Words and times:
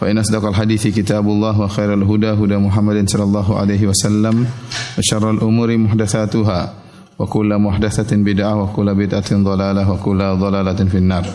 فإن 0.00 0.18
أصدق 0.18 0.44
الحديث 0.44 0.86
كتاب 0.96 1.26
الله 1.28 1.60
وخير 1.60 1.94
الهدى 1.94 2.30
هدى 2.40 2.56
محمد 2.56 3.10
صلى 3.10 3.22
الله 3.22 3.48
عليه 3.58 3.82
وسلم 3.86 4.46
وشر 4.98 5.30
الأمور 5.30 5.76
محدثاتها 5.76 6.60
وكل 7.18 7.50
محدثة 7.58 8.16
بدعة 8.16 8.62
وكل 8.62 8.88
بدعة 8.94 9.30
ضلالة 9.32 9.90
وكل 9.90 10.18
ضلالة 10.18 10.80
في 10.88 10.98
النار 10.98 11.26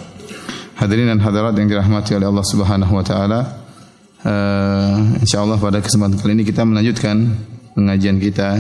Hadirin 0.76 1.08
dan 1.08 1.24
hadirat 1.24 1.56
yang 1.56 1.72
dirahmati 1.72 2.20
oleh 2.20 2.28
Allah 2.28 2.44
Subhanahu 2.44 3.00
wa 3.00 3.06
taala. 3.08 3.40
Uh, 4.20 5.16
insyaallah 5.24 5.56
pada 5.56 5.80
kesempatan 5.80 6.20
kali 6.20 6.36
ini 6.36 6.44
kita 6.44 6.68
melanjutkan 6.68 7.32
pengajian 7.72 8.20
kita 8.20 8.60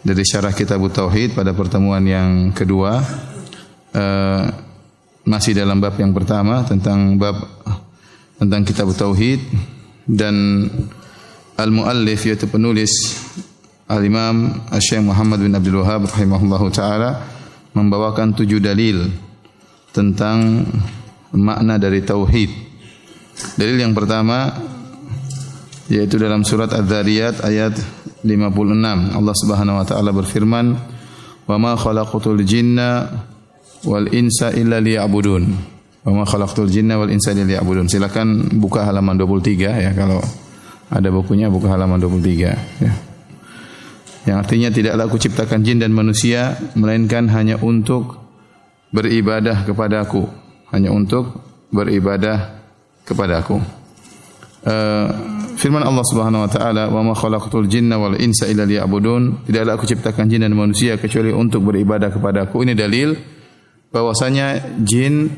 dari 0.00 0.24
syarah 0.24 0.56
kitab 0.56 0.80
Tauhid 0.88 1.36
pada 1.36 1.52
pertemuan 1.52 2.00
yang 2.08 2.56
kedua. 2.56 3.04
Uh, 3.92 4.48
masih 5.28 5.52
dalam 5.52 5.84
bab 5.84 5.92
yang 6.00 6.16
pertama 6.16 6.64
tentang 6.64 7.20
bab 7.20 7.44
tentang 8.37 8.61
kitab 8.65 8.93
Tauhid 8.93 9.41
dan 10.05 10.65
al-muallif 11.57 12.23
yaitu 12.29 12.45
penulis 12.45 13.17
al-Imam 13.89 14.63
Syekh 14.77 15.01
Muhammad 15.01 15.41
bin 15.41 15.51
Abdul 15.57 15.81
Wahab 15.81 16.05
rahimahullahu 16.07 16.67
taala 16.69 17.25
membawakan 17.73 18.37
tujuh 18.37 18.61
dalil 18.61 19.09
tentang 19.91 20.65
makna 21.33 21.81
dari 21.81 22.05
tauhid. 22.05 22.49
Dalil 23.57 23.77
yang 23.81 23.93
pertama 23.97 24.53
yaitu 25.87 26.19
dalam 26.19 26.43
surat 26.43 26.69
Az-Zariyat 26.73 27.41
ayat 27.41 27.73
56. 28.21 29.15
Allah 29.15 29.35
Subhanahu 29.37 29.79
wa 29.79 29.85
taala 29.87 30.11
berfirman, 30.11 30.65
"Wa 31.47 31.55
ma 31.55 31.79
khalaqatul 31.79 32.43
jinna 32.43 33.07
wal 33.87 34.09
insa 34.11 34.51
illa 34.51 34.83
liya'budun." 34.83 35.76
Wa 36.07 36.11
ma 36.15 36.23
khalaqatul 36.23 36.71
jinna 36.71 36.95
wal 36.95 37.11
insa 37.11 37.35
illa 37.35 37.43
liya'budun. 37.43 37.91
Silakan 37.91 38.55
buka 38.63 38.87
halaman 38.87 39.19
23 39.19 39.59
ya 39.59 39.91
kalau 39.91 40.23
ada 40.87 41.11
bukunya 41.11 41.51
buka 41.51 41.67
halaman 41.67 41.99
23 41.99 42.79
ya. 42.79 42.93
Yang 44.23 44.37
artinya 44.39 44.69
tidaklah 44.71 45.03
aku 45.03 45.19
ciptakan 45.19 45.67
jin 45.67 45.83
dan 45.83 45.91
manusia 45.91 46.55
melainkan 46.79 47.27
hanya 47.27 47.59
untuk 47.59 48.23
beribadah 48.95 49.67
kepada 49.67 50.07
aku 50.07 50.23
hanya 50.71 50.95
untuk 50.95 51.43
beribadah 51.75 52.55
kepada 53.03 53.43
aku. 53.43 53.59
Uh, 54.67 55.07
firman 55.55 55.83
Allah 55.83 56.03
Subhanahu 56.07 56.43
wa 56.43 56.51
taala, 56.51 56.83
"Wa 56.91 57.03
ma 57.03 57.15
khalaqtul 57.15 57.67
jinna 57.67 57.99
wal 57.99 58.15
insa 58.19 58.47
illa 58.47 58.63
liya'budun." 58.63 59.47
Tidaklah 59.47 59.75
aku 59.75 59.87
ciptakan 59.87 60.27
jin 60.27 60.43
dan 60.43 60.55
manusia 60.55 60.95
kecuali 60.99 61.31
untuk 61.35 61.67
beribadah 61.67 62.11
kepada 62.11 62.47
aku. 62.47 62.63
Ini 62.67 62.75
dalil 62.75 63.15
bahwasanya 63.91 64.79
jin 64.83 65.31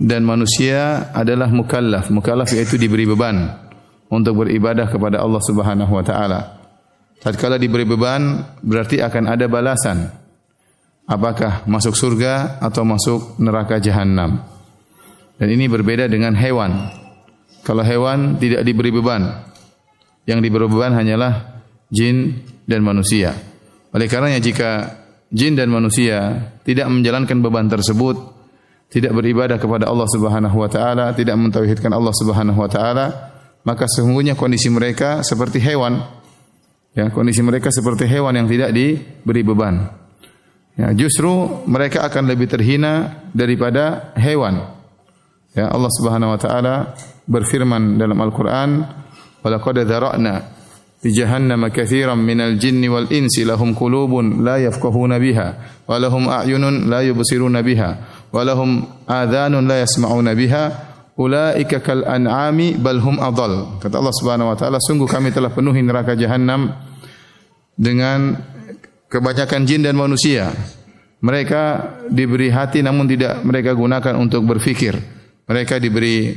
dan 0.00 0.24
manusia 0.24 1.12
adalah 1.12 1.52
mukallaf. 1.52 2.08
Mukallaf 2.08 2.48
yaitu 2.56 2.80
diberi 2.80 3.04
beban 3.04 3.52
untuk 4.08 4.42
beribadah 4.42 4.88
kepada 4.88 5.20
Allah 5.20 5.42
Subhanahu 5.44 5.92
wa 5.92 6.00
taala. 6.00 6.40
Tatkala 7.20 7.60
diberi 7.60 7.84
beban 7.84 8.40
berarti 8.64 9.04
akan 9.04 9.24
ada 9.28 9.44
balasan 9.44 10.08
apakah 11.04 11.68
masuk 11.68 11.92
surga 11.92 12.56
atau 12.64 12.80
masuk 12.88 13.36
neraka 13.36 13.76
jahanam. 13.76 14.40
Dan 15.36 15.48
ini 15.52 15.68
berbeda 15.68 16.08
dengan 16.08 16.32
hewan. 16.32 16.96
Kalau 17.60 17.84
hewan 17.84 18.40
tidak 18.40 18.64
diberi 18.64 18.88
beban, 18.88 19.20
yang 20.24 20.40
diberi 20.40 20.64
beban 20.64 20.96
hanyalah 20.96 21.60
jin 21.92 22.40
dan 22.64 22.80
manusia. 22.80 23.36
Oleh 23.92 24.08
karenanya 24.08 24.40
jika 24.40 24.96
jin 25.28 25.60
dan 25.60 25.68
manusia 25.68 26.48
tidak 26.64 26.88
menjalankan 26.88 27.36
beban 27.44 27.68
tersebut, 27.68 28.39
tidak 28.90 29.14
beribadah 29.14 29.56
kepada 29.56 29.86
Allah 29.86 30.08
Subhanahu 30.10 30.56
wa 30.58 30.66
taala, 30.66 31.14
tidak 31.14 31.38
mentauhidkan 31.38 31.94
Allah 31.94 32.10
Subhanahu 32.10 32.58
wa 32.58 32.66
taala, 32.66 33.06
maka 33.62 33.86
sesungguhnya 33.86 34.34
kondisi 34.34 34.66
mereka 34.66 35.22
seperti 35.22 35.62
hewan. 35.62 36.02
Ya, 36.90 37.06
kondisi 37.14 37.38
mereka 37.38 37.70
seperti 37.70 38.10
hewan 38.10 38.34
yang 38.34 38.50
tidak 38.50 38.74
diberi 38.74 39.46
beban. 39.46 39.94
Ya, 40.74 40.90
justru 40.90 41.30
mereka 41.70 42.02
akan 42.02 42.26
lebih 42.26 42.50
terhina 42.50 43.22
daripada 43.30 44.10
hewan. 44.18 44.74
Ya, 45.54 45.70
Allah 45.70 45.90
Subhanahu 45.94 46.34
wa 46.34 46.40
taala 46.42 46.74
berfirman 47.30 47.94
dalam 47.94 48.18
Al-Qur'an, 48.18 48.70
"Wa 49.38 49.48
laqad 49.54 49.86
dzara'na 49.86 50.34
fi 51.00 51.08
jahannama 51.14 51.70
katsiran 51.70 52.20
minal 52.20 52.58
jinni 52.60 52.90
wal 52.90 53.08
insi 53.08 53.46
lahum 53.46 53.72
qulubun 53.72 54.44
la 54.44 54.60
yafqahuna 54.60 55.16
biha 55.16 55.48
wa 55.88 55.96
lahum 55.96 56.28
a'yunun 56.28 56.92
la 56.92 57.00
yubsiruna 57.00 57.64
biha 57.64 58.19
wa 58.30 58.42
lahum 58.46 58.86
adhanun 59.06 59.66
la 59.66 59.82
yasma'una 59.82 60.32
biha 60.38 60.64
ulaika 61.18 61.82
kal 61.82 62.06
an'ami 62.06 62.78
bal 62.78 63.02
hum 63.02 63.18
adall." 63.18 63.78
Kata 63.82 63.98
Allah 63.98 64.14
Subhanahu 64.14 64.50
wa 64.50 64.56
taala, 64.56 64.78
sungguh 64.80 65.10
kami 65.10 65.34
telah 65.34 65.50
penuhi 65.50 65.82
neraka 65.82 66.14
jahanam 66.14 66.72
dengan 67.74 68.38
kebanyakan 69.10 69.66
jin 69.66 69.82
dan 69.84 69.98
manusia. 69.98 70.54
Mereka 71.20 71.62
diberi 72.08 72.48
hati 72.48 72.80
namun 72.80 73.04
tidak 73.04 73.44
mereka 73.44 73.76
gunakan 73.76 74.14
untuk 74.16 74.40
berfikir. 74.48 74.96
Mereka 75.44 75.76
diberi 75.76 76.32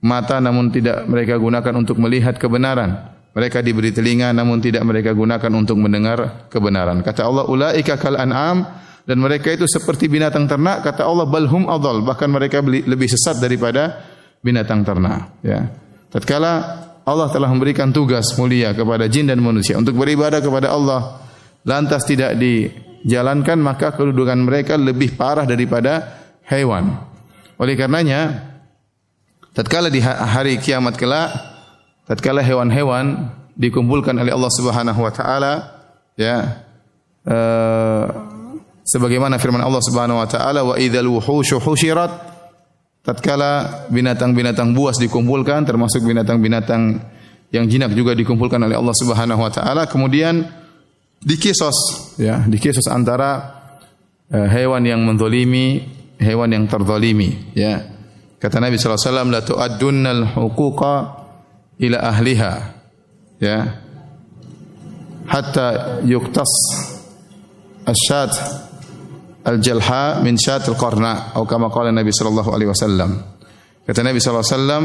mata 0.00 0.40
namun 0.40 0.72
tidak 0.72 1.04
mereka 1.04 1.36
gunakan 1.36 1.74
untuk 1.76 2.00
melihat 2.00 2.40
kebenaran. 2.40 3.12
Mereka 3.34 3.66
diberi 3.66 3.90
telinga 3.90 4.30
namun 4.30 4.62
tidak 4.62 4.86
mereka 4.86 5.10
gunakan 5.10 5.52
untuk 5.58 5.76
mendengar 5.76 6.48
kebenaran. 6.48 7.02
Kata 7.02 7.26
Allah, 7.26 7.44
ulaika 7.50 7.98
kal 7.98 8.14
an'am 8.14 8.62
dan 9.04 9.20
mereka 9.20 9.52
itu 9.52 9.68
seperti 9.68 10.08
binatang 10.08 10.48
ternak. 10.48 10.80
Kata 10.80 11.04
Allah, 11.04 11.28
balhum 11.28 11.68
adal. 11.68 12.00
Bahkan 12.00 12.28
mereka 12.32 12.64
lebih 12.64 13.04
sesat 13.04 13.36
daripada 13.36 14.00
binatang 14.40 14.80
ternak. 14.80 15.40
Ya. 15.44 15.68
Tatkala 16.08 16.52
Allah 17.04 17.28
telah 17.28 17.52
memberikan 17.52 17.92
tugas 17.92 18.32
mulia 18.40 18.72
kepada 18.72 19.04
jin 19.12 19.28
dan 19.28 19.40
manusia 19.44 19.76
untuk 19.76 19.92
beribadah 19.92 20.40
kepada 20.40 20.72
Allah 20.72 21.20
lantas 21.68 22.08
tidak 22.08 22.32
dijalankan 22.40 23.60
maka 23.60 23.92
kedudukan 23.92 24.40
mereka 24.40 24.80
lebih 24.80 25.12
parah 25.16 25.44
daripada 25.44 26.24
hewan. 26.48 26.96
Oleh 27.60 27.76
karenanya 27.76 28.52
tatkala 29.52 29.92
di 29.92 30.00
ha-, 30.00 30.16
hari 30.32 30.56
kiamat 30.56 30.96
kelak 30.96 31.28
tatkala 32.08 32.40
hewan-hewan 32.40 33.32
dikumpulkan 33.52 34.16
oleh 34.16 34.32
Allah 34.32 34.52
Subhanahu 34.52 35.00
wa 35.04 35.12
taala 35.12 35.52
ya 36.16 36.64
uh, 37.28 38.33
sebagaimana 38.84 39.40
firman 39.40 39.64
Allah 39.64 39.80
Subhanahu 39.80 40.20
wa 40.20 40.28
taala 40.28 40.60
wa 40.62 40.76
idzal 40.76 41.08
wuhushu 41.08 41.58
husyirat 41.58 42.12
tatkala 43.00 43.84
binatang-binatang 43.88 44.76
buas 44.76 45.00
dikumpulkan 45.00 45.64
termasuk 45.64 46.04
binatang-binatang 46.04 47.00
yang 47.48 47.64
jinak 47.64 47.96
juga 47.96 48.12
dikumpulkan 48.12 48.60
oleh 48.60 48.76
Allah 48.76 48.94
Subhanahu 48.94 49.40
wa 49.40 49.50
taala 49.50 49.88
kemudian 49.88 50.44
dikisos 51.24 52.12
ya 52.20 52.44
dikisos 52.44 52.84
antara 52.92 53.64
uh, 54.28 54.48
hewan 54.52 54.84
yang 54.84 55.00
menzalimi 55.00 55.84
hewan 56.18 56.52
yang 56.52 56.64
terzalimi 56.70 57.52
ya. 57.56 57.90
Kata 58.38 58.60
Nabi 58.60 58.76
sallallahu 58.76 59.00
alaihi 59.00 59.10
wasallam 59.12 59.30
la 59.32 59.40
tu'addunnal 59.40 60.22
huquqa 60.36 60.94
ila 61.80 61.98
ahliha 62.12 62.52
ya. 63.40 63.58
Hatta 65.24 66.00
yuktas 66.04 66.52
asyad 67.88 68.32
al-jalha 69.44 70.24
min 70.24 70.40
syat 70.40 70.64
al-qarna 70.64 71.36
atau 71.36 71.44
kama 71.44 71.68
qala 71.68 71.92
Nabi 71.92 72.10
sallallahu 72.10 72.50
alaihi 72.50 72.70
wasallam 72.72 73.20
kata 73.84 74.00
Nabi 74.00 74.18
sallallahu 74.18 74.44
alaihi 74.44 74.56
wasallam 74.56 74.84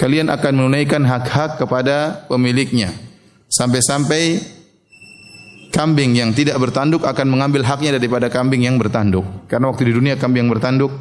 kalian 0.00 0.32
akan 0.32 0.52
menunaikan 0.56 1.04
hak-hak 1.04 1.60
kepada 1.60 2.24
pemiliknya 2.26 2.92
sampai-sampai 3.52 4.40
kambing 5.68 6.16
yang 6.16 6.32
tidak 6.32 6.56
bertanduk 6.56 7.04
akan 7.04 7.26
mengambil 7.28 7.64
haknya 7.64 8.00
daripada 8.00 8.32
kambing 8.32 8.64
yang 8.64 8.80
bertanduk. 8.80 9.24
Karena 9.46 9.68
waktu 9.68 9.88
di 9.88 9.92
dunia 9.92 10.16
kambing 10.16 10.48
yang 10.48 10.52
bertanduk 10.52 10.92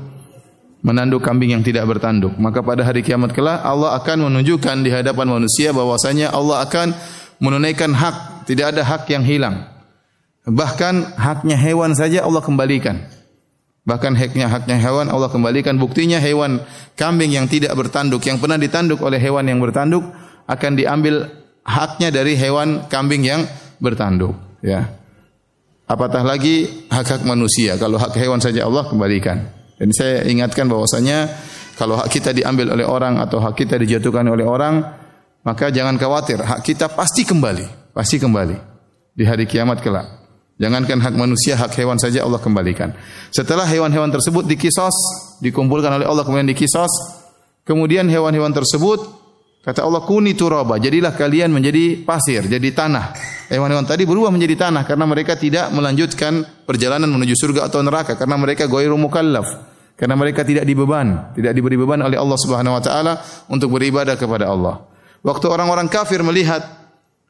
menanduk 0.86 1.24
kambing 1.24 1.58
yang 1.58 1.64
tidak 1.66 1.88
bertanduk. 1.90 2.36
Maka 2.38 2.62
pada 2.62 2.86
hari 2.86 3.02
kiamat 3.02 3.34
kelak 3.34 3.64
Allah 3.64 3.98
akan 3.98 4.30
menunjukkan 4.30 4.84
di 4.86 4.90
hadapan 4.94 5.28
manusia 5.40 5.74
bahwasanya 5.74 6.32
Allah 6.32 6.64
akan 6.64 6.94
menunaikan 7.42 7.92
hak, 7.94 8.48
tidak 8.50 8.76
ada 8.76 8.82
hak 8.86 9.10
yang 9.10 9.24
hilang. 9.26 9.77
Bahkan 10.48 11.20
haknya 11.20 11.60
hewan 11.60 11.92
saja 11.92 12.24
Allah 12.24 12.40
kembalikan. 12.40 13.04
Bahkan 13.84 14.16
haknya 14.16 14.48
haknya 14.48 14.80
hewan 14.80 15.12
Allah 15.12 15.28
kembalikan. 15.28 15.76
Buktinya 15.76 16.24
hewan 16.24 16.64
kambing 16.96 17.36
yang 17.36 17.52
tidak 17.52 17.76
bertanduk, 17.76 18.24
yang 18.24 18.40
pernah 18.40 18.56
ditanduk 18.56 19.04
oleh 19.04 19.20
hewan 19.20 19.44
yang 19.48 19.60
bertanduk 19.60 20.08
akan 20.48 20.72
diambil 20.80 21.28
haknya 21.68 22.12
dari 22.16 22.40
hewan 22.40 22.88
kambing 22.88 23.28
yang 23.28 23.44
bertanduk, 23.84 24.36
ya. 24.64 24.88
Apatah 25.88 26.24
lagi 26.24 26.88
hak-hak 26.92 27.24
manusia. 27.24 27.80
Kalau 27.80 27.96
hak 27.96 28.16
hewan 28.16 28.44
saja 28.44 28.68
Allah 28.68 28.88
kembalikan. 28.88 29.40
Dan 29.80 29.96
saya 29.96 30.28
ingatkan 30.28 30.68
bahwasanya 30.68 31.32
kalau 31.80 31.96
hak 31.96 32.12
kita 32.12 32.36
diambil 32.36 32.76
oleh 32.76 32.84
orang 32.84 33.24
atau 33.24 33.40
hak 33.40 33.56
kita 33.56 33.80
dijatuhkan 33.80 34.28
oleh 34.28 34.44
orang, 34.44 34.84
maka 35.48 35.72
jangan 35.72 35.96
khawatir, 35.96 36.44
hak 36.44 36.60
kita 36.66 36.92
pasti 36.92 37.24
kembali, 37.24 37.96
pasti 37.96 38.20
kembali 38.20 38.58
di 39.16 39.24
hari 39.24 39.48
kiamat 39.48 39.80
kelak. 39.80 40.17
Jangankan 40.58 40.98
hak 40.98 41.14
manusia, 41.14 41.54
hak 41.54 41.78
hewan 41.78 42.02
saja 42.02 42.26
Allah 42.26 42.42
kembalikan. 42.42 42.94
Setelah 43.30 43.70
hewan-hewan 43.70 44.10
tersebut 44.10 44.50
dikisos, 44.50 44.94
dikumpulkan 45.46 45.94
oleh 45.94 46.10
Allah 46.10 46.26
kemudian 46.26 46.50
dikisos, 46.50 46.90
kemudian 47.62 48.10
hewan-hewan 48.10 48.50
tersebut 48.50 49.28
Kata 49.68 49.84
Allah 49.84 50.00
kuni 50.08 50.32
turaba, 50.32 50.80
jadilah 50.80 51.12
kalian 51.12 51.52
menjadi 51.52 52.00
pasir, 52.08 52.48
jadi 52.48 52.72
tanah. 52.72 53.12
Hewan-hewan 53.52 53.84
tadi 53.84 54.08
berubah 54.08 54.32
menjadi 54.32 54.56
tanah 54.64 54.88
karena 54.88 55.04
mereka 55.04 55.36
tidak 55.36 55.68
melanjutkan 55.76 56.48
perjalanan 56.64 57.12
menuju 57.12 57.36
surga 57.36 57.68
atau 57.68 57.84
neraka 57.84 58.16
karena 58.16 58.40
mereka 58.40 58.64
ghairu 58.64 58.96
mukallaf. 58.96 59.76
Karena 60.00 60.16
mereka 60.16 60.48
tidak 60.48 60.64
dibeban, 60.64 61.36
tidak 61.36 61.52
diberi 61.52 61.76
beban 61.76 62.00
oleh 62.00 62.16
Allah 62.16 62.40
Subhanahu 62.40 62.80
wa 62.80 62.84
taala 62.86 63.20
untuk 63.52 63.76
beribadah 63.76 64.16
kepada 64.16 64.48
Allah. 64.48 64.88
Waktu 65.20 65.52
orang-orang 65.52 65.92
kafir 65.92 66.24
melihat 66.24 66.64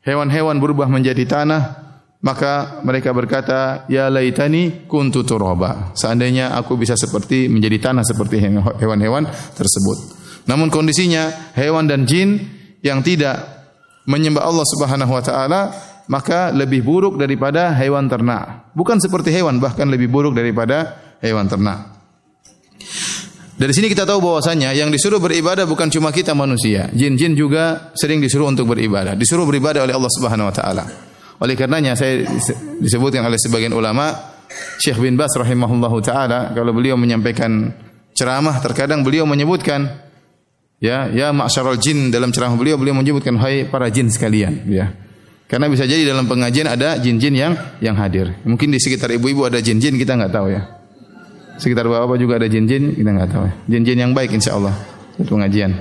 hewan-hewan 0.05 0.61
berubah 0.61 0.85
menjadi 0.85 1.25
tanah, 1.25 1.86
maka 2.21 2.81
mereka 2.81 3.13
berkata, 3.13 3.85
"Ya 3.91 4.09
laitani 4.09 4.89
kuntu 4.89 5.21
turaba." 5.21 5.93
Seandainya 5.93 6.53
aku 6.57 6.77
bisa 6.77 6.97
seperti 6.97 7.45
menjadi 7.49 7.91
tanah 7.91 8.03
seperti 8.05 8.41
hewan-hewan 8.81 9.29
tersebut. 9.53 9.97
Namun 10.47 10.71
kondisinya 10.71 11.53
hewan 11.53 11.85
dan 11.85 12.07
jin 12.07 12.39
yang 12.81 13.03
tidak 13.03 13.43
menyembah 14.07 14.47
Allah 14.47 14.65
Subhanahu 14.65 15.11
wa 15.11 15.23
taala 15.23 15.61
maka 16.07 16.55
lebih 16.55 16.81
buruk 16.87 17.19
daripada 17.19 17.75
hewan 17.75 18.07
ternak. 18.07 18.71
Bukan 18.71 18.97
seperti 19.03 19.35
hewan 19.35 19.59
bahkan 19.59 19.91
lebih 19.91 20.07
buruk 20.07 20.33
daripada 20.33 20.95
hewan 21.19 21.51
ternak. 21.51 21.99
Dari 23.57 23.73
sini 23.73 23.89
kita 23.89 24.05
tahu 24.05 24.21
bahwasanya 24.21 24.69
yang 24.77 24.93
disuruh 24.93 25.17
beribadah 25.17 25.65
bukan 25.65 25.89
cuma 25.89 26.13
kita 26.13 26.37
manusia. 26.37 26.93
Jin-jin 26.93 27.33
juga 27.33 27.89
sering 27.97 28.21
disuruh 28.21 28.45
untuk 28.47 28.69
beribadah. 28.69 29.17
Disuruh 29.17 29.49
beribadah 29.49 29.81
oleh 29.83 29.97
Allah 29.97 30.11
Subhanahu 30.13 30.47
wa 30.47 30.55
taala. 30.55 30.85
Oleh 31.37 31.53
karenanya 31.53 31.93
saya 31.93 32.25
disebutkan 32.81 33.21
oleh 33.21 33.37
sebagian 33.37 33.73
ulama 33.73 34.13
Syekh 34.81 34.97
bin 35.01 35.13
Bas 35.19 35.33
rahimahullahu 35.37 35.97
taala 36.01 36.55
kalau 36.55 36.73
beliau 36.73 36.97
menyampaikan 36.97 37.73
ceramah 38.17 38.57
terkadang 38.63 39.05
beliau 39.05 39.29
menyebutkan 39.29 40.07
Ya, 40.77 41.09
ya 41.09 41.33
ma'syaral 41.33 41.81
jin 41.81 42.13
dalam 42.13 42.29
ceramah 42.29 42.53
beliau 42.53 42.77
beliau 42.77 42.93
menyebutkan 42.93 43.33
hai 43.41 43.65
para 43.65 43.89
jin 43.89 44.13
sekalian, 44.13 44.61
ya. 44.69 44.93
Karena 45.49 45.71
bisa 45.71 45.89
jadi 45.89 46.05
dalam 46.05 46.29
pengajian 46.29 46.69
ada 46.69 47.01
jin-jin 47.01 47.33
yang 47.33 47.53
yang 47.81 47.97
hadir. 47.97 48.37
Mungkin 48.45 48.69
di 48.69 48.77
sekitar 48.77 49.09
ibu-ibu 49.15 49.47
ada 49.47 49.57
jin-jin 49.57 49.97
kita 49.97 50.13
enggak 50.13 50.37
tahu 50.37 50.53
ya. 50.53 50.61
Sekitar 51.57 51.89
bapak 51.89 52.19
juga 52.21 52.37
ada 52.37 52.45
jin-jin 52.45 52.93
kita 52.93 53.09
enggak 53.09 53.31
tahu 53.31 53.43
ya. 53.49 53.53
Jin-jin 53.65 53.97
yang 54.05 54.11
baik 54.13 54.37
insyaallah 54.37 54.75
untuk 55.17 55.39
pengajian. 55.39 55.71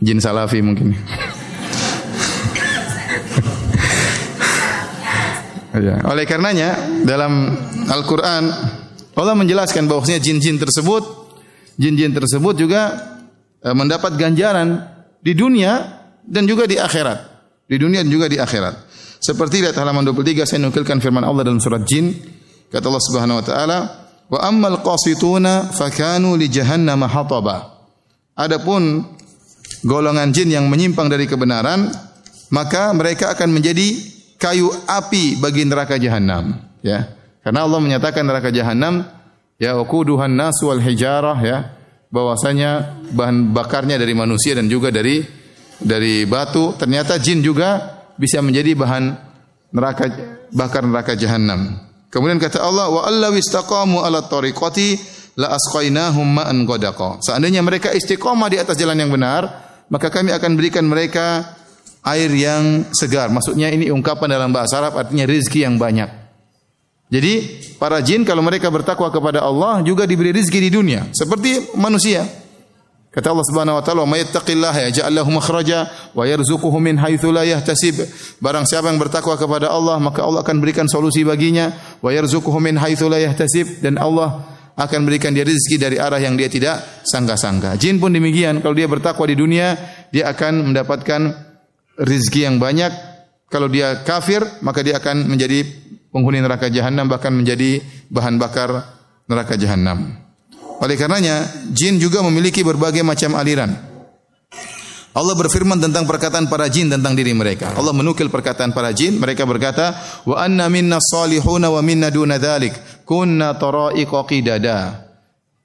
Jin 0.00 0.18
salafi 0.22 0.62
mungkin. 0.64 0.94
Ya. 5.80 5.96
Oleh 6.06 6.24
karenanya 6.28 7.02
dalam 7.06 7.54
Al-Qur'an 7.88 8.44
Allah 9.18 9.34
menjelaskan 9.34 9.90
bahwasanya 9.90 10.22
jin-jin 10.22 10.58
tersebut 10.58 11.02
jin-jin 11.78 12.14
tersebut 12.14 12.54
juga 12.54 12.82
Eh, 13.58 13.74
mendapat 13.74 14.14
ganjaran 14.14 14.86
di 15.18 15.34
dunia 15.34 15.98
dan 16.22 16.46
juga 16.46 16.62
di 16.70 16.78
akhirat. 16.78 17.18
Di 17.66 17.74
dunia 17.74 18.06
dan 18.06 18.10
juga 18.10 18.30
di 18.30 18.38
akhirat. 18.38 18.86
Seperti 19.18 19.66
lihat 19.66 19.74
halaman 19.74 20.06
23 20.06 20.46
saya 20.46 20.62
nukilkan 20.62 21.02
firman 21.02 21.26
Allah 21.26 21.42
dalam 21.42 21.58
surat 21.58 21.82
Jin. 21.82 22.14
Kata 22.70 22.86
Allah 22.86 23.02
Subhanahu 23.02 23.40
wa 23.42 23.44
taala, 23.44 23.78
"Wa 24.30 24.46
ammal 24.46 24.78
qasituna 24.86 25.74
fakanu 25.74 26.38
li 26.38 26.46
jahannam 26.46 27.02
hataba." 27.02 27.82
Adapun 28.38 29.02
golongan 29.82 30.30
jin 30.30 30.54
yang 30.54 30.70
menyimpang 30.70 31.10
dari 31.10 31.26
kebenaran, 31.26 31.90
maka 32.54 32.94
mereka 32.94 33.34
akan 33.34 33.58
menjadi 33.58 33.90
kayu 34.38 34.70
api 34.86 35.36
bagi 35.42 35.66
neraka 35.66 35.98
jahanam, 35.98 36.56
ya. 36.80 37.10
Karena 37.42 37.64
Allah 37.64 37.80
menyatakan 37.80 38.22
neraka 38.24 38.52
jahanam 38.54 39.04
ya 39.58 39.74
waquduhan 39.78 40.30
nas 40.30 40.60
wal 40.60 40.78
hijarah 40.78 41.38
ya 41.40 41.74
bahwasanya 42.12 43.00
bahan 43.12 43.52
bakarnya 43.56 43.96
dari 43.96 44.12
manusia 44.12 44.52
dan 44.52 44.68
juga 44.68 44.92
dari 44.92 45.24
dari 45.80 46.28
batu 46.28 46.76
ternyata 46.76 47.16
jin 47.16 47.40
juga 47.40 47.98
bisa 48.20 48.42
menjadi 48.44 48.74
bahan 48.76 49.04
neraka 49.72 50.04
bakar 50.52 50.84
neraka 50.84 51.12
jahanam. 51.16 51.78
Kemudian 52.08 52.40
kata 52.40 52.64
Allah 52.64 52.88
wa 52.88 53.04
alla 53.04 53.28
wistaqamu 53.32 54.00
ala 54.00 54.24
tariqati 54.24 54.96
la 55.38 55.54
asqainahum 55.54 56.40
ma'an 56.40 56.64
ghadaqa. 56.64 57.20
Seandainya 57.20 57.60
mereka 57.60 57.92
istiqamah 57.92 58.48
di 58.48 58.58
atas 58.58 58.74
jalan 58.80 58.96
yang 58.98 59.12
benar, 59.12 59.44
maka 59.92 60.08
kami 60.08 60.32
akan 60.32 60.52
berikan 60.56 60.88
mereka 60.88 61.54
air 62.04 62.30
yang 62.30 62.86
segar. 62.94 63.30
Maksudnya 63.32 63.72
ini 63.72 63.90
ungkapan 63.90 64.30
dalam 64.34 64.50
bahasa 64.54 64.78
Arab 64.78 64.98
artinya 64.98 65.24
rezeki 65.26 65.66
yang 65.66 65.76
banyak. 65.76 66.10
Jadi 67.08 67.34
para 67.80 68.04
jin 68.04 68.20
kalau 68.28 68.44
mereka 68.44 68.68
bertakwa 68.68 69.08
kepada 69.08 69.40
Allah 69.40 69.80
juga 69.80 70.04
diberi 70.04 70.28
rezeki 70.28 70.60
di 70.68 70.70
dunia 70.70 71.08
seperti 71.16 71.72
manusia. 71.72 72.28
Kata 73.08 73.32
Allah 73.32 73.46
Subhanahu 73.48 73.80
wa 73.80 73.82
taala, 73.82 74.04
"May 74.04 74.20
yattaqillaha 74.20 74.92
yaj'al 74.92 75.10
lahu 75.16 75.32
makhraja 75.32 75.88
wa 76.12 76.28
yarzuquhu 76.28 76.76
min 76.76 77.00
haitsu 77.00 77.32
la 77.32 77.48
yahtasib." 77.48 78.04
Barang 78.38 78.68
siapa 78.68 78.92
yang 78.92 79.00
bertakwa 79.00 79.32
kepada 79.40 79.72
Allah, 79.72 79.96
maka 79.96 80.20
Allah 80.20 80.44
akan 80.44 80.60
berikan 80.60 80.84
solusi 80.84 81.24
baginya, 81.24 81.72
wa 82.04 82.12
yarzuquhu 82.12 82.60
min 82.60 82.76
haitsu 82.76 83.08
la 83.08 83.16
yahtasib 83.16 83.80
dan 83.80 83.96
Allah 83.96 84.44
akan 84.76 85.08
berikan 85.08 85.32
dia 85.32 85.42
rezeki 85.42 85.76
dari 85.80 85.96
arah 85.96 86.20
yang 86.20 86.36
dia 86.36 86.52
tidak 86.52 87.02
sangka-sangka. 87.08 87.80
Jin 87.80 87.96
pun 87.98 88.12
demikian, 88.12 88.60
kalau 88.60 88.76
dia 88.76 88.86
bertakwa 88.86 89.24
di 89.24 89.34
dunia, 89.34 89.74
dia 90.12 90.28
akan 90.28 90.70
mendapatkan 90.70 91.47
rezeki 91.98 92.46
yang 92.46 92.56
banyak. 92.62 92.90
Kalau 93.48 93.66
dia 93.66 94.04
kafir, 94.04 94.44
maka 94.62 94.84
dia 94.84 95.00
akan 95.00 95.26
menjadi 95.26 95.64
penghuni 96.12 96.38
neraka 96.40 96.68
jahanam 96.68 97.08
bahkan 97.08 97.32
menjadi 97.32 97.80
bahan 98.08 98.36
bakar 98.38 98.86
neraka 99.28 99.56
jahanam. 99.56 100.16
Oleh 100.78 100.94
karenanya, 100.94 101.42
jin 101.74 101.98
juga 101.98 102.22
memiliki 102.22 102.62
berbagai 102.62 103.02
macam 103.02 103.34
aliran. 103.34 103.74
Allah 105.18 105.34
berfirman 105.34 105.82
tentang 105.82 106.06
perkataan 106.06 106.46
para 106.46 106.70
jin 106.70 106.86
tentang 106.86 107.18
diri 107.18 107.34
mereka. 107.34 107.74
Allah 107.74 107.90
menukil 107.90 108.30
perkataan 108.30 108.70
para 108.70 108.94
jin, 108.94 109.18
mereka 109.18 109.42
berkata, 109.42 109.98
"Wa 110.22 110.46
anna 110.46 110.70
minna 110.70 111.02
salihuna 111.02 111.74
wa 111.74 111.82
minna 111.82 112.06
duna 112.06 112.38
dzalik, 112.38 113.02
kunna 113.02 113.58
tara'iqa 113.58 114.20
qidada." 114.30 115.08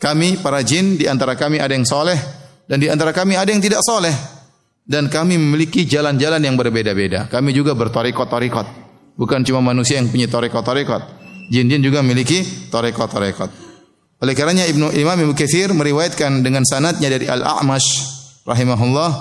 Kami 0.01 0.41
para 0.41 0.65
jin 0.65 0.97
di 0.97 1.05
antara 1.05 1.37
kami 1.37 1.61
ada 1.61 1.71
yang 1.77 1.85
soleh 1.85 2.17
dan 2.65 2.81
di 2.81 2.89
antara 2.89 3.13
kami 3.13 3.37
ada 3.37 3.47
yang 3.53 3.61
tidak 3.61 3.85
soleh 3.85 4.11
dan 4.83 5.07
kami 5.07 5.39
memiliki 5.39 5.87
jalan-jalan 5.87 6.43
yang 6.43 6.59
berbeda-beda. 6.59 7.31
Kami 7.31 7.55
juga 7.55 7.71
bertorikot-torikot. 7.75 8.67
Bukan 9.15 9.45
cuma 9.47 9.63
manusia 9.63 10.01
yang 10.01 10.11
punya 10.11 10.27
tarekat-tarekat. 10.27 11.01
Jin-jin 11.51 11.79
juga 11.83 12.03
memiliki 12.03 12.43
tarekat-tarekat. 12.71 13.49
Oleh 14.23 14.33
karenanya 14.35 14.63
Ibnu 14.71 14.95
Imam 14.95 15.19
Ibnu 15.19 15.35
Katsir 15.35 15.71
meriwayatkan 15.75 16.43
dengan 16.43 16.63
sanadnya 16.63 17.11
dari 17.11 17.27
Al-A'mash 17.27 17.87
rahimahullah, 18.47 19.11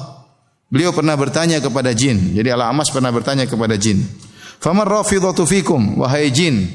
beliau 0.70 0.94
pernah 0.94 1.18
bertanya 1.18 1.58
kepada 1.58 1.90
jin. 1.90 2.34
Jadi 2.38 2.48
Al-A'mash 2.54 2.94
pernah 2.94 3.10
bertanya 3.10 3.50
kepada 3.50 3.74
jin. 3.74 3.98
Famar 4.62 4.86
rafidhatu 4.86 5.42
fikum 5.42 5.98
wahai 5.98 6.30
jin, 6.30 6.70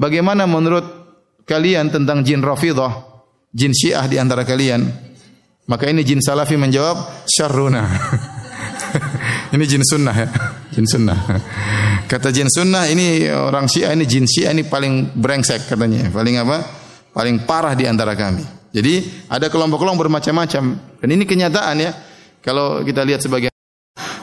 bagaimana 0.00 0.48
menurut 0.48 0.84
kalian 1.44 1.92
tentang 1.92 2.24
jin 2.24 2.40
rafidah, 2.40 3.04
jin 3.52 3.76
Syiah 3.76 4.08
di 4.08 4.16
antara 4.16 4.48
kalian? 4.48 5.07
Maka 5.68 5.84
ini 5.92 6.00
jin 6.00 6.24
Salafi 6.24 6.56
menjawab 6.56 7.28
syarruna. 7.28 7.84
ini 9.54 9.64
jin 9.68 9.84
sunnah 9.84 10.16
ya. 10.16 10.28
Jin 10.72 10.88
sunnah. 10.88 11.18
Kata 12.08 12.32
jin 12.32 12.48
sunnah 12.48 12.88
ini 12.88 13.28
orang 13.28 13.68
Syiah 13.68 13.92
ini 13.92 14.08
jin 14.08 14.24
Syiah 14.24 14.56
ini 14.56 14.64
paling 14.64 15.12
brengsek 15.12 15.68
katanya. 15.68 16.08
Paling 16.08 16.40
apa? 16.40 16.58
Paling 17.12 17.44
parah 17.44 17.76
di 17.76 17.84
antara 17.84 18.16
kami. 18.16 18.40
Jadi 18.72 19.28
ada 19.28 19.52
kelompok-kelompok 19.52 20.08
bermacam-macam. 20.08 20.64
Dan 21.04 21.08
ini 21.12 21.28
kenyataan 21.28 21.76
ya. 21.84 21.92
Kalau 22.40 22.80
kita 22.80 23.04
lihat 23.04 23.20
sebagai 23.20 23.52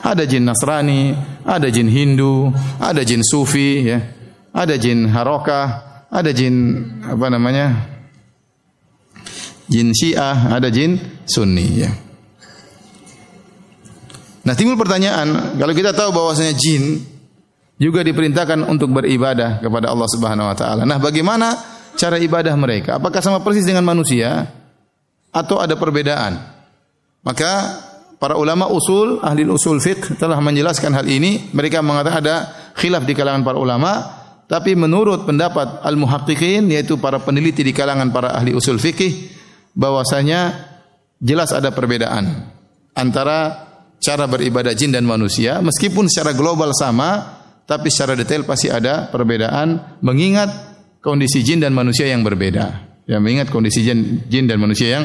ada 0.02 0.26
jin 0.26 0.50
Nasrani, 0.50 1.14
ada 1.46 1.70
jin 1.70 1.86
Hindu, 1.86 2.50
ada 2.82 3.06
jin 3.06 3.22
Sufi 3.22 3.86
ya. 3.86 4.02
Ada 4.50 4.74
jin 4.82 5.06
Harokah, 5.14 5.66
ada 6.10 6.34
jin 6.34 6.82
apa 7.06 7.30
namanya? 7.30 7.95
Jin 9.66 9.90
Syiah, 9.90 10.54
ada 10.54 10.70
jin 10.70 10.98
Sunni 11.26 11.66
ya. 11.82 11.90
Nah 14.46 14.54
timbul 14.54 14.78
pertanyaan, 14.78 15.58
kalau 15.58 15.74
kita 15.74 15.90
tahu 15.90 16.14
bahwasanya 16.14 16.54
jin 16.54 17.02
juga 17.76 18.00
diperintahkan 18.00 18.64
untuk 18.70 18.94
beribadah 18.94 19.60
kepada 19.60 19.92
Allah 19.92 20.08
Subhanahu 20.08 20.48
wa 20.48 20.56
taala. 20.56 20.82
Nah, 20.88 20.96
bagaimana 20.96 21.52
cara 21.98 22.16
ibadah 22.16 22.54
mereka? 22.56 22.96
Apakah 22.96 23.20
sama 23.20 23.44
persis 23.44 23.68
dengan 23.68 23.84
manusia 23.84 24.48
atau 25.28 25.60
ada 25.60 25.76
perbedaan? 25.76 26.40
Maka 27.20 27.52
para 28.16 28.40
ulama 28.40 28.70
usul, 28.72 29.20
ahli 29.20 29.44
usul 29.44 29.82
fiqh 29.82 30.16
telah 30.16 30.40
menjelaskan 30.40 30.94
hal 30.96 31.04
ini. 31.04 31.52
Mereka 31.52 31.84
mengatakan 31.84 32.24
ada 32.24 32.36
khilaf 32.80 33.04
di 33.04 33.12
kalangan 33.12 33.44
para 33.44 33.60
ulama, 33.60 33.92
tapi 34.48 34.72
menurut 34.72 35.28
pendapat 35.28 35.84
al-muhaqqiqin 35.84 36.72
yaitu 36.72 36.96
para 36.96 37.20
peneliti 37.20 37.60
di 37.60 37.76
kalangan 37.76 38.08
para 38.08 38.32
ahli 38.32 38.56
usul 38.56 38.80
fikih 38.80 39.35
bahwasanya 39.76 40.72
jelas 41.20 41.52
ada 41.52 41.70
perbedaan 41.70 42.48
antara 42.96 43.68
cara 44.00 44.24
beribadah 44.24 44.72
jin 44.72 44.90
dan 44.90 45.04
manusia 45.04 45.60
meskipun 45.60 46.08
secara 46.08 46.32
global 46.32 46.72
sama 46.72 47.36
tapi 47.66 47.90
secara 47.90 48.14
detail 48.14 48.46
pasti 48.46 48.70
ada 48.70 49.10
perbedaan 49.10 50.00
mengingat 50.00 50.76
kondisi 51.06 51.42
jin 51.46 51.62
dan 51.62 51.70
manusia 51.70 52.10
yang 52.10 52.26
berbeda. 52.26 52.86
Ya, 53.06 53.22
mengingat 53.22 53.54
kondisi 53.54 53.86
jin, 53.86 54.26
jin 54.26 54.50
dan 54.50 54.58
manusia 54.58 54.98
yang 54.98 55.04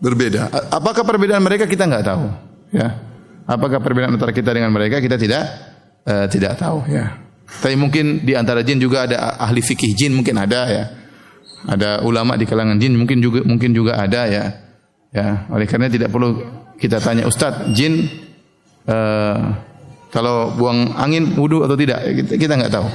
berbeda. 0.00 0.48
Apakah 0.72 1.04
perbedaan 1.04 1.44
mereka 1.44 1.68
kita 1.68 1.84
enggak 1.84 2.08
tahu, 2.08 2.32
ya. 2.72 2.96
Apakah 3.44 3.80
perbedaan 3.80 4.16
antara 4.16 4.32
kita 4.32 4.56
dengan 4.56 4.72
mereka 4.72 5.00
kita 5.00 5.20
tidak 5.20 5.44
uh, 6.08 6.24
tidak 6.32 6.56
tahu, 6.56 6.88
ya. 6.88 7.16
Tapi 7.48 7.76
mungkin 7.76 8.24
di 8.24 8.32
antara 8.36 8.60
jin 8.60 8.80
juga 8.80 9.04
ada 9.04 9.36
ahli 9.36 9.60
fikih 9.60 9.92
jin 9.92 10.16
mungkin 10.16 10.36
ada 10.36 10.60
ya. 10.68 10.84
Ada 11.66 12.06
ulama 12.06 12.38
di 12.38 12.46
kalangan 12.46 12.78
jin 12.78 12.94
mungkin 12.94 13.18
juga 13.18 13.42
mungkin 13.42 13.74
juga 13.74 13.98
ada 13.98 14.30
ya. 14.30 14.44
Ya, 15.08 15.48
oleh 15.48 15.64
karena 15.64 15.88
tidak 15.88 16.12
perlu 16.12 16.36
kita 16.76 17.00
tanya 17.00 17.24
Ustaz, 17.24 17.72
jin 17.72 18.06
uh, 18.86 19.40
kalau 20.12 20.52
buang 20.54 20.94
angin 20.94 21.32
wudu 21.34 21.64
atau 21.64 21.74
tidak 21.74 22.04
kita 22.04 22.32
kita 22.36 22.52
enggak 22.54 22.72
tahu. 22.78 22.86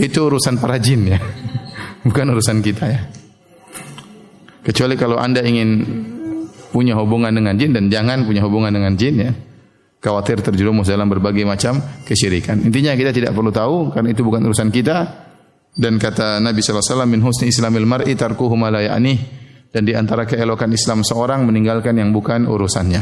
Itu 0.00 0.32
urusan 0.32 0.58
para 0.58 0.80
jin 0.80 1.12
ya. 1.12 1.20
Bukan 2.08 2.32
urusan 2.32 2.64
kita 2.64 2.84
ya. 2.88 3.00
Kecuali 4.62 4.94
kalau 4.94 5.20
Anda 5.20 5.42
ingin 5.44 5.70
punya 6.72 6.96
hubungan 6.96 7.30
dengan 7.30 7.54
jin 7.54 7.76
dan 7.76 7.92
jangan 7.92 8.24
punya 8.24 8.40
hubungan 8.42 8.72
dengan 8.72 8.96
jin 8.96 9.14
ya. 9.20 9.32
Khawatir 10.02 10.42
terjerumus 10.42 10.90
dalam 10.90 11.06
berbagai 11.06 11.46
macam 11.46 11.78
kesyirikan. 12.02 12.58
Intinya 12.66 12.90
kita 12.98 13.14
tidak 13.14 13.30
perlu 13.38 13.54
tahu 13.54 13.94
karena 13.94 14.10
itu 14.10 14.26
bukan 14.26 14.42
urusan 14.50 14.74
kita. 14.74 15.30
Dan 15.72 15.96
kata 15.96 16.36
Nabi 16.38 16.60
wasallam 16.60 17.08
min 17.08 17.24
husni 17.24 17.48
islamil 17.48 17.88
mar'i 17.88 18.12
tarkuhu 18.12 18.52
ma 18.60 18.68
dan 19.72 19.88
di 19.88 19.96
antara 19.96 20.28
keelokan 20.28 20.68
Islam 20.68 21.00
seorang 21.00 21.48
meninggalkan 21.48 21.96
yang 21.96 22.12
bukan 22.12 22.44
urusannya. 22.44 23.00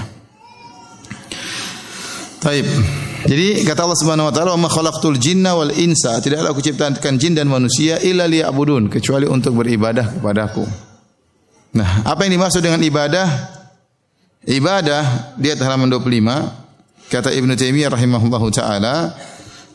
Taib. 2.40 2.66
Jadi 3.20 3.66
kata 3.68 3.84
Allah 3.84 3.98
Subhanahu 4.00 4.30
wa 4.30 4.34
taala, 4.34 4.56
"Ma 4.56 4.70
khalaqtul 4.70 5.20
jinna 5.20 5.52
wal 5.52 5.74
insa." 5.76 6.16
Tidaklah 6.24 6.56
aku 6.56 6.64
ciptakan 6.64 7.20
jin 7.20 7.36
dan 7.36 7.50
manusia 7.52 8.00
illa 8.00 8.24
liya'budun, 8.24 8.88
kecuali 8.88 9.28
untuk 9.28 9.60
beribadah 9.60 10.16
kepadaku. 10.16 10.64
Nah, 11.76 12.06
apa 12.06 12.24
yang 12.24 12.40
dimaksud 12.40 12.64
dengan 12.64 12.80
ibadah? 12.80 13.28
Ibadah 14.40 15.36
di 15.36 15.52
halaman 15.52 15.92
25 15.92 17.12
kata 17.12 17.28
Ibnu 17.34 17.52
Taimiyah 17.60 17.92
rahimahullahu 17.92 18.48
taala, 18.48 19.12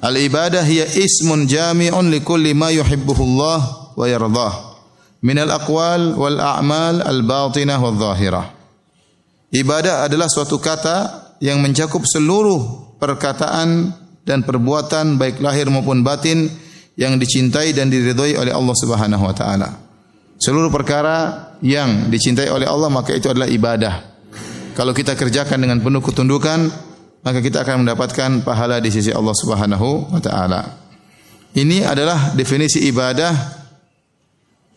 "Al 0.05 0.13
ibadah 0.21 0.61
hiya 0.61 0.85
ismun 0.93 1.49
jami'un 1.49 2.13
li 2.13 2.21
kulli 2.21 2.53
ma 2.53 2.69
yuhibbuhu 2.69 3.21
Allah 3.25 3.89
wa 3.97 4.05
yardah 4.05 4.53
min 5.25 5.41
al 5.41 5.49
aqwal 5.57 6.13
wal 6.13 6.37
a'mal 6.37 7.01
al 7.01 7.25
batinah 7.25 7.81
wal 7.81 7.97
zahirah." 7.97 8.53
Ibadah 9.49 10.05
adalah 10.05 10.29
suatu 10.29 10.61
kata 10.61 10.97
yang 11.41 11.57
mencakup 11.57 12.05
seluruh 12.05 12.93
perkataan 13.01 13.97
dan 14.21 14.45
perbuatan 14.45 15.17
baik 15.17 15.41
lahir 15.41 15.69
maupun 15.73 16.05
batin 16.05 16.49
yang 16.99 17.17
dicintai 17.17 17.73
dan 17.75 17.89
diridhoi 17.89 18.35
oleh 18.39 18.51
Allah 18.51 18.75
Subhanahu 18.75 19.23
wa 19.25 19.35
taala. 19.35 19.69
Seluruh 20.35 20.67
perkara 20.67 21.51
yang 21.63 22.11
dicintai 22.11 22.51
oleh 22.51 22.67
Allah 22.67 22.91
maka 22.91 23.15
itu 23.15 23.31
adalah 23.31 23.47
ibadah. 23.47 24.13
Kalau 24.75 24.91
kita 24.91 25.15
kerjakan 25.15 25.63
dengan 25.63 25.79
penuh 25.79 26.03
ketundukan, 26.03 26.67
maka 27.25 27.41
kita 27.41 27.65
akan 27.65 27.81
mendapatkan 27.81 28.45
pahala 28.45 28.77
di 28.77 28.93
sisi 28.93 29.09
Allah 29.09 29.33
Subhanahu 29.33 30.13
wa 30.13 30.21
taala. 30.21 30.61
Ini 31.57 31.81
adalah 31.89 32.37
definisi 32.37 32.85
ibadah 32.85 33.33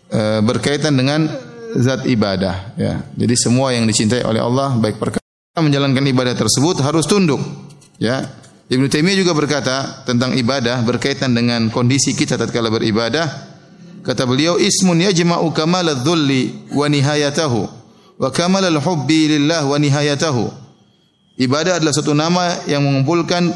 e, 0.09 0.21
berkaitan 0.41 0.97
dengan 0.97 1.29
zat 1.77 2.09
ibadah 2.09 2.73
ya. 2.81 3.05
Jadi 3.13 3.35
semua 3.37 3.77
yang 3.77 3.85
dicintai 3.85 4.25
oleh 4.25 4.41
Allah 4.41 4.73
baik 4.81 4.97
perkara 4.97 5.21
menjalankan 5.61 6.01
ibadah 6.09 6.33
tersebut 6.33 6.81
harus 6.81 7.05
tunduk 7.05 7.43
ya. 8.01 8.25
Ibnu 8.69 8.89
Taimiyah 8.89 9.17
juga 9.21 9.33
berkata 9.37 10.05
tentang 10.09 10.37
ibadah 10.37 10.81
berkaitan 10.85 11.37
dengan 11.37 11.69
kondisi 11.69 12.17
kita 12.17 12.41
tatkala 12.41 12.73
beribadah. 12.73 13.29
Kata 14.05 14.25
beliau 14.25 14.57
ismun 14.57 15.05
yajma'u 15.05 15.53
kamal 15.53 15.85
adh-dhulli 15.85 16.73
wa 16.73 16.89
nihayatahu 16.89 17.61
wa 18.17 18.29
kamal 18.33 18.65
al-hubbi 18.65 19.37
lillah 19.37 19.69
wa 19.69 19.77
nihayatahu. 19.77 20.68
Ibadah 21.39 21.79
adalah 21.79 21.95
satu 21.95 22.19
nama 22.19 22.67
yang 22.67 22.83
mengumpulkan 22.83 23.55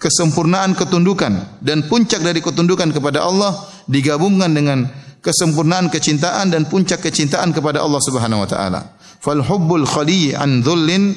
kesempurnaan 0.00 0.72
ketundukan 0.72 1.60
dan 1.60 1.84
puncak 1.92 2.24
dari 2.24 2.40
ketundukan 2.40 2.88
kepada 2.88 3.24
Allah 3.24 3.52
digabungkan 3.84 4.48
dengan 4.52 4.88
kesempurnaan 5.20 5.92
kecintaan 5.92 6.52
dan 6.52 6.64
puncak 6.68 7.04
kecintaan 7.04 7.52
kepada 7.52 7.84
Allah 7.84 8.00
Subhanahu 8.00 8.44
wa 8.44 8.48
taala. 8.48 8.80
Fal 9.20 9.40
hubbul 9.44 9.84
khali 9.84 10.32
an 10.32 10.64
dhullin 10.64 11.12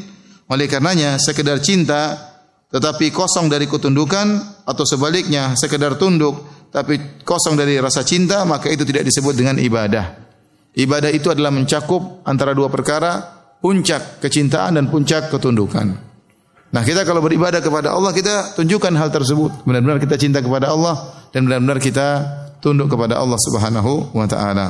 oleh 0.48 0.68
karenanya 0.68 1.20
sekedar 1.20 1.60
cinta 1.64 2.16
tetapi 2.68 3.12
kosong 3.16 3.48
dari 3.48 3.68
ketundukan 3.68 4.64
atau 4.68 4.84
sebaliknya 4.84 5.56
sekedar 5.56 5.96
tunduk 5.96 6.44
tapi 6.72 7.24
kosong 7.24 7.56
dari 7.56 7.80
rasa 7.80 8.04
cinta 8.04 8.44
maka 8.44 8.68
itu 8.68 8.84
tidak 8.84 9.08
disebut 9.08 9.32
dengan 9.32 9.56
ibadah. 9.60 10.28
Ibadah 10.76 11.12
itu 11.12 11.32
adalah 11.32 11.50
mencakup 11.50 12.22
antara 12.28 12.54
dua 12.54 12.70
perkara, 12.70 13.37
puncak 13.62 14.22
kecintaan 14.22 14.78
dan 14.78 14.86
puncak 14.88 15.34
ketundukan. 15.34 16.08
Nah, 16.68 16.84
kita 16.84 17.08
kalau 17.08 17.24
beribadah 17.24 17.64
kepada 17.64 17.96
Allah, 17.96 18.12
kita 18.12 18.54
tunjukkan 18.60 18.94
hal 19.00 19.10
tersebut. 19.10 19.64
Benar-benar 19.64 20.04
kita 20.04 20.20
cinta 20.20 20.44
kepada 20.44 20.76
Allah 20.76 21.16
dan 21.32 21.48
benar-benar 21.48 21.80
kita 21.80 22.08
tunduk 22.60 22.92
kepada 22.92 23.16
Allah 23.16 23.40
Subhanahu 23.40 24.12
wa 24.12 24.28
taala. 24.28 24.68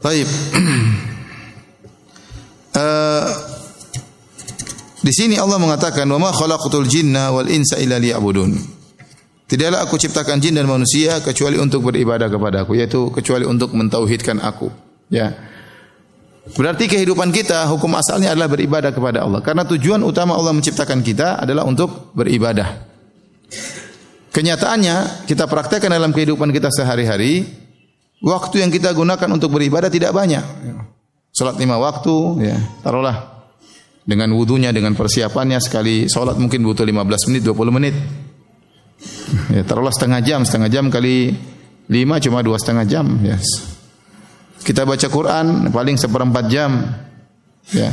Baik. 0.00 0.26
uh, 2.78 3.28
di 5.06 5.12
sini 5.12 5.36
Allah 5.36 5.60
mengatakan, 5.60 6.08
"Wa 6.08 6.16
ma 6.16 6.30
khalaqatul 6.32 6.88
jinna 6.88 7.28
wal 7.34 7.50
insa 7.50 7.76
illa 7.76 8.00
liya'budun." 8.00 8.78
Tidaklah 9.48 9.80
aku 9.84 9.96
ciptakan 9.96 10.44
jin 10.44 10.60
dan 10.60 10.68
manusia 10.68 11.24
kecuali 11.24 11.56
untuk 11.56 11.88
beribadah 11.88 12.28
kepada 12.28 12.68
aku, 12.68 12.76
yaitu 12.76 13.08
kecuali 13.08 13.48
untuk 13.48 13.72
mentauhidkan 13.72 14.44
aku. 14.44 14.68
Ya. 15.08 15.32
Berarti 16.56 16.88
kehidupan 16.88 17.28
kita 17.34 17.68
hukum 17.68 17.92
asalnya 17.98 18.32
adalah 18.32 18.48
beribadah 18.48 18.90
kepada 18.94 19.26
Allah. 19.28 19.44
Karena 19.44 19.68
tujuan 19.68 20.00
utama 20.00 20.32
Allah 20.32 20.56
menciptakan 20.56 21.04
kita 21.04 21.42
adalah 21.42 21.68
untuk 21.68 22.14
beribadah. 22.16 22.88
Kenyataannya 24.32 25.26
kita 25.26 25.50
praktekkan 25.50 25.90
dalam 25.90 26.14
kehidupan 26.14 26.48
kita 26.54 26.70
sehari-hari, 26.72 27.44
waktu 28.22 28.62
yang 28.62 28.70
kita 28.70 28.94
gunakan 28.94 29.28
untuk 29.34 29.52
beribadah 29.52 29.90
tidak 29.90 30.14
banyak. 30.14 30.44
Salat 31.34 31.58
lima 31.60 31.76
waktu, 31.76 32.16
ya, 32.46 32.56
taruhlah 32.80 33.46
dengan 34.08 34.32
wudunya, 34.32 34.72
dengan 34.72 34.96
persiapannya 34.96 35.60
sekali 35.60 36.08
salat 36.08 36.40
mungkin 36.40 36.64
butuh 36.64 36.86
15 36.86 37.28
menit, 37.28 37.42
20 37.44 37.76
menit. 37.76 37.94
Ya, 39.52 39.62
taruhlah 39.62 39.92
setengah 39.92 40.20
jam, 40.24 40.40
setengah 40.48 40.70
jam 40.72 40.84
kali 40.88 41.36
lima 41.88 42.16
cuma 42.20 42.42
dua 42.42 42.56
setengah 42.56 42.84
jam. 42.88 43.06
Yes. 43.20 43.77
Kita 44.62 44.82
baca 44.84 45.06
Quran 45.06 45.70
paling 45.70 45.96
seperempat 45.96 46.44
jam. 46.50 46.82
Ya. 47.70 47.92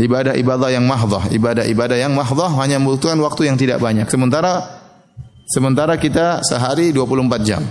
Ibadah-ibadah 0.00 0.70
yang 0.70 0.86
mahdah, 0.86 1.28
ibadah-ibadah 1.34 1.98
yang 1.98 2.14
mahdah 2.14 2.50
hanya 2.62 2.78
membutuhkan 2.78 3.18
waktu 3.20 3.50
yang 3.50 3.58
tidak 3.58 3.82
banyak. 3.82 4.06
Sementara 4.06 4.62
sementara 5.50 5.98
kita 5.98 6.46
sehari 6.46 6.94
24 6.94 7.42
jam. 7.42 7.62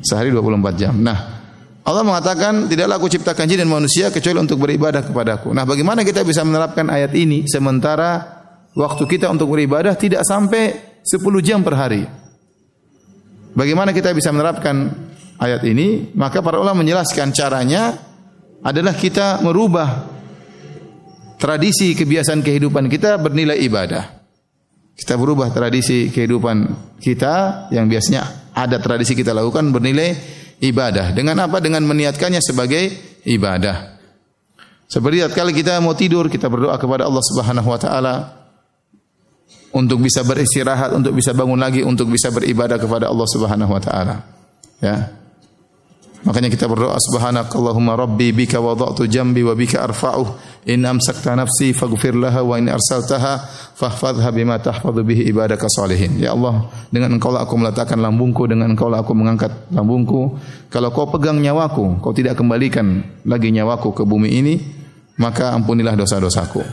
Sehari 0.00 0.30
24 0.30 0.78
jam. 0.78 0.94
Nah, 0.94 1.38
Allah 1.88 2.04
mengatakan 2.04 2.68
tidaklah 2.68 3.00
aku 3.00 3.08
ciptakan 3.08 3.48
jin 3.48 3.64
dan 3.64 3.70
manusia 3.72 4.12
kecuali 4.12 4.38
untuk 4.44 4.60
beribadah 4.60 5.00
kepadaku. 5.00 5.56
Nah, 5.56 5.64
bagaimana 5.64 6.04
kita 6.04 6.20
bisa 6.20 6.44
menerapkan 6.44 6.84
ayat 6.92 7.16
ini 7.16 7.48
sementara 7.48 8.38
waktu 8.76 9.08
kita 9.08 9.26
untuk 9.32 9.56
beribadah 9.56 9.96
tidak 9.96 10.22
sampai 10.22 11.00
10 11.00 11.18
jam 11.40 11.64
per 11.64 11.74
hari. 11.74 12.04
Bagaimana 13.56 13.96
kita 13.96 14.12
bisa 14.12 14.28
menerapkan 14.30 15.07
ayat 15.38 15.62
ini? 15.64 16.12
Maka 16.18 16.42
para 16.42 16.58
ulama 16.58 16.82
menjelaskan 16.82 17.32
caranya 17.32 17.94
adalah 18.60 18.92
kita 18.92 19.40
merubah 19.40 20.10
tradisi 21.38 21.94
kebiasaan 21.94 22.42
kehidupan 22.42 22.90
kita 22.90 23.16
bernilai 23.16 23.56
ibadah. 23.62 24.18
Kita 24.98 25.14
berubah 25.14 25.54
tradisi 25.54 26.10
kehidupan 26.10 26.56
kita 26.98 27.66
yang 27.70 27.86
biasanya 27.86 28.50
ada 28.50 28.82
tradisi 28.82 29.14
kita 29.14 29.30
lakukan 29.30 29.70
bernilai 29.70 30.18
ibadah. 30.58 31.14
Dengan 31.14 31.38
apa? 31.46 31.62
Dengan 31.62 31.86
meniatkannya 31.86 32.42
sebagai 32.42 32.90
ibadah. 33.22 33.94
Seperti 34.90 35.22
kali 35.30 35.54
kita 35.54 35.78
mau 35.78 35.94
tidur, 35.94 36.26
kita 36.26 36.50
berdoa 36.50 36.74
kepada 36.80 37.06
Allah 37.06 37.22
Subhanahu 37.22 37.68
wa 37.70 37.78
taala 37.78 38.14
untuk 39.70 40.00
bisa 40.00 40.24
beristirahat, 40.24 40.96
untuk 40.96 41.14
bisa 41.14 41.36
bangun 41.36 41.60
lagi, 41.60 41.84
untuk 41.84 42.08
bisa 42.10 42.32
beribadah 42.32 42.80
kepada 42.80 43.06
Allah 43.06 43.28
Subhanahu 43.28 43.70
wa 43.70 43.82
taala. 43.84 44.24
Ya. 44.80 45.12
Makanya 46.26 46.50
kita 46.50 46.66
berdoa 46.66 46.98
subhanakallahumma 46.98 47.94
rabbi 47.94 48.34
bika 48.34 48.58
wada'tu 48.58 49.06
jambi 49.06 49.46
wa 49.46 49.54
bika 49.54 49.86
arfa'uh 49.86 50.26
in 50.66 50.82
amsakta 50.82 51.38
nafsi 51.38 51.70
faghfir 51.70 52.18
laha 52.18 52.42
wa 52.42 52.58
in 52.58 52.66
arsaltaha 52.66 53.38
fahfadhha 53.78 54.26
bima 54.34 54.58
tahfadhu 54.58 55.06
bihi 55.06 55.30
ibadaka 55.30 55.70
salihin. 55.70 56.18
Ya 56.18 56.34
Allah, 56.34 56.66
dengan 56.90 57.14
engkau 57.14 57.30
lah 57.30 57.46
aku 57.46 57.54
meletakkan 57.54 58.02
lambungku, 58.02 58.50
dengan 58.50 58.74
engkau 58.74 58.90
lah 58.90 59.06
aku 59.06 59.14
mengangkat 59.14 59.70
lambungku. 59.70 60.34
Kalau 60.66 60.90
kau 60.90 61.06
pegang 61.06 61.38
nyawaku, 61.38 62.02
kau 62.02 62.10
tidak 62.10 62.34
kembalikan 62.34 63.06
lagi 63.22 63.54
nyawaku 63.54 63.94
ke 63.94 64.02
bumi 64.02 64.42
ini, 64.42 64.54
maka 65.22 65.54
ampunilah 65.54 65.94
dosa-dosaku. 65.94 66.66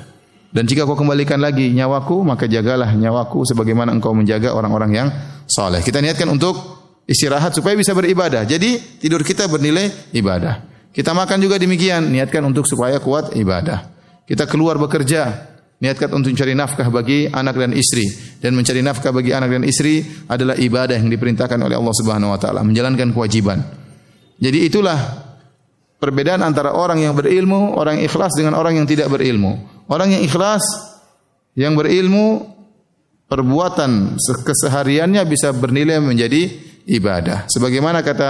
Dan 0.50 0.66
jika 0.66 0.90
kau 0.90 0.98
kembalikan 0.98 1.38
lagi 1.38 1.70
nyawaku, 1.70 2.26
maka 2.26 2.50
jagalah 2.50 2.98
nyawaku 2.98 3.46
sebagaimana 3.46 3.94
engkau 3.94 4.18
menjaga 4.18 4.58
orang-orang 4.58 4.92
yang 4.96 5.08
saleh. 5.46 5.86
Kita 5.86 6.02
niatkan 6.02 6.32
untuk 6.34 6.85
istirahat 7.06 7.54
supaya 7.54 7.78
bisa 7.78 7.94
beribadah. 7.94 8.44
Jadi 8.46 9.00
tidur 9.02 9.22
kita 9.22 9.46
bernilai 9.50 10.14
ibadah. 10.14 10.62
Kita 10.92 11.12
makan 11.12 11.38
juga 11.44 11.60
demikian, 11.60 12.08
niatkan 12.08 12.42
untuk 12.46 12.66
supaya 12.66 12.98
kuat 13.04 13.36
ibadah. 13.36 13.92
Kita 14.26 14.48
keluar 14.48 14.80
bekerja, 14.80 15.54
niatkan 15.84 16.08
untuk 16.16 16.32
mencari 16.32 16.56
nafkah 16.56 16.88
bagi 16.88 17.28
anak 17.28 17.56
dan 17.60 17.72
istri 17.76 18.08
dan 18.40 18.56
mencari 18.56 18.80
nafkah 18.80 19.12
bagi 19.12 19.36
anak 19.36 19.60
dan 19.60 19.64
istri 19.68 20.02
adalah 20.32 20.56
ibadah 20.56 20.96
yang 20.96 21.12
diperintahkan 21.12 21.60
oleh 21.60 21.76
Allah 21.76 21.96
Subhanahu 22.00 22.34
wa 22.34 22.40
taala, 22.40 22.64
menjalankan 22.64 23.12
kewajiban. 23.12 23.60
Jadi 24.40 24.68
itulah 24.68 24.98
perbedaan 26.00 26.42
antara 26.44 26.76
orang 26.76 27.04
yang 27.04 27.14
berilmu, 27.16 27.76
orang 27.76 28.00
yang 28.00 28.06
ikhlas 28.08 28.34
dengan 28.36 28.56
orang 28.56 28.80
yang 28.80 28.88
tidak 28.88 29.12
berilmu. 29.12 29.86
Orang 29.92 30.16
yang 30.16 30.24
ikhlas 30.24 30.64
yang 31.60 31.78
berilmu 31.78 32.56
perbuatan 33.28 34.16
kesehariannya 34.48 35.22
bisa 35.28 35.52
bernilai 35.54 36.02
menjadi 36.02 36.50
ibadah. 36.86 37.50
Sebagaimana 37.50 38.06
kata 38.06 38.30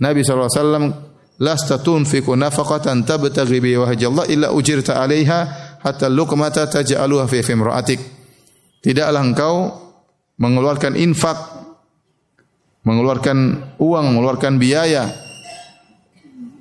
Nabi 0.00 0.24
wasallam, 0.24 0.92
"Lasta 1.40 1.80
tunfiqu 1.80 2.32
nafaqatan 2.36 3.04
tabtaghi 3.04 3.58
bi 3.60 3.76
wajhillah 3.76 4.28
illa 4.28 4.48
ujirta 4.52 5.00
'alaiha 5.00 5.40
hatta 5.84 6.08
luqmata 6.08 6.68
taj'aluha 6.68 7.28
fi 7.28 7.44
fimra'atik." 7.44 8.00
Tidaklah 8.84 9.22
engkau 9.24 9.54
mengeluarkan 10.36 10.96
infak, 11.00 11.36
mengeluarkan 12.84 13.38
uang, 13.80 14.04
mengeluarkan 14.12 14.60
biaya 14.60 15.08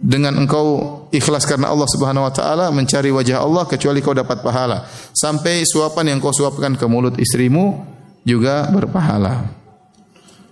dengan 0.06 0.38
engkau 0.38 1.08
ikhlas 1.10 1.48
karena 1.50 1.72
Allah 1.72 1.90
Subhanahu 1.90 2.28
wa 2.28 2.34
taala 2.34 2.66
mencari 2.70 3.10
wajah 3.10 3.42
Allah 3.42 3.66
kecuali 3.66 4.04
kau 4.06 4.14
dapat 4.14 4.44
pahala 4.44 4.86
sampai 5.16 5.66
suapan 5.66 6.16
yang 6.16 6.20
kau 6.22 6.36
suapkan 6.36 6.78
ke 6.78 6.86
mulut 6.86 7.18
istrimu 7.18 7.82
juga 8.22 8.70
berpahala. 8.70 9.65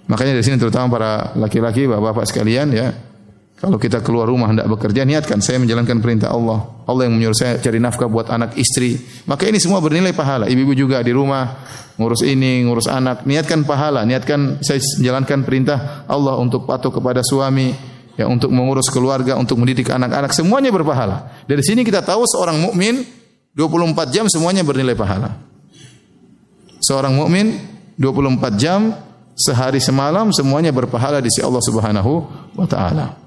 Makanya 0.08 0.36
di 0.36 0.44
sini 0.44 0.60
terutama 0.60 1.00
para 1.00 1.12
laki-laki, 1.40 1.88
bapak-bapak 1.88 2.28
sekalian 2.28 2.68
ya, 2.76 2.92
kalau 3.64 3.80
kita 3.80 4.04
keluar 4.04 4.28
rumah 4.28 4.52
hendak 4.52 4.68
bekerja, 4.68 5.08
niatkan 5.08 5.40
saya 5.40 5.56
menjalankan 5.56 6.04
perintah 6.04 6.36
Allah. 6.36 6.68
Allah 6.84 7.08
yang 7.08 7.16
menyuruh 7.16 7.38
saya 7.38 7.56
cari 7.64 7.80
nafkah 7.80 8.12
buat 8.12 8.28
anak 8.28 8.60
istri. 8.60 9.00
Maka 9.24 9.48
ini 9.48 9.56
semua 9.56 9.80
bernilai 9.80 10.12
pahala. 10.12 10.52
Ibu-ibu 10.52 10.76
juga 10.76 11.00
di 11.00 11.16
rumah 11.16 11.64
ngurus 11.96 12.28
ini, 12.28 12.68
ngurus 12.68 12.92
anak, 12.92 13.24
niatkan 13.24 13.64
pahala, 13.64 14.04
niatkan 14.04 14.60
saya 14.60 14.84
menjalankan 15.00 15.48
perintah 15.48 16.04
Allah 16.12 16.36
untuk 16.44 16.68
patuh 16.68 16.92
kepada 16.92 17.24
suami, 17.24 17.72
ya 18.20 18.28
untuk 18.28 18.52
mengurus 18.52 18.92
keluarga, 18.92 19.40
untuk 19.40 19.56
mendidik 19.56 19.88
anak-anak, 19.96 20.36
semuanya 20.36 20.68
berpahala. 20.68 21.32
Dari 21.48 21.64
sini 21.64 21.88
kita 21.88 22.04
tahu 22.04 22.28
seorang 22.28 22.60
mukmin 22.60 23.00
24 23.56 24.12
jam 24.12 24.26
semuanya 24.28 24.68
bernilai 24.68 24.98
pahala. 24.98 25.40
Seorang 26.84 27.16
mukmin 27.16 27.64
24 27.96 28.60
jam 28.60 28.92
sehari 29.34 29.82
semalam 29.82 30.30
semuanya 30.30 30.70
berpahala 30.70 31.18
di 31.20 31.30
sisi 31.30 31.42
Allah 31.46 31.62
Subhanahu 31.62 32.12
wa 32.54 32.68
taala. 32.70 33.18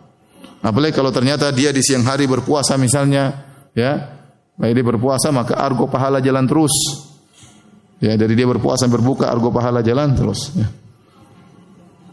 Apalagi 0.62 0.94
kalau 0.94 1.14
ternyata 1.14 1.50
dia 1.54 1.70
di 1.70 1.82
siang 1.82 2.02
hari 2.02 2.26
berpuasa 2.26 2.75
misalnya, 2.75 3.46
ya, 3.70 4.18
baik 4.58 4.72
dia 4.75 4.86
berpuasa 4.86 5.30
maka 5.30 5.54
argo 5.58 5.86
pahala 5.86 6.18
jalan 6.18 6.46
terus. 6.46 6.75
Ya, 8.02 8.18
dari 8.18 8.36
dia 8.36 8.44
berpuasa 8.44 8.90
berbuka 8.90 9.30
argo 9.30 9.54
pahala 9.54 9.80
jalan 9.80 10.12
terus. 10.18 10.52
Ya. 10.58 10.68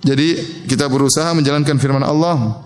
Jadi 0.03 0.63
kita 0.67 0.91
berusaha 0.91 1.31
menjalankan 1.31 1.79
firman 1.79 2.03
Allah. 2.03 2.61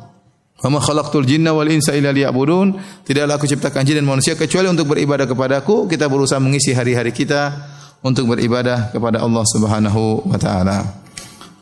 Wa 0.57 0.81
khalaqtul 0.81 1.25
jinna 1.25 1.53
wal 1.53 1.69
insa 1.69 1.93
illa 1.93 2.09
liya'budun. 2.09 2.77
Tidaklah 3.05 3.37
aku 3.37 3.45
ciptakan 3.45 3.85
jin 3.85 4.01
dan 4.01 4.09
manusia 4.09 4.33
kecuali 4.33 4.65
untuk 4.65 4.89
beribadah 4.89 5.29
kepadaku. 5.29 5.85
Kita 5.85 6.09
berusaha 6.09 6.41
mengisi 6.41 6.73
hari-hari 6.73 7.13
kita 7.13 7.53
untuk 8.01 8.33
beribadah 8.33 8.89
kepada 8.89 9.21
Allah 9.21 9.45
Subhanahu 9.45 10.25
wa 10.25 10.37
taala. 10.41 11.06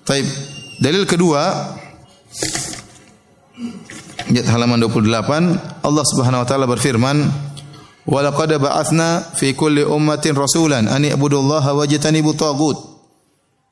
Taib. 0.06 0.30
Dalil 0.78 1.10
kedua 1.10 1.74
ayat 4.30 4.46
halaman 4.54 4.78
28 4.78 5.82
Allah 5.82 6.06
Subhanahu 6.06 6.46
wa 6.46 6.48
taala 6.48 6.70
berfirman 6.70 7.26
Wa 8.06 8.22
laqad 8.22 8.54
ba'athna 8.62 9.34
fi 9.34 9.58
kulli 9.58 9.82
ummatin 9.82 10.38
rasulan 10.38 10.86
an 10.86 11.02
i'budullaha 11.02 11.74
wajtanibu 11.74 12.38
tagut 12.38 12.78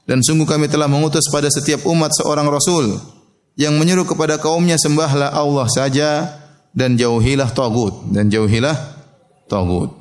Dan 0.10 0.26
sungguh 0.26 0.50
kami 0.50 0.66
telah 0.74 0.90
mengutus 0.90 1.30
pada 1.30 1.54
setiap 1.54 1.86
umat 1.86 2.10
seorang 2.18 2.50
rasul 2.50 2.98
yang 3.54 3.78
menyuruh 3.78 4.10
kepada 4.10 4.42
kaumnya 4.42 4.82
sembahlah 4.82 5.38
Allah 5.38 5.70
saja 5.70 6.42
dan 6.74 6.98
jauhilah 6.98 7.54
tagut 7.54 8.10
dan 8.10 8.34
jauhilah 8.34 8.74
tagut. 9.46 9.94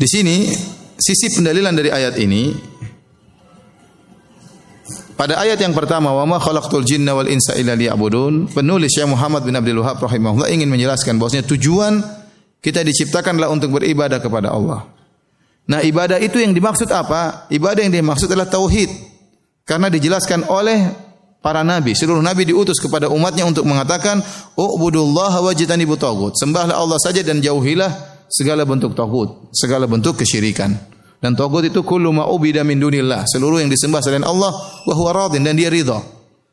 Di 0.00 0.08
sini 0.08 0.48
sisi 0.96 1.28
pendalilan 1.36 1.76
dari 1.76 1.92
ayat 1.92 2.16
ini 2.16 2.69
pada 5.20 5.36
ayat 5.36 5.60
yang 5.60 5.76
pertama, 5.76 6.16
"Wa 6.16 6.24
ma 6.24 6.40
khalaqtul 6.40 6.80
jinna 6.88 7.12
wal 7.12 7.28
insa 7.28 7.52
illa 7.60 7.76
liya'budun", 7.76 8.56
penulis 8.56 8.96
Syekh 8.96 9.04
Muhammad 9.04 9.44
bin 9.44 9.52
Abdul 9.52 9.84
Wahab 9.84 10.00
rahimahullah 10.00 10.48
ingin 10.48 10.72
menjelaskan 10.72 11.20
bahwasanya 11.20 11.44
tujuan 11.44 12.00
kita 12.64 12.80
diciptakanlah 12.80 13.52
untuk 13.52 13.76
beribadah 13.76 14.16
kepada 14.16 14.48
Allah. 14.48 14.88
Nah, 15.68 15.84
ibadah 15.84 16.16
itu 16.16 16.40
yang 16.40 16.56
dimaksud 16.56 16.88
apa? 16.88 17.44
Ibadah 17.52 17.84
yang 17.84 18.00
dimaksud 18.00 18.32
adalah 18.32 18.48
tauhid. 18.48 18.88
Karena 19.68 19.92
dijelaskan 19.92 20.48
oleh 20.48 20.88
para 21.44 21.60
nabi, 21.60 21.92
seluruh 21.92 22.24
nabi 22.24 22.48
diutus 22.48 22.80
kepada 22.80 23.12
umatnya 23.12 23.44
untuk 23.44 23.68
mengatakan, 23.68 24.24
"Ubudullaha 24.56 25.44
wajtanibu 25.44 26.00
tagut." 26.00 26.32
Sembahlah 26.40 26.80
Allah 26.80 26.96
saja 26.96 27.20
dan 27.20 27.44
jauhilah 27.44 28.24
segala 28.24 28.64
bentuk 28.64 28.96
tagut, 28.96 29.52
segala 29.52 29.84
bentuk 29.84 30.16
kesyirikan. 30.24 30.89
Dan 31.20 31.36
tagut 31.36 31.68
itu 31.68 31.84
kullu 31.84 32.16
ma 32.16 32.24
ubida 32.24 32.64
min 32.64 32.80
dunillah, 32.80 33.28
seluruh 33.28 33.60
yang 33.60 33.68
disembah 33.68 34.00
selain 34.00 34.24
Allah 34.24 34.56
wa 34.88 34.94
huwa 34.96 35.12
radin 35.12 35.44
dan 35.44 35.52
dia 35.52 35.68
ridha. 35.68 36.00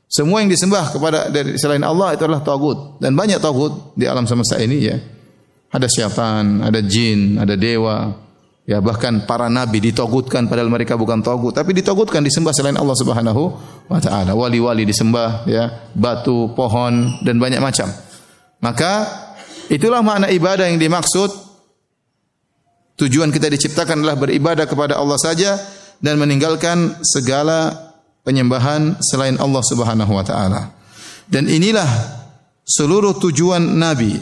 Semua 0.07 0.43
yang 0.43 0.51
disembah 0.51 0.91
kepada 0.91 1.31
dari 1.31 1.55
selain 1.55 1.83
Allah 1.87 2.15
itu 2.15 2.23
adalah 2.27 2.43
tagut 2.43 2.99
dan 2.99 3.15
banyak 3.15 3.39
tagut 3.39 3.95
di 3.95 4.03
alam 4.07 4.27
semesta 4.27 4.59
ini 4.59 4.77
ya. 4.83 4.95
Ada 5.71 5.87
syaitan, 5.87 6.63
ada 6.63 6.79
jin, 6.83 7.39
ada 7.39 7.55
dewa, 7.55 8.11
ya 8.67 8.83
bahkan 8.83 9.23
para 9.23 9.47
nabi 9.47 9.79
ditogutkan 9.79 10.51
padahal 10.51 10.67
mereka 10.67 10.99
bukan 10.99 11.23
togut 11.23 11.55
tapi 11.55 11.71
ditogutkan 11.71 12.19
disembah 12.19 12.51
selain 12.51 12.75
Allah 12.75 12.95
Subhanahu 12.99 13.43
wa 13.87 13.99
taala. 14.03 14.35
Wali-wali 14.35 14.83
disembah 14.83 15.47
ya, 15.47 15.91
batu, 15.95 16.51
pohon 16.51 17.23
dan 17.23 17.39
banyak 17.39 17.63
macam. 17.63 17.87
Maka 18.59 19.07
itulah 19.71 20.03
makna 20.03 20.27
ibadah 20.27 20.67
yang 20.67 20.75
dimaksud 20.75 21.46
Tujuan 22.97 23.29
kita 23.29 23.45
diciptakan 23.45 24.01
adalah 24.01 24.17
beribadah 24.17 24.65
kepada 24.65 24.97
Allah 24.97 25.21
saja 25.21 25.53
dan 26.01 26.17
meninggalkan 26.17 26.97
segala 27.05 27.93
penyembahan 28.25 28.97
selain 29.05 29.37
Allah 29.37 29.61
Subhanahu 29.61 30.11
wa 30.17 30.25
taala. 30.25 30.73
Dan 31.29 31.45
inilah 31.45 31.85
seluruh 32.65 33.21
tujuan 33.21 33.61
nabi. 33.77 34.17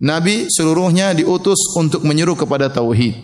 Nabi 0.00 0.48
seluruhnya 0.48 1.12
diutus 1.12 1.76
untuk 1.76 2.00
menyeru 2.02 2.32
kepada 2.32 2.72
tauhid. 2.72 3.14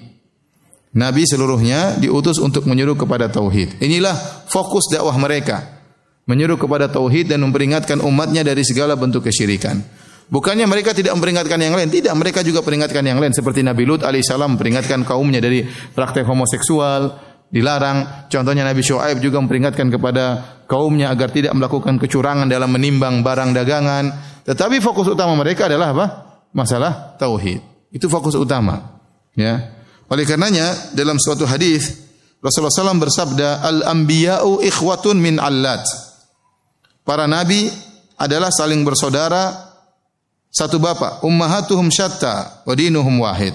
Nabi 0.91 1.23
seluruhnya 1.25 1.97
diutus 1.97 2.37
untuk 2.37 2.69
menyeru 2.69 2.93
kepada 2.93 3.33
tauhid. 3.33 3.81
Inilah 3.81 4.15
fokus 4.53 4.91
dakwah 4.93 5.17
mereka. 5.17 5.81
Menyeru 6.29 6.61
kepada 6.61 6.93
tauhid 6.93 7.33
dan 7.33 7.41
memperingatkan 7.41 8.05
umatnya 8.05 8.45
dari 8.45 8.63
segala 8.69 9.01
bentuk 9.01 9.25
kesyirikan. 9.27 9.81
Bukannya 10.31 10.63
mereka 10.71 10.95
tidak 10.95 11.19
memperingatkan 11.19 11.59
yang 11.59 11.75
lain, 11.75 11.91
tidak 11.91 12.15
mereka 12.15 12.47
juga 12.47 12.63
peringatkan 12.63 13.03
yang 13.03 13.19
lain 13.19 13.35
seperti 13.35 13.67
Nabi 13.67 13.83
Lut 13.83 14.07
alaihissalam 14.07 14.55
memperingatkan 14.55 15.03
kaumnya 15.03 15.43
dari 15.43 15.67
praktek 15.67 16.23
homoseksual 16.23 17.19
dilarang. 17.51 18.31
Contohnya 18.31 18.63
Nabi 18.63 18.79
Shu'aib 18.79 19.19
juga 19.19 19.43
memperingatkan 19.43 19.91
kepada 19.91 20.25
kaumnya 20.71 21.11
agar 21.11 21.35
tidak 21.35 21.51
melakukan 21.59 21.99
kecurangan 21.99 22.47
dalam 22.47 22.71
menimbang 22.71 23.27
barang 23.27 23.51
dagangan. 23.51 24.05
Tetapi 24.47 24.79
fokus 24.79 25.11
utama 25.11 25.35
mereka 25.35 25.67
adalah 25.67 25.91
apa? 25.91 26.07
Masalah 26.55 27.19
tauhid. 27.19 27.91
Itu 27.91 28.07
fokus 28.07 28.39
utama. 28.39 29.03
Ya. 29.35 29.75
Oleh 30.07 30.23
karenanya 30.23 30.95
dalam 30.95 31.19
suatu 31.19 31.43
hadis 31.43 32.07
Rasulullah 32.41 32.73
SAW 32.73 33.05
bersabda, 33.05 33.49
Al-anbiya'u 33.61 34.65
ikhwatun 34.65 35.21
min 35.21 35.37
allat. 35.37 35.85
Para 37.05 37.29
nabi 37.29 37.69
adalah 38.17 38.49
saling 38.49 38.81
bersaudara 38.81 39.70
satu 40.51 40.83
bapak, 40.83 41.23
ummahatuhum 41.23 41.87
syatta 41.95 42.67
wa 42.67 42.75
dinuhum 42.75 43.23
wahid. 43.23 43.55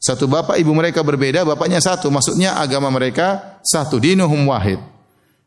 Satu 0.00 0.24
bapak 0.24 0.56
ibu 0.56 0.72
mereka 0.72 1.04
berbeda, 1.04 1.44
bapaknya 1.44 1.76
satu, 1.76 2.08
maksudnya 2.08 2.56
agama 2.56 2.88
mereka 2.88 3.60
satu, 3.60 4.00
dinuhum 4.00 4.48
wahid. 4.48 4.80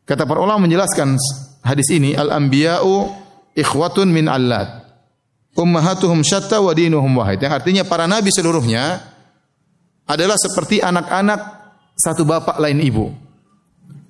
Kata 0.06 0.22
para 0.22 0.38
ulama 0.38 0.70
menjelaskan 0.70 1.18
hadis 1.66 1.90
ini, 1.90 2.14
al-anbiya'u 2.14 3.10
ikhwatun 3.58 4.14
min 4.14 4.30
allat. 4.30 4.86
Ummahatuhum 5.58 6.22
syatta 6.22 6.62
wa 6.62 6.70
dinuhum 6.70 7.10
wahid. 7.18 7.42
Yang 7.42 7.52
artinya 7.58 7.82
para 7.82 8.06
nabi 8.06 8.30
seluruhnya 8.30 9.02
adalah 10.06 10.38
seperti 10.38 10.78
anak-anak 10.78 11.40
satu 11.98 12.22
bapak 12.22 12.62
lain 12.62 12.78
ibu. 12.78 13.10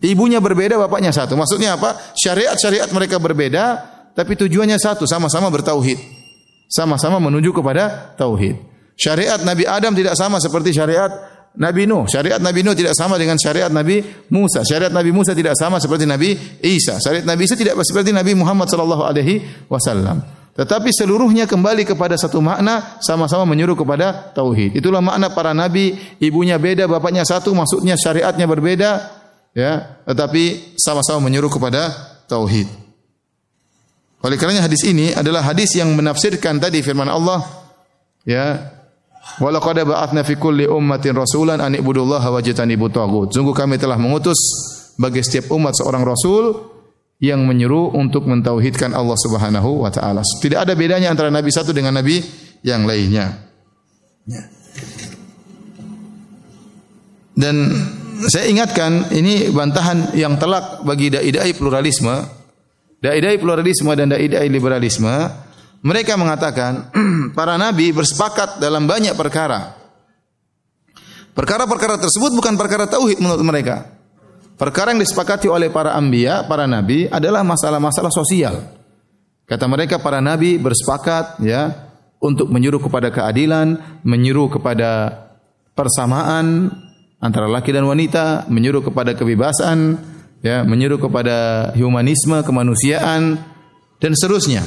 Ibunya 0.05 0.37
berbeda, 0.45 0.77
bapaknya 0.77 1.17
satu. 1.17 1.33
Maksudnya 1.33 1.81
apa? 1.81 1.97
Syariat-syariat 2.13 2.93
mereka 2.93 3.17
berbeda, 3.17 3.65
tapi 4.13 4.37
tujuannya 4.37 4.77
satu, 4.77 5.09
sama-sama 5.09 5.49
bertauhid. 5.49 6.24
Sama-sama 6.69 7.21
menuju 7.21 7.55
kepada 7.55 8.15
tauhid. 8.19 8.57
Syariat 8.95 9.43
Nabi 9.43 9.67
Adam 9.67 9.93
tidak 9.95 10.15
sama 10.15 10.39
seperti 10.39 10.71
syariat 10.71 11.11
Nabi 11.55 11.87
Nuh. 11.87 12.07
Syariat 12.11 12.43
Nabi 12.43 12.67
Nuh 12.67 12.75
tidak 12.75 12.95
sama 12.99 13.15
dengan 13.19 13.39
syariat 13.39 13.71
Nabi 13.71 14.03
Musa. 14.31 14.67
Syariat 14.67 14.91
Nabi 14.91 15.11
Musa 15.15 15.35
tidak 15.35 15.55
sama 15.55 15.79
seperti 15.79 16.07
Nabi 16.07 16.35
Isa. 16.63 16.99
Syariat 16.99 17.27
Nabi 17.27 17.43
Isa 17.47 17.55
tidak 17.55 17.79
seperti 17.87 18.11
Nabi 18.11 18.35
Muhammad 18.35 18.67
sallallahu 18.71 19.03
alaihi 19.07 19.67
wasallam. 19.71 20.23
Tetapi 20.55 20.95
seluruhnya 20.95 21.51
kembali 21.51 21.83
kepada 21.83 22.15
satu 22.15 22.39
makna 22.39 23.03
sama-sama 23.03 23.43
menyuruh 23.43 23.75
kepada 23.75 24.31
tauhid. 24.39 24.79
Itulah 24.79 25.03
makna 25.03 25.35
para 25.35 25.51
nabi, 25.51 25.99
ibunya 26.23 26.63
beda, 26.63 26.87
bapaknya 26.87 27.27
satu, 27.27 27.51
maksudnya 27.51 27.99
syariatnya 27.99 28.47
berbeda, 28.47 28.91
ya, 29.51 29.99
tetapi 30.07 30.79
sama-sama 30.79 31.27
menyuruh 31.27 31.51
kepada 31.51 31.91
tauhid. 32.31 32.84
Oleh 34.25 34.41
kerana 34.41 34.65
hadis 34.65 34.81
ini 34.89 35.13
adalah 35.13 35.45
hadis 35.45 35.77
yang 35.77 35.93
menafsirkan 35.93 36.57
tadi 36.57 36.81
firman 36.81 37.13
Allah, 37.13 37.45
ya, 38.25 38.73
Walaqad 39.41 39.83
ba'athna 39.83 40.23
fi 40.23 40.37
kulli 40.39 40.69
ummatin 40.69 41.17
rasulan 41.17 41.59
an 41.59 41.75
ibudullaha 41.75 42.31
wajtanibut 42.31 42.93
tagut. 42.95 43.29
Sungguh 43.35 43.57
kami 43.57 43.81
telah 43.81 43.99
mengutus 43.99 44.39
bagi 44.95 45.25
setiap 45.25 45.51
umat 45.53 45.75
seorang 45.75 46.07
rasul 46.07 46.71
yang 47.19 47.43
menyeru 47.43 47.91
untuk 47.97 48.29
mentauhidkan 48.29 48.95
Allah 48.95 49.17
Subhanahu 49.19 49.83
wa 49.83 49.91
taala. 49.91 50.23
Tidak 50.23 50.61
ada 50.61 50.77
bedanya 50.79 51.11
antara 51.11 51.33
nabi 51.33 51.51
satu 51.51 51.75
dengan 51.75 51.99
nabi 51.99 52.23
yang 52.63 52.87
lainnya. 52.87 53.43
Ya. 54.29 54.43
Dan 57.35 57.75
saya 58.31 58.47
ingatkan 58.47 59.11
ini 59.11 59.51
bantahan 59.51 60.15
yang 60.15 60.39
telak 60.39 60.87
bagi 60.87 61.11
dai-dai 61.11 61.51
pluralisme. 61.59 62.44
Dai-dai 63.05 63.37
pluralisme 63.37 63.93
dan 63.93 64.09
dai-dai 64.09 64.49
liberalisme 64.49 65.13
mereka 65.85 66.17
mengatakan 66.17 66.89
para 67.37 67.61
nabi 67.61 67.93
bersepakat 67.93 68.57
dalam 68.57 68.89
banyak 68.89 69.13
perkara. 69.13 69.77
Perkara-perkara 71.37 72.01
tersebut 72.01 72.33
bukan 72.33 72.57
perkara 72.57 72.89
tauhid 72.89 73.21
menurut 73.21 73.45
mereka. 73.45 73.93
Perkara 74.57 74.97
yang 74.97 75.05
disepakati 75.05 75.51
oleh 75.51 75.69
para 75.69 75.93
anbiya, 75.93 76.49
para 76.49 76.65
nabi 76.65 77.05
adalah 77.11 77.45
masalah-masalah 77.45 78.09
sosial. 78.09 78.73
Kata 79.45 79.69
mereka 79.69 80.01
para 80.01 80.25
nabi 80.25 80.57
bersepakat 80.57 81.45
ya 81.45 81.93
untuk 82.25 82.49
menyuruh 82.49 82.81
kepada 82.81 83.13
keadilan, 83.13 84.01
menyuruh 84.01 84.49
kepada 84.49 85.13
persamaan 85.77 86.73
antara 87.21 87.51
laki 87.51 87.69
dan 87.69 87.85
wanita, 87.85 88.49
menyuruh 88.49 88.81
kepada 88.81 89.13
kebebasan, 89.13 90.01
ya, 90.45 90.61
menyuruh 90.69 91.01
kepada 91.01 91.73
humanisme, 91.73 92.45
kemanusiaan 92.45 93.41
dan 93.97 94.13
seterusnya. 94.13 94.61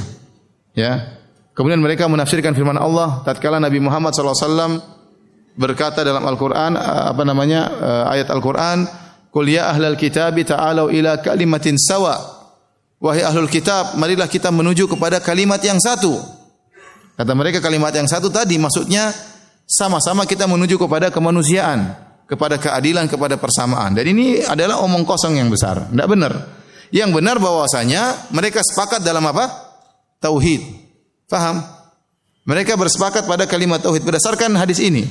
Ya. 0.74 1.22
Kemudian 1.54 1.82
mereka 1.82 2.10
menafsirkan 2.10 2.54
firman 2.54 2.78
Allah 2.78 3.22
tatkala 3.26 3.58
Nabi 3.62 3.82
Muhammad 3.82 4.14
SAW 4.14 4.82
berkata 5.58 6.06
dalam 6.06 6.22
Al-Qur'an 6.22 6.78
apa 6.78 7.22
namanya 7.26 7.62
eh, 7.82 8.14
ayat 8.18 8.30
Al-Qur'an 8.30 8.86
Qul 9.38 9.54
ya 9.54 9.70
ahlal 9.70 10.00
kitab 10.00 10.34
ta'alu 10.34 10.98
ila 10.98 11.22
kalimatin 11.22 11.78
sawa. 11.78 12.18
Wahai 12.98 13.22
ahlul 13.22 13.52
kitab, 13.52 13.94
marilah 13.94 14.26
kita 14.26 14.50
menuju 14.50 14.90
kepada 14.90 15.22
kalimat 15.22 15.62
yang 15.62 15.78
satu. 15.78 16.18
Kata 17.14 17.38
mereka 17.38 17.62
kalimat 17.62 17.94
yang 17.94 18.10
satu 18.10 18.34
tadi 18.34 18.58
maksudnya 18.58 19.14
sama-sama 19.70 20.26
kita 20.26 20.50
menuju 20.50 20.82
kepada 20.82 21.14
kemanusiaan, 21.14 21.94
kepada 22.28 22.60
keadilan, 22.60 23.08
kepada 23.08 23.40
persamaan. 23.40 23.96
Dan 23.96 24.12
ini 24.12 24.44
adalah 24.44 24.84
omong 24.84 25.08
kosong 25.08 25.40
yang 25.40 25.48
besar. 25.48 25.88
Tidak 25.88 26.08
benar. 26.08 26.34
Yang 26.92 27.10
benar 27.16 27.40
bahwasanya 27.40 28.32
mereka 28.36 28.60
sepakat 28.60 29.02
dalam 29.02 29.24
apa? 29.24 29.48
Tauhid. 30.20 30.62
Faham? 31.32 31.64
Mereka 32.48 32.76
bersepakat 32.80 33.28
pada 33.28 33.44
kalimat 33.48 33.84
tauhid 33.84 34.04
berdasarkan 34.04 34.56
hadis 34.56 34.80
ini. 34.80 35.04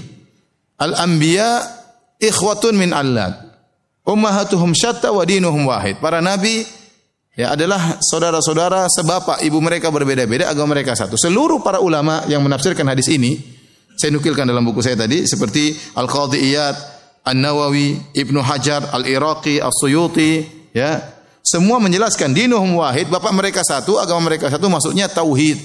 Al-anbiya 0.76 1.64
ikhwatun 2.20 2.76
min 2.76 2.92
allat 2.92 3.36
ummahatuhum 4.04 4.72
syatta 4.72 5.12
wa 5.12 5.24
dinuhum 5.24 5.68
wahid. 5.68 6.00
Para 6.00 6.24
nabi 6.24 6.64
ya 7.36 7.52
adalah 7.52 8.00
saudara-saudara 8.00 8.88
sebapak 8.88 9.44
ibu 9.44 9.60
mereka 9.60 9.92
berbeda-beda 9.92 10.48
agama 10.48 10.76
mereka 10.76 10.96
satu. 10.96 11.20
Seluruh 11.20 11.60
para 11.60 11.80
ulama 11.80 12.24
yang 12.28 12.40
menafsirkan 12.40 12.88
hadis 12.88 13.12
ini 13.12 13.36
saya 13.96 14.12
nukilkan 14.12 14.44
dalam 14.44 14.64
buku 14.64 14.84
saya 14.84 14.96
tadi 14.96 15.24
seperti 15.24 15.72
Al-Qadhi 15.96 16.52
Iyad, 16.52 16.76
An-Nawawi, 17.26 18.14
Ibnu 18.14 18.38
Hajar, 18.38 18.94
Al-Iraqi, 18.94 19.58
As-Suyuti 19.58 20.46
ya. 20.70 21.02
Semua 21.42 21.78
menjelaskan 21.82 22.34
dinuhum 22.34 22.78
wahid, 22.82 23.10
bapak 23.10 23.30
mereka 23.34 23.62
satu, 23.66 23.98
agama 23.98 24.30
mereka 24.30 24.50
satu 24.50 24.66
maksudnya 24.70 25.10
tauhid. 25.10 25.58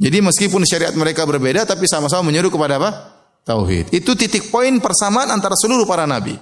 Jadi 0.00 0.18
meskipun 0.22 0.62
syariat 0.66 0.94
mereka 0.94 1.26
berbeda 1.26 1.66
tapi 1.66 1.84
sama-sama 1.90 2.30
menyeru 2.30 2.50
kepada 2.50 2.78
apa? 2.78 2.90
Tauhid. 3.44 3.90
Itu 3.90 4.14
titik 4.14 4.48
poin 4.48 4.72
persamaan 4.78 5.28
antara 5.30 5.58
seluruh 5.58 5.84
para 5.84 6.06
nabi. 6.06 6.38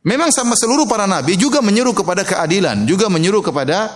Memang 0.00 0.32
sama 0.32 0.56
seluruh 0.56 0.88
para 0.88 1.04
nabi 1.04 1.36
juga 1.36 1.60
menyeru 1.60 1.92
kepada 1.92 2.24
keadilan, 2.24 2.88
juga 2.88 3.12
menyeru 3.12 3.44
kepada 3.44 3.92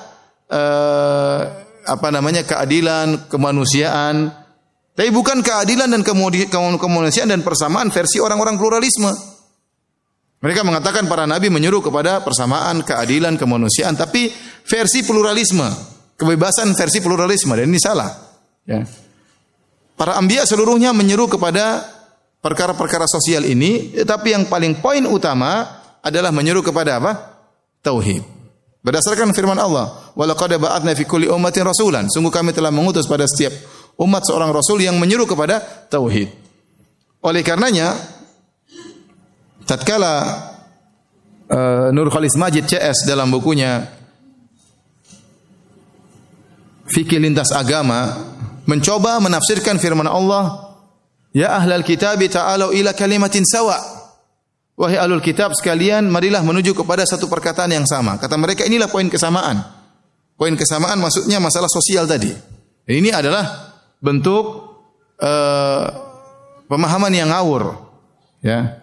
uh, 0.52 1.40
apa 1.84 2.08
namanya 2.12 2.44
keadilan, 2.44 3.28
kemanusiaan. 3.28 4.43
Tapi 4.94 5.10
bukan 5.10 5.42
keadilan 5.42 5.90
dan 5.90 6.06
kemanusiaan 6.78 7.26
dan 7.26 7.42
persamaan 7.42 7.90
versi 7.90 8.22
orang-orang 8.22 8.54
pluralisme. 8.54 9.10
Mereka 10.38 10.62
mengatakan 10.62 11.10
para 11.10 11.26
nabi 11.26 11.50
menyeru 11.50 11.82
kepada 11.82 12.22
persamaan, 12.22 12.86
keadilan, 12.86 13.34
kemanusiaan, 13.34 13.98
tapi 13.98 14.30
versi 14.62 15.02
pluralisme, 15.02 15.66
kebebasan 16.14 16.70
versi 16.78 17.02
pluralisme 17.02 17.58
dan 17.58 17.66
ini 17.66 17.80
salah. 17.80 18.12
Ya. 18.68 18.86
Para 19.98 20.14
ambia 20.14 20.46
seluruhnya 20.46 20.94
menyeru 20.94 21.26
kepada 21.26 21.90
perkara-perkara 22.38 23.08
sosial 23.08 23.48
ini, 23.48 23.98
tapi 24.04 24.36
yang 24.36 24.46
paling 24.46 24.78
poin 24.78 25.02
utama 25.10 25.80
adalah 26.04 26.30
menyeru 26.30 26.60
kepada 26.62 27.02
apa? 27.02 27.12
Tauhid. 27.82 28.22
Berdasarkan 28.84 29.32
firman 29.32 29.56
Allah, 29.56 30.12
"Walaqad 30.12 30.60
ba'atsna 30.60 30.92
fi 30.92 31.08
kulli 31.08 31.24
ummatin 31.24 31.64
rasulan." 31.64 32.04
Sungguh 32.12 32.28
kami 32.28 32.52
telah 32.52 32.68
mengutus 32.68 33.08
pada 33.08 33.24
setiap 33.24 33.56
umat 33.98 34.22
seorang 34.26 34.50
rasul 34.50 34.82
yang 34.82 34.98
menyeru 34.98 35.26
kepada 35.28 35.62
tauhid. 35.90 36.30
Oleh 37.24 37.40
karenanya, 37.40 37.96
tatkala 39.64 40.14
uh, 41.48 41.88
Nur 41.94 42.12
Khalis 42.12 42.36
Majid 42.36 42.68
CS 42.68 43.08
dalam 43.08 43.32
bukunya 43.32 43.88
Fikih 46.84 47.16
Lintas 47.16 47.48
Agama 47.50 48.12
mencoba 48.68 49.16
menafsirkan 49.24 49.80
firman 49.80 50.04
Allah, 50.04 50.76
"Ya 51.32 51.56
ahlal 51.56 51.82
kitab 51.82 52.20
ta'alu 52.20 52.76
ila 52.76 52.92
kalimatin 52.92 53.42
sawa'." 53.42 54.04
Wahai 54.74 54.98
alul 54.98 55.22
kitab 55.22 55.54
sekalian, 55.54 56.10
marilah 56.10 56.42
menuju 56.42 56.74
kepada 56.74 57.06
satu 57.06 57.30
perkataan 57.30 57.70
yang 57.70 57.86
sama. 57.86 58.18
Kata 58.18 58.34
mereka 58.34 58.66
inilah 58.66 58.90
poin 58.90 59.06
kesamaan. 59.06 59.62
Poin 60.34 60.50
kesamaan 60.58 60.98
maksudnya 60.98 61.38
masalah 61.38 61.70
sosial 61.70 62.10
tadi. 62.10 62.34
Ini 62.82 63.14
adalah 63.14 63.73
bentuk 64.00 64.44
uh, 65.20 65.84
pemahaman 66.70 67.12
yang 67.12 67.30
ngawur. 67.30 67.78
Ya. 68.44 68.80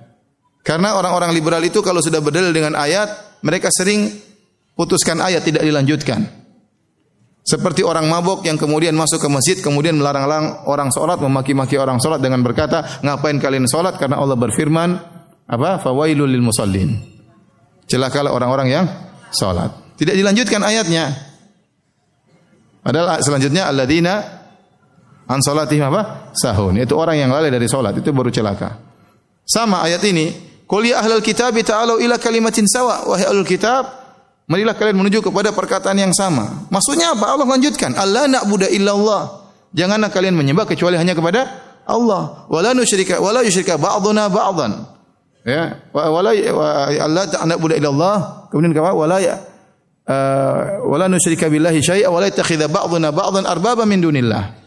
Karena 0.62 0.94
orang-orang 0.94 1.34
liberal 1.34 1.62
itu 1.66 1.82
kalau 1.82 2.00
sudah 2.00 2.22
berdalil 2.22 2.54
dengan 2.54 2.78
ayat, 2.78 3.42
mereka 3.42 3.74
sering 3.74 4.14
putuskan 4.78 5.18
ayat 5.18 5.42
tidak 5.42 5.66
dilanjutkan. 5.66 6.42
Seperti 7.42 7.82
orang 7.82 8.06
mabuk 8.06 8.46
yang 8.46 8.54
kemudian 8.54 8.94
masuk 8.94 9.18
ke 9.18 9.26
masjid, 9.26 9.58
kemudian 9.58 9.98
melarang-larang 9.98 10.62
orang 10.70 10.94
sholat, 10.94 11.18
memaki-maki 11.18 11.74
orang 11.74 11.98
sholat 11.98 12.22
dengan 12.22 12.46
berkata, 12.46 13.02
ngapain 13.02 13.42
kalian 13.42 13.66
sholat? 13.66 13.98
Karena 13.98 14.22
Allah 14.22 14.38
berfirman, 14.38 14.90
apa? 15.50 15.82
Fawailul 15.82 16.30
lil 16.30 16.46
musallin. 16.46 17.02
Celakalah 17.90 18.30
orang-orang 18.32 18.68
yang 18.70 18.86
salat. 19.34 19.74
Tidak 19.98 20.14
dilanjutkan 20.14 20.62
ayatnya. 20.62 21.12
Padahal 22.86 23.20
selanjutnya 23.26 23.68
alladzina 23.68 24.41
an 25.32 25.40
salatihim 25.40 25.88
apa? 25.88 26.32
Sahun. 26.36 26.76
Itu 26.76 27.00
orang 27.00 27.16
yang 27.24 27.32
lalai 27.32 27.48
dari 27.48 27.72
salat, 27.72 27.96
itu 27.96 28.12
baru 28.12 28.28
celaka. 28.28 28.76
Sama 29.48 29.82
ayat 29.88 30.04
ini, 30.04 30.32
qul 30.68 30.92
ya 30.92 31.00
ahlal 31.00 31.24
kitab 31.24 31.56
ta'alu 31.56 32.04
ila 32.04 32.20
kalimatin 32.20 32.68
sawa. 32.68 33.08
Wahai 33.08 33.32
ahlul 33.32 33.48
kitab, 33.48 33.88
marilah 34.52 34.76
kalian 34.76 35.00
menuju 35.00 35.24
kepada 35.24 35.56
perkataan 35.56 35.96
yang 35.96 36.12
sama. 36.12 36.68
Maksudnya 36.68 37.16
apa? 37.16 37.32
Allah 37.32 37.48
lanjutkan, 37.48 37.96
Allah 37.96 38.28
na'budu 38.28 38.68
illallah. 38.68 39.42
Janganlah 39.72 40.12
kalian 40.12 40.36
menyembah 40.36 40.68
kecuali 40.68 41.00
hanya 41.00 41.16
kepada 41.16 41.48
Allah. 41.88 42.46
Wala 42.52 42.76
nusyrika 42.76 43.24
wala 43.24 43.40
yusyrika 43.42 43.80
ba'duna 43.80 44.28
ba'dhan. 44.28 44.72
Ya, 45.42 45.82
wala 45.90 46.30
wa 46.54 46.68
Allah 46.92 47.26
ta'ala 47.26 47.58
buda 47.58 47.74
ila 47.80 47.90
Allah. 47.90 48.18
Kemudian 48.54 48.78
kata 48.78 48.94
wala 48.94 49.18
ya 49.18 49.42
uh, 50.06 50.86
wala 50.86 51.10
nusyrika 51.10 51.50
billahi 51.50 51.82
syai'a 51.82 52.14
wa 52.14 52.22
la 52.22 52.30
yattakhidha 52.30 52.70
ba'duna 52.70 53.10
ba'dhan 53.10 53.50
arbaba 53.50 53.90
min 53.90 54.06
dunillah. 54.06 54.61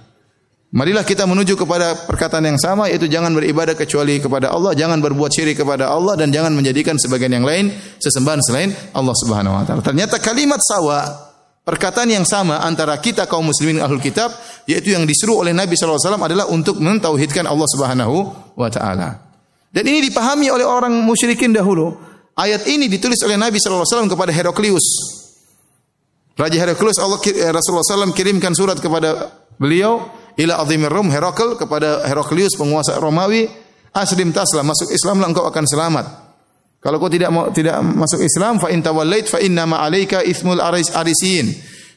Marilah 0.75 1.07
kita 1.07 1.23
menuju 1.23 1.55
kepada 1.55 1.95
perkataan 2.03 2.51
yang 2.51 2.59
sama 2.59 2.91
yaitu 2.91 3.07
jangan 3.07 3.31
beribadah 3.31 3.79
kecuali 3.79 4.19
kepada 4.19 4.51
Allah, 4.51 4.75
jangan 4.75 4.99
berbuat 4.99 5.31
syirik 5.31 5.63
kepada 5.63 5.87
Allah 5.87 6.19
dan 6.19 6.35
jangan 6.35 6.51
menjadikan 6.51 6.99
sebagian 6.99 7.31
yang 7.31 7.47
lain 7.47 7.71
sesembahan 8.03 8.43
selain 8.43 8.75
Allah 8.91 9.15
Subhanahu 9.15 9.55
wa 9.55 9.63
taala. 9.63 9.87
Ternyata 9.87 10.19
kalimat 10.19 10.59
sawa 10.59 11.31
perkataan 11.63 12.11
yang 12.11 12.27
sama 12.27 12.59
antara 12.59 12.99
kita 12.99 13.31
kaum 13.31 13.47
muslimin 13.47 13.79
ahlul 13.79 14.03
kitab 14.03 14.35
yaitu 14.67 14.99
yang 14.99 15.07
disuruh 15.07 15.47
oleh 15.47 15.55
Nabi 15.55 15.79
sallallahu 15.79 15.95
alaihi 15.95 16.09
wasallam 16.11 16.27
adalah 16.27 16.47
untuk 16.51 16.77
mentauhidkan 16.83 17.47
Allah 17.47 17.69
Subhanahu 17.71 18.17
wa 18.59 18.67
taala. 18.67 19.23
Dan 19.71 19.87
ini 19.87 20.11
dipahami 20.11 20.51
oleh 20.51 20.67
orang 20.67 20.91
musyrikin 21.07 21.55
dahulu. 21.55 21.95
Ayat 22.35 22.67
ini 22.67 22.91
ditulis 22.91 23.23
oleh 23.23 23.39
Nabi 23.39 23.63
sallallahu 23.63 23.87
alaihi 23.87 23.95
wasallam 23.95 24.11
kepada 24.11 24.35
Heraklius. 24.35 24.87
Raja 26.35 26.59
Heraklius 26.59 26.99
Allah 26.99 27.23
eh, 27.31 27.55
Rasulullah 27.55 27.87
SAW 27.87 28.11
kirimkan 28.11 28.59
surat 28.59 28.75
kepada 28.83 29.31
beliau 29.55 30.24
ila 30.39 30.63
azimir 30.63 30.91
Rum 30.91 31.11
Herakl 31.11 31.55
kepada 31.59 32.07
Heraklius 32.07 32.59
penguasa 32.59 32.99
Romawi 32.99 33.47
aslim 33.95 34.35
taslam 34.35 34.67
masuk 34.67 34.91
Islamlah 34.91 35.31
engkau 35.31 35.47
akan 35.47 35.65
selamat. 35.67 36.07
Kalau 36.85 37.01
kau 37.01 37.09
tidak 37.09 37.33
mau 37.33 37.49
tidak 37.49 37.81
masuk 37.81 38.21
Islam 38.21 38.61
fa 38.61 38.69
in 38.69 38.85
tawallait 38.85 39.25
fa 39.25 39.41
inna 39.41 39.65
ma 39.65 39.81
alayka 39.81 40.21
ithmul 40.21 40.61
aris 40.61 40.93
arisin 40.93 41.49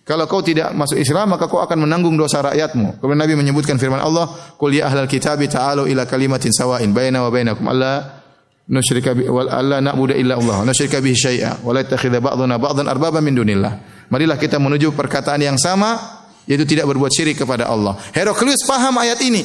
kalau 0.07 0.23
kau 0.23 0.39
tidak 0.39 0.71
masuk 0.71 0.95
Islam 0.95 1.35
maka 1.35 1.51
kau 1.51 1.59
akan 1.59 1.83
menanggung 1.83 2.15
dosa 2.15 2.39
rakyatmu. 2.39 3.03
Kemudian 3.03 3.19
Nabi 3.19 3.35
menyebutkan 3.35 3.75
firman 3.75 3.99
Allah 3.99 4.31
qul 4.55 4.79
ya 4.79 4.87
ahlal 4.87 5.11
kitabi 5.11 5.51
ta'alu 5.51 5.91
ila 5.91 6.07
kalimatin 6.07 6.55
sawa'in 6.55 6.95
baina 6.95 7.19
wa 7.19 7.27
bainakum 7.27 7.67
alla 7.67 8.23
nusyrika 8.71 9.11
bi 9.11 9.27
wal 9.27 9.51
alla 9.51 9.83
na'budu 9.83 10.15
illa 10.15 10.39
Allah 10.39 10.63
nusyrika 10.63 11.03
bihi 11.03 11.11
syai'a 11.11 11.59
wa 11.59 11.75
la 11.75 11.83
yattakhidha 11.83 12.23
ba'duna 12.23 12.55
ba'dhan 12.55 12.87
arbaba 12.87 13.19
min 13.19 13.35
dunillah. 13.35 14.07
Marilah 14.07 14.39
kita 14.39 14.55
menuju 14.55 14.95
perkataan 14.95 15.43
yang 15.43 15.59
sama 15.59 16.16
yaitu 16.47 16.63
tidak 16.63 16.87
berbuat 16.87 17.11
syirik 17.11 17.37
kepada 17.37 17.67
Allah. 17.67 17.99
Heraklius 18.15 18.63
paham 18.63 18.95
ayat 18.97 19.19
ini. 19.21 19.43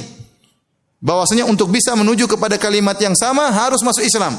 Bahwasanya 1.03 1.51
untuk 1.51 1.69
bisa 1.75 1.99
menuju 1.99 2.31
kepada 2.31 2.55
kalimat 2.57 2.95
yang 3.03 3.13
sama 3.19 3.51
harus 3.51 3.83
masuk 3.83 4.07
Islam. 4.07 4.39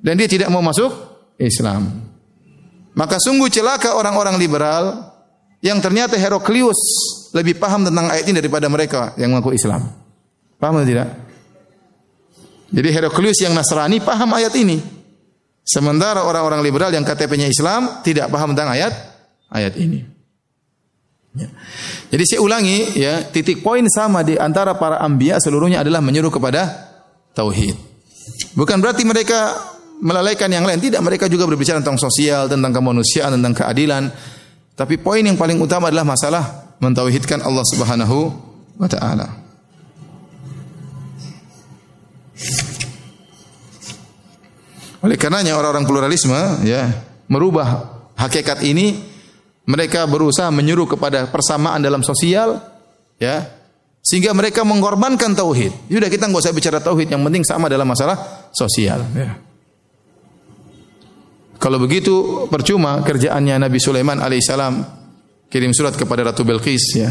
Dan 0.00 0.16
dia 0.16 0.24
tidak 0.24 0.48
mau 0.48 0.64
masuk 0.64 0.88
Islam. 1.36 2.08
Maka 2.96 3.20
sungguh 3.20 3.52
celaka 3.52 3.94
orang-orang 3.94 4.40
liberal 4.40 5.12
yang 5.60 5.78
ternyata 5.78 6.16
Heraklius 6.16 6.80
lebih 7.36 7.60
paham 7.60 7.84
tentang 7.84 8.08
ayat 8.08 8.24
ini 8.26 8.40
daripada 8.40 8.66
mereka 8.72 9.12
yang 9.20 9.36
mengaku 9.36 9.52
Islam. 9.52 9.92
Paham 10.56 10.80
atau 10.80 10.88
tidak? 10.88 11.08
Jadi 12.72 12.88
Heraklius 12.88 13.38
yang 13.44 13.52
Nasrani 13.52 14.00
paham 14.00 14.34
ayat 14.34 14.56
ini. 14.56 14.80
Sementara 15.68 16.24
orang-orang 16.24 16.64
liberal 16.64 16.88
yang 16.88 17.04
KTP-nya 17.04 17.44
Islam 17.44 18.00
tidak 18.00 18.32
paham 18.32 18.56
tentang 18.56 18.72
ayat 18.72 18.92
ayat 19.52 19.76
ini. 19.76 20.17
Ya. 21.38 21.48
Jadi 22.10 22.24
saya 22.26 22.40
ulangi 22.42 22.98
ya, 22.98 23.22
titik 23.22 23.62
poin 23.62 23.86
sama 23.86 24.26
di 24.26 24.34
antara 24.34 24.74
para 24.74 24.98
ambia 24.98 25.38
seluruhnya 25.38 25.86
adalah 25.86 26.02
menyuruh 26.02 26.34
kepada 26.34 26.90
tauhid. 27.32 27.78
Bukan 28.58 28.82
berarti 28.82 29.06
mereka 29.06 29.54
melalaikan 30.02 30.50
yang 30.50 30.66
lain, 30.66 30.82
tidak 30.82 31.02
mereka 31.02 31.30
juga 31.30 31.46
berbicara 31.46 31.78
tentang 31.78 31.98
sosial, 31.98 32.50
tentang 32.50 32.74
kemanusiaan, 32.74 33.38
tentang 33.38 33.54
keadilan. 33.54 34.10
Tapi 34.74 34.98
poin 34.98 35.22
yang 35.22 35.38
paling 35.38 35.58
utama 35.62 35.90
adalah 35.90 36.06
masalah 36.06 36.74
mentauhidkan 36.82 37.42
Allah 37.42 37.64
Subhanahu 37.66 38.18
wa 38.78 38.88
taala. 38.90 39.26
Oleh 44.98 45.14
karenanya 45.14 45.54
orang-orang 45.54 45.86
pluralisme 45.86 46.66
ya 46.66 46.90
merubah 47.30 47.86
hakikat 48.18 48.66
ini 48.66 49.07
mereka 49.68 50.08
berusaha 50.08 50.48
menyuruh 50.48 50.88
kepada 50.88 51.28
persamaan 51.28 51.84
dalam 51.84 52.00
sosial, 52.00 52.56
ya, 53.20 53.44
sehingga 54.00 54.32
mereka 54.32 54.64
mengorbankan 54.64 55.36
tauhid. 55.36 55.92
Sudah 55.92 56.08
kita 56.08 56.24
nggak 56.24 56.40
usah 56.40 56.56
bicara 56.56 56.80
tauhid, 56.80 57.12
yang 57.12 57.20
penting 57.20 57.44
sama 57.44 57.68
dalam 57.68 57.84
masalah 57.84 58.48
sosial. 58.56 59.04
Ya. 59.12 59.36
Kalau 61.60 61.76
begitu 61.76 62.46
percuma 62.48 63.02
kerjaannya 63.04 63.60
Nabi 63.60 63.76
Sulaiman 63.82 64.22
alaihissalam 64.22 64.78
kirim 65.50 65.74
surat 65.74 65.92
kepada 65.98 66.32
Ratu 66.32 66.46
Bilqis 66.46 66.84
ya. 66.96 67.10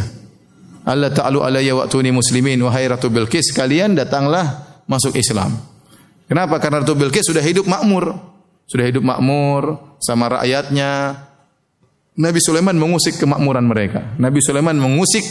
Allah 0.87 1.11
ta'alu 1.11 1.43
alayya 1.43 1.75
wa'tuni 1.75 2.15
muslimin 2.15 2.55
wahai 2.63 2.87
Ratu 2.87 3.11
Bilqis 3.11 3.51
kalian 3.51 3.93
datanglah 3.93 4.79
masuk 4.87 5.19
Islam. 5.19 5.51
Kenapa? 6.31 6.63
Karena 6.63 6.79
Ratu 6.79 6.95
Bilqis 6.95 7.27
sudah 7.27 7.43
hidup 7.43 7.67
makmur. 7.67 8.15
Sudah 8.67 8.87
hidup 8.87 9.03
makmur 9.03 9.79
sama 9.99 10.39
rakyatnya, 10.39 11.23
Nabi 12.17 12.39
Sulaiman 12.41 12.73
mengusik 12.73 13.21
kemakmuran 13.21 13.65
mereka. 13.69 14.17
Nabi 14.17 14.41
Sulaiman 14.41 14.73
mengusik 14.73 15.21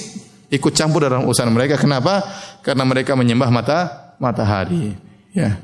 ikut 0.51 0.73
campur 0.73 1.03
dalam 1.03 1.27
urusan 1.27 1.51
mereka. 1.51 1.75
Kenapa? 1.75 2.23
Karena 2.63 2.87
mereka 2.87 3.19
menyembah 3.19 3.51
mata 3.51 3.79
matahari. 4.23 4.95
Ya. 5.35 5.59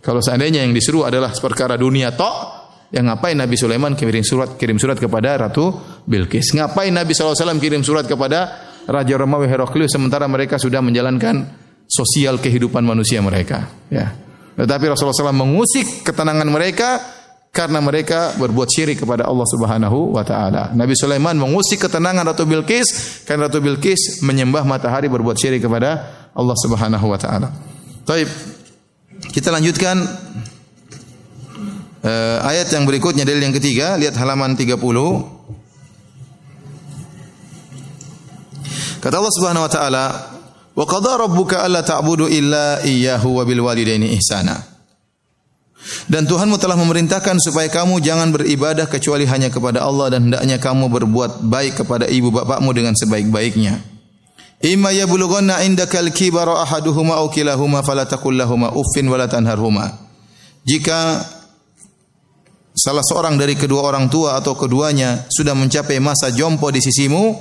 Kalau 0.00 0.20
seandainya 0.24 0.64
yang 0.64 0.72
disuruh 0.72 1.08
adalah 1.08 1.32
perkara 1.36 1.76
dunia 1.76 2.12
tok, 2.16 2.64
yang 2.92 3.08
ngapain 3.08 3.36
Nabi 3.36 3.56
Sulaiman 3.56 3.96
kirim 3.96 4.22
surat 4.22 4.54
kirim 4.60 4.76
surat 4.76 4.96
kepada 5.00 5.36
Ratu 5.36 5.72
Bilqis? 6.04 6.52
Ngapain 6.54 6.92
Nabi 6.92 7.10
SAW 7.10 7.34
kirim 7.60 7.82
surat 7.82 8.04
kepada 8.04 8.70
Raja 8.84 9.14
Romawi 9.16 9.48
Heraklius 9.48 9.96
sementara 9.96 10.28
mereka 10.28 10.60
sudah 10.60 10.84
menjalankan 10.84 11.48
sosial 11.88 12.40
kehidupan 12.40 12.84
manusia 12.84 13.20
mereka? 13.24 13.68
Ya. 13.88 14.12
Tetapi 14.54 14.84
Rasulullah 14.92 15.16
SAW 15.16 15.34
mengusik 15.34 16.06
ketenangan 16.06 16.46
mereka 16.46 17.02
karena 17.54 17.78
mereka 17.78 18.34
berbuat 18.34 18.66
syirik 18.66 19.06
kepada 19.06 19.30
Allah 19.30 19.46
Subhanahu 19.46 20.18
wa 20.18 20.26
taala. 20.26 20.74
Nabi 20.74 20.98
Sulaiman 20.98 21.38
mengusik 21.38 21.86
ketenangan 21.86 22.26
Ratu 22.26 22.50
Bilqis 22.50 23.22
karena 23.22 23.46
Ratu 23.46 23.62
Bilqis 23.62 24.26
menyembah 24.26 24.66
matahari 24.66 25.06
berbuat 25.06 25.38
syirik 25.38 25.62
kepada 25.62 26.02
Allah 26.34 26.56
Subhanahu 26.58 27.06
wa 27.06 27.14
taala. 27.14 27.54
Baik. 28.02 28.26
Kita 29.30 29.54
lanjutkan 29.54 30.02
uh, 32.02 32.42
ayat 32.42 32.74
yang 32.74 32.90
berikutnya 32.90 33.22
dalil 33.22 33.46
yang 33.46 33.54
ketiga, 33.54 33.94
lihat 34.02 34.18
halaman 34.18 34.58
30. 34.58 34.74
Kata 38.98 39.14
Allah 39.14 39.34
Subhanahu 39.38 39.62
wa 39.62 39.70
taala, 39.70 40.04
"Wa 40.74 40.84
qadara 40.90 41.30
rabbuka 41.30 41.62
alla 41.62 41.86
ta'budu 41.86 42.26
illa 42.26 42.82
iyyahu 42.82 43.38
wa 43.38 43.46
bil 43.46 43.62
walidaini 43.62 44.10
ihsana." 44.18 44.73
Dan 46.08 46.24
Tuhanmu 46.24 46.56
telah 46.56 46.76
memerintahkan 46.80 47.36
supaya 47.40 47.68
kamu 47.68 48.00
jangan 48.00 48.32
beribadah 48.32 48.88
kecuali 48.88 49.28
hanya 49.28 49.52
kepada 49.52 49.84
Allah 49.84 50.16
dan 50.16 50.28
hendaknya 50.28 50.56
kamu 50.56 50.88
berbuat 50.88 51.44
baik 51.44 51.84
kepada 51.84 52.08
ibu 52.08 52.32
bapakmu 52.32 52.72
dengan 52.72 52.96
sebaik-baiknya. 52.96 53.80
Imma 54.64 54.96
yablughanna 54.96 55.60
indakal 55.68 56.08
kibara 56.08 56.64
ahaduhuma 56.64 57.20
aw 57.20 57.28
kilahuma 57.28 57.84
fala 57.84 58.08
taqul 58.08 58.32
lahumu 58.32 58.72
uffin 58.72 59.04
wala 59.04 59.28
tanharhuma. 59.28 59.92
Jika 60.64 61.20
salah 62.72 63.04
seorang 63.04 63.36
dari 63.36 63.52
kedua 63.52 63.84
orang 63.84 64.08
tua 64.08 64.40
atau 64.40 64.56
keduanya 64.56 65.28
sudah 65.28 65.52
mencapai 65.52 66.00
masa 66.00 66.32
jompo 66.32 66.72
di 66.72 66.80
sisimu, 66.80 67.36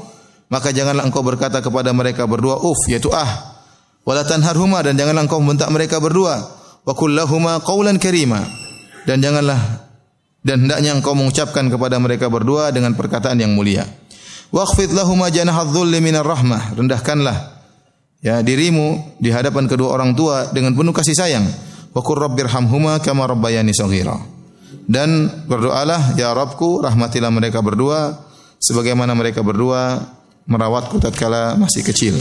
maka 0.51 0.75
janganlah 0.75 1.08
engkau 1.08 1.23
berkata 1.23 1.63
kepada 1.63 1.95
mereka 1.95 2.27
berdua 2.27 2.60
uff 2.60 2.91
yaitu 2.91 3.08
ah 3.15 3.56
wala 4.03 4.27
tanharhuma 4.27 4.84
dan 4.84 4.99
janganlah 4.99 5.23
engkau 5.23 5.39
membentak 5.39 5.71
mereka 5.71 6.03
berdua 6.03 6.62
wa 6.84 6.93
kullahuma 6.96 7.63
qawlan 7.63 8.00
karima 8.00 8.43
dan 9.08 9.24
janganlah 9.24 9.84
dan 10.43 10.67
hendaknya 10.67 10.91
engkau 10.91 11.15
mengucapkan 11.15 11.72
kepada 11.72 11.96
mereka 12.04 12.28
berdua 12.28 12.69
dengan 12.76 12.93
perkataan 13.00 13.39
yang 13.39 13.56
mulia. 13.56 13.88
Waqfid 14.54 14.91
lahuma 14.93 15.32
janahadh-dhulli 15.32 16.04
minar 16.04 16.28
rahmah. 16.28 16.78
Rendahkanlah 16.78 17.63
ya 18.22 18.43
dirimu 18.43 19.17
di 19.17 19.32
hadapan 19.32 19.65
kedua 19.65 19.96
orang 19.98 20.13
tua 20.13 20.52
dengan 20.52 20.76
penuh 20.76 20.93
kasih 20.93 21.15
sayang. 21.15 21.48
Wa 21.96 22.04
qur 22.04 22.22
rabbirhamhuma 22.22 23.00
kama 23.02 23.26
rabbayani 23.26 23.72
shaghira. 23.74 24.19
Dan 24.84 25.32
berdoalah 25.48 26.19
ya 26.19 26.36
Rabbku 26.36 26.84
rahmatilah 26.84 27.32
mereka 27.32 27.63
berdua 27.63 28.19
sebagaimana 28.60 29.15
mereka 29.15 29.39
berdua 29.39 30.04
merawatku 30.43 31.00
tatkala 31.00 31.56
masih 31.56 31.88
kecil. 31.88 32.19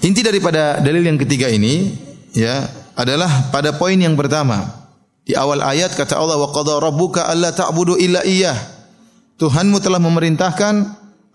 Inti 0.00 0.24
daripada 0.24 0.80
dalil 0.80 1.04
yang 1.04 1.20
ketiga 1.20 1.52
ini 1.52 2.07
ya 2.34 2.68
adalah 2.98 3.52
pada 3.54 3.76
poin 3.76 3.96
yang 3.96 4.18
pertama. 4.18 4.88
Di 5.28 5.36
awal 5.36 5.60
ayat 5.60 5.92
kata 5.92 6.16
Allah 6.16 6.40
wa 6.40 6.48
qada 6.48 6.80
rabbuka 6.80 7.28
alla 7.28 7.52
ta'budu 7.52 8.00
illa 8.00 8.24
iyyah. 8.24 8.56
Tuhanmu 9.38 9.78
telah 9.78 10.00
memerintahkan 10.02 10.74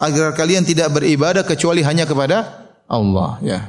agar 0.02 0.36
kalian 0.36 0.68
tidak 0.68 0.92
beribadah 0.92 1.46
kecuali 1.48 1.86
hanya 1.86 2.04
kepada 2.04 2.68
Allah 2.90 3.40
ya. 3.40 3.60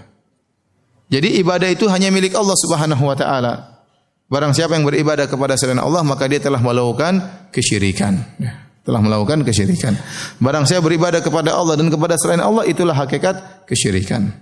Jadi 1.12 1.38
ibadah 1.38 1.68
itu 1.70 1.86
hanya 1.86 2.10
milik 2.10 2.34
Allah 2.34 2.56
Subhanahu 2.58 3.04
wa 3.06 3.14
taala. 3.14 3.84
Barang 4.26 4.56
siapa 4.56 4.74
yang 4.74 4.88
beribadah 4.88 5.28
kepada 5.28 5.54
selain 5.54 5.78
Allah 5.78 6.02
maka 6.02 6.26
dia 6.26 6.40
telah 6.40 6.58
melakukan 6.58 7.20
kesyirikan. 7.54 8.18
Ya. 8.40 8.64
Telah 8.82 9.00
melakukan 9.00 9.44
kesyirikan. 9.44 9.94
Barang 10.40 10.64
siapa 10.64 10.84
beribadah 10.84 11.20
kepada 11.20 11.54
Allah 11.56 11.76
dan 11.76 11.88
kepada 11.88 12.16
selain 12.18 12.40
Allah 12.40 12.64
itulah 12.66 12.96
hakikat 12.96 13.64
kesyirikan. 13.68 14.32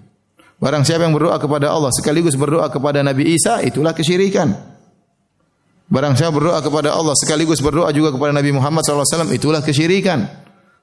Barang 0.62 0.86
siapa 0.86 1.02
yang 1.02 1.10
berdoa 1.18 1.42
kepada 1.42 1.74
Allah 1.74 1.90
sekaligus 1.90 2.38
berdoa 2.38 2.70
kepada 2.70 3.02
Nabi 3.02 3.34
Isa 3.34 3.58
itulah 3.66 3.90
kesyirikan. 3.90 4.54
Barang 5.90 6.14
siapa 6.14 6.30
berdoa 6.38 6.62
kepada 6.62 6.94
Allah 6.94 7.18
sekaligus 7.18 7.58
berdoa 7.58 7.90
juga 7.90 8.14
kepada 8.14 8.30
Nabi 8.30 8.54
Muhammad 8.54 8.86
SAW, 8.86 9.34
itulah 9.34 9.58
kesyirikan. 9.58 10.22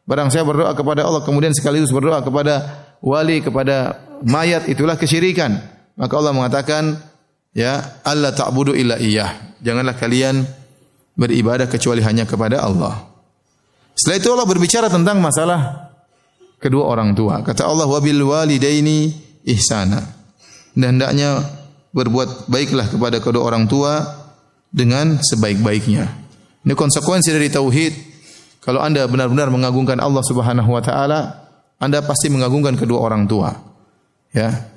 Barang 0.04 0.28
siapa 0.28 0.52
berdoa 0.52 0.76
kepada 0.76 1.08
Allah 1.08 1.24
kemudian 1.24 1.56
sekaligus 1.56 1.96
berdoa 1.96 2.20
kepada 2.20 2.84
wali, 3.00 3.40
kepada 3.40 4.04
mayat, 4.20 4.68
itulah 4.68 5.00
kesyirikan. 5.00 5.56
Maka 5.96 6.12
Allah 6.12 6.36
mengatakan, 6.36 7.00
ya 7.56 8.04
Allah 8.04 8.36
ta'budu 8.36 8.76
illa 8.76 9.00
iyah. 9.00 9.56
Janganlah 9.64 9.96
kalian 9.96 10.44
beribadah 11.16 11.72
kecuali 11.72 12.04
hanya 12.04 12.28
kepada 12.28 12.60
Allah. 12.60 13.08
Setelah 13.96 14.18
itu 14.20 14.30
Allah 14.36 14.48
berbicara 14.48 14.88
tentang 14.92 15.24
masalah 15.24 15.88
kedua 16.60 16.84
orang 16.84 17.16
tua. 17.16 17.40
Kata 17.48 17.64
Allah, 17.64 17.88
wabil 17.88 18.20
walidaini 18.20 19.29
ihsana. 19.46 20.04
Dan 20.76 20.98
hendaknya 20.98 21.44
berbuat 21.92 22.48
baiklah 22.48 22.88
kepada 22.88 23.18
kedua 23.20 23.50
orang 23.50 23.66
tua 23.66 24.06
dengan 24.70 25.18
sebaik-baiknya. 25.18 26.06
Ini 26.66 26.74
konsekuensi 26.78 27.30
dari 27.34 27.50
tauhid. 27.50 27.94
Kalau 28.62 28.84
Anda 28.84 29.08
benar-benar 29.10 29.50
mengagungkan 29.50 29.98
Allah 29.98 30.22
Subhanahu 30.22 30.70
wa 30.70 30.84
taala, 30.84 31.50
Anda 31.82 32.04
pasti 32.06 32.30
mengagungkan 32.30 32.78
kedua 32.78 33.02
orang 33.02 33.26
tua. 33.26 33.56
Ya. 34.36 34.70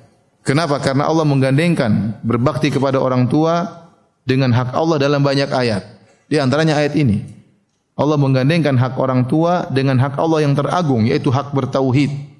Kenapa? 0.43 0.81
Karena 0.81 1.07
Allah 1.07 1.23
menggandengkan 1.23 2.19
berbakti 2.25 2.73
kepada 2.73 2.99
orang 2.99 3.29
tua 3.31 3.85
dengan 4.27 4.51
hak 4.51 4.75
Allah 4.75 4.97
dalam 4.99 5.23
banyak 5.23 5.47
ayat. 5.51 5.83
Di 6.27 6.41
antaranya 6.41 6.79
ayat 6.79 6.97
ini. 6.97 7.21
Allah 7.93 8.17
menggandengkan 8.17 8.73
hak 8.73 8.97
orang 8.97 9.29
tua 9.29 9.69
dengan 9.69 10.01
hak 10.01 10.17
Allah 10.17 10.41
yang 10.41 10.57
teragung 10.57 11.05
yaitu 11.05 11.29
hak 11.29 11.53
bertauhid. 11.53 12.32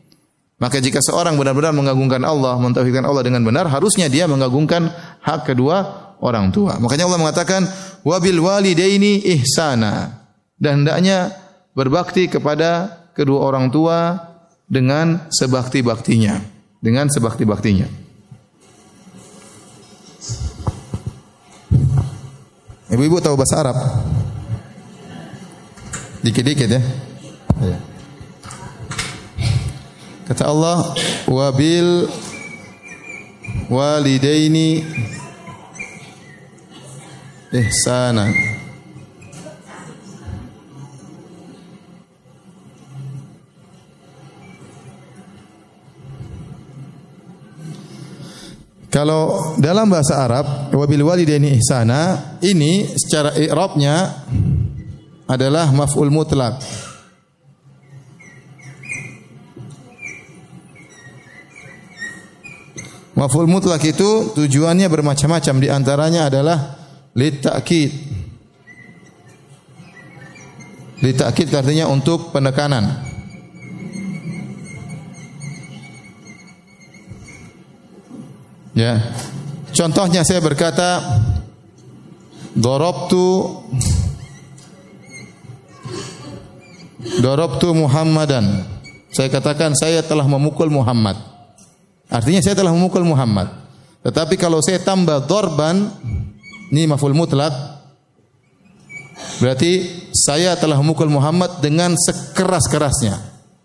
Maka 0.64 0.80
jika 0.80 1.04
seorang 1.04 1.36
benar-benar 1.36 1.76
mengagungkan 1.76 2.24
Allah, 2.24 2.56
mentauhidkan 2.56 3.04
Allah 3.04 3.20
dengan 3.20 3.44
benar, 3.44 3.68
harusnya 3.68 4.08
dia 4.08 4.32
mengagungkan 4.32 4.88
hak 5.20 5.52
kedua 5.52 6.16
orang 6.24 6.56
tua. 6.56 6.80
Makanya 6.80 7.04
Allah 7.04 7.20
mengatakan 7.20 7.68
wabil 8.08 8.40
walidaini 8.40 9.20
ihsana 9.28 10.24
dan 10.56 10.88
hendaknya 10.88 11.36
berbakti 11.76 12.32
kepada 12.32 12.96
kedua 13.12 13.44
orang 13.44 13.68
tua 13.76 14.24
dengan 14.64 15.28
sebakti-baktinya, 15.28 16.40
dengan 16.80 17.12
sebakti-baktinya. 17.12 17.92
Ibu-ibu 22.88 23.20
tahu 23.20 23.36
bahasa 23.36 23.60
Arab? 23.60 23.78
Dikit-dikit 26.24 26.72
ya. 26.72 26.80
Iya. 27.60 27.93
Kata 30.24 30.48
Allah, 30.48 30.96
wabil 31.28 32.08
walidaini 33.68 34.84
ihsanan 37.52 38.54
Kalau 48.94 49.58
dalam 49.58 49.90
bahasa 49.90 50.22
Arab 50.22 50.70
wabil 50.70 51.02
walidaini 51.02 51.58
ihsana 51.58 52.38
ini 52.46 52.94
secara 52.94 53.34
i'rabnya 53.42 54.22
adalah 55.26 55.74
maf'ul 55.74 56.14
mutlak. 56.14 56.62
Maf'ul 63.24 63.48
mutlak 63.48 63.80
itu 63.88 64.36
tujuannya 64.36 64.92
bermacam-macam. 64.92 65.56
Di 65.64 65.72
antaranya 65.72 66.28
adalah 66.28 66.76
litakid. 67.16 67.88
Litakid 71.00 71.48
artinya 71.56 71.88
untuk 71.88 72.36
penekanan. 72.36 73.00
Ya. 78.76 79.00
Contohnya 79.72 80.28
saya 80.28 80.44
berkata 80.44 81.24
darabtu 82.60 83.56
darabtu 87.24 87.72
Muhammadan. 87.72 88.68
Saya 89.16 89.32
katakan 89.32 89.72
saya 89.80 90.04
telah 90.04 90.28
memukul 90.28 90.68
Muhammad 90.68 91.33
artinya 92.14 92.40
saya 92.46 92.54
telah 92.54 92.70
memukul 92.70 93.02
Muhammad 93.02 93.64
tetapi 94.04 94.36
kalau 94.36 94.60
saya 94.60 94.84
tambah 94.84 95.24
dorban 95.24 95.88
ini 96.76 96.84
maful 96.84 97.16
mutlak. 97.16 97.56
Berarti 99.40 99.88
saya 100.12 100.60
telah 100.60 100.76
memukul 100.82 101.08
Muhammad 101.08 101.64
dengan 101.64 101.96
sekeras-kerasnya. 101.96 103.16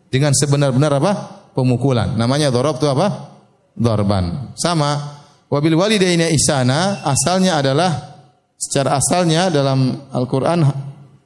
Dengan 0.09 0.31
sebenar-benar 0.33 1.03
apa? 1.03 1.13
Pemukulan. 1.53 2.15
Namanya 2.15 2.55
dorob 2.55 2.79
itu 2.79 2.87
apa? 2.87 3.35
Dorban. 3.75 4.55
Sama. 4.55 5.19
Wabil 5.49 5.75
walidaina 5.75 6.29
isana 6.31 7.03
asalnya 7.03 7.59
adalah 7.59 8.21
secara 8.61 9.01
asalnya 9.01 9.49
dalam 9.49 9.97
Al-Quran 10.13 10.61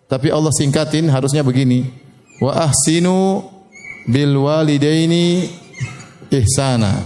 tapi 0.06 0.30
Allah 0.30 0.54
singkatin 0.54 1.10
harusnya 1.10 1.42
begini. 1.42 1.90
Wa 2.38 2.70
ahsinu 2.70 3.42
bil 4.06 4.38
walidaini 4.38 5.50
ihsana. 6.32 7.04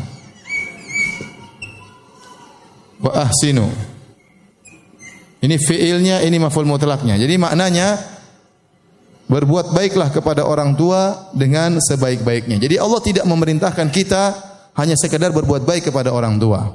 Wa 3.03 3.27
ahsinu. 3.27 3.67
Ini 5.43 5.57
fiilnya, 5.61 6.23
ini 6.25 6.41
maful 6.41 6.65
mutlaknya. 6.65 7.19
Jadi 7.21 7.37
maknanya 7.37 8.01
berbuat 9.27 9.75
baiklah 9.75 10.09
kepada 10.15 10.47
orang 10.47 10.79
tua 10.79 11.31
dengan 11.35 11.77
sebaik-baiknya. 11.83 12.63
Jadi 12.63 12.79
Allah 12.79 13.01
tidak 13.03 13.25
memerintahkan 13.27 13.91
kita 13.91 14.23
hanya 14.79 14.95
sekedar 14.97 15.35
berbuat 15.35 15.67
baik 15.67 15.93
kepada 15.93 16.15
orang 16.15 16.41
tua. 16.41 16.73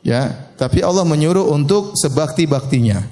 Ya, 0.00 0.48
tapi 0.56 0.80
Allah 0.80 1.04
menyuruh 1.04 1.52
untuk 1.52 1.92
sebakti-baktinya. 1.92 3.04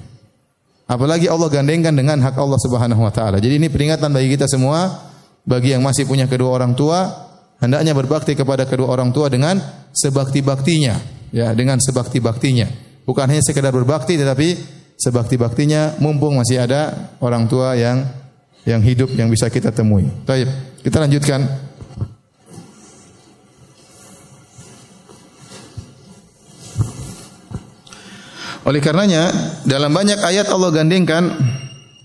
Apalagi 0.89 1.29
Allah 1.29 1.53
gandengkan 1.53 1.93
dengan 1.93 2.17
hak 2.17 2.33
Allah 2.33 2.57
Subhanahu 2.57 3.05
wa 3.05 3.13
taala. 3.13 3.37
Jadi 3.37 3.61
ini 3.61 3.69
peringatan 3.69 4.09
bagi 4.09 4.33
kita 4.33 4.49
semua 4.49 5.05
bagi 5.45 5.69
yang 5.69 5.85
masih 5.85 6.09
punya 6.09 6.25
kedua 6.25 6.49
orang 6.49 6.73
tua 6.73 7.28
hendaknya 7.59 7.93
berbakti 7.95 8.33
kepada 8.35 8.65
kedua 8.65 8.91
orang 8.91 9.11
tua 9.11 9.27
dengan 9.27 9.59
sebakti-baktinya, 9.91 10.95
ya, 11.31 11.51
dengan 11.55 11.77
sebakti-baktinya. 11.79 12.67
Bukan 13.03 13.25
hanya 13.27 13.43
sekedar 13.43 13.71
berbakti 13.71 14.15
tetapi 14.19 14.47
sebakti-baktinya 14.99 15.99
mumpung 16.03 16.35
masih 16.35 16.59
ada 16.59 17.13
orang 17.23 17.47
tua 17.47 17.73
yang 17.79 18.03
yang 18.67 18.83
hidup 18.83 19.09
yang 19.15 19.31
bisa 19.31 19.47
kita 19.47 19.71
temui. 19.71 20.05
Baik, 20.27 20.49
kita 20.83 20.99
lanjutkan. 20.99 21.69
Oleh 28.67 28.85
karenanya 28.85 29.33
dalam 29.65 29.89
banyak 29.89 30.21
ayat 30.21 30.51
Allah 30.53 30.69
gandengkan 30.69 31.33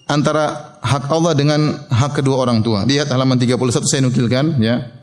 antara 0.08 0.78
hak 0.80 1.12
Allah 1.12 1.36
dengan 1.36 1.60
hak 1.90 2.22
kedua 2.22 2.40
orang 2.40 2.64
tua. 2.64 2.88
Lihat 2.88 3.12
halaman 3.12 3.36
31 3.36 3.84
saya 3.84 4.00
nukilkan 4.00 4.56
ya. 4.62 4.93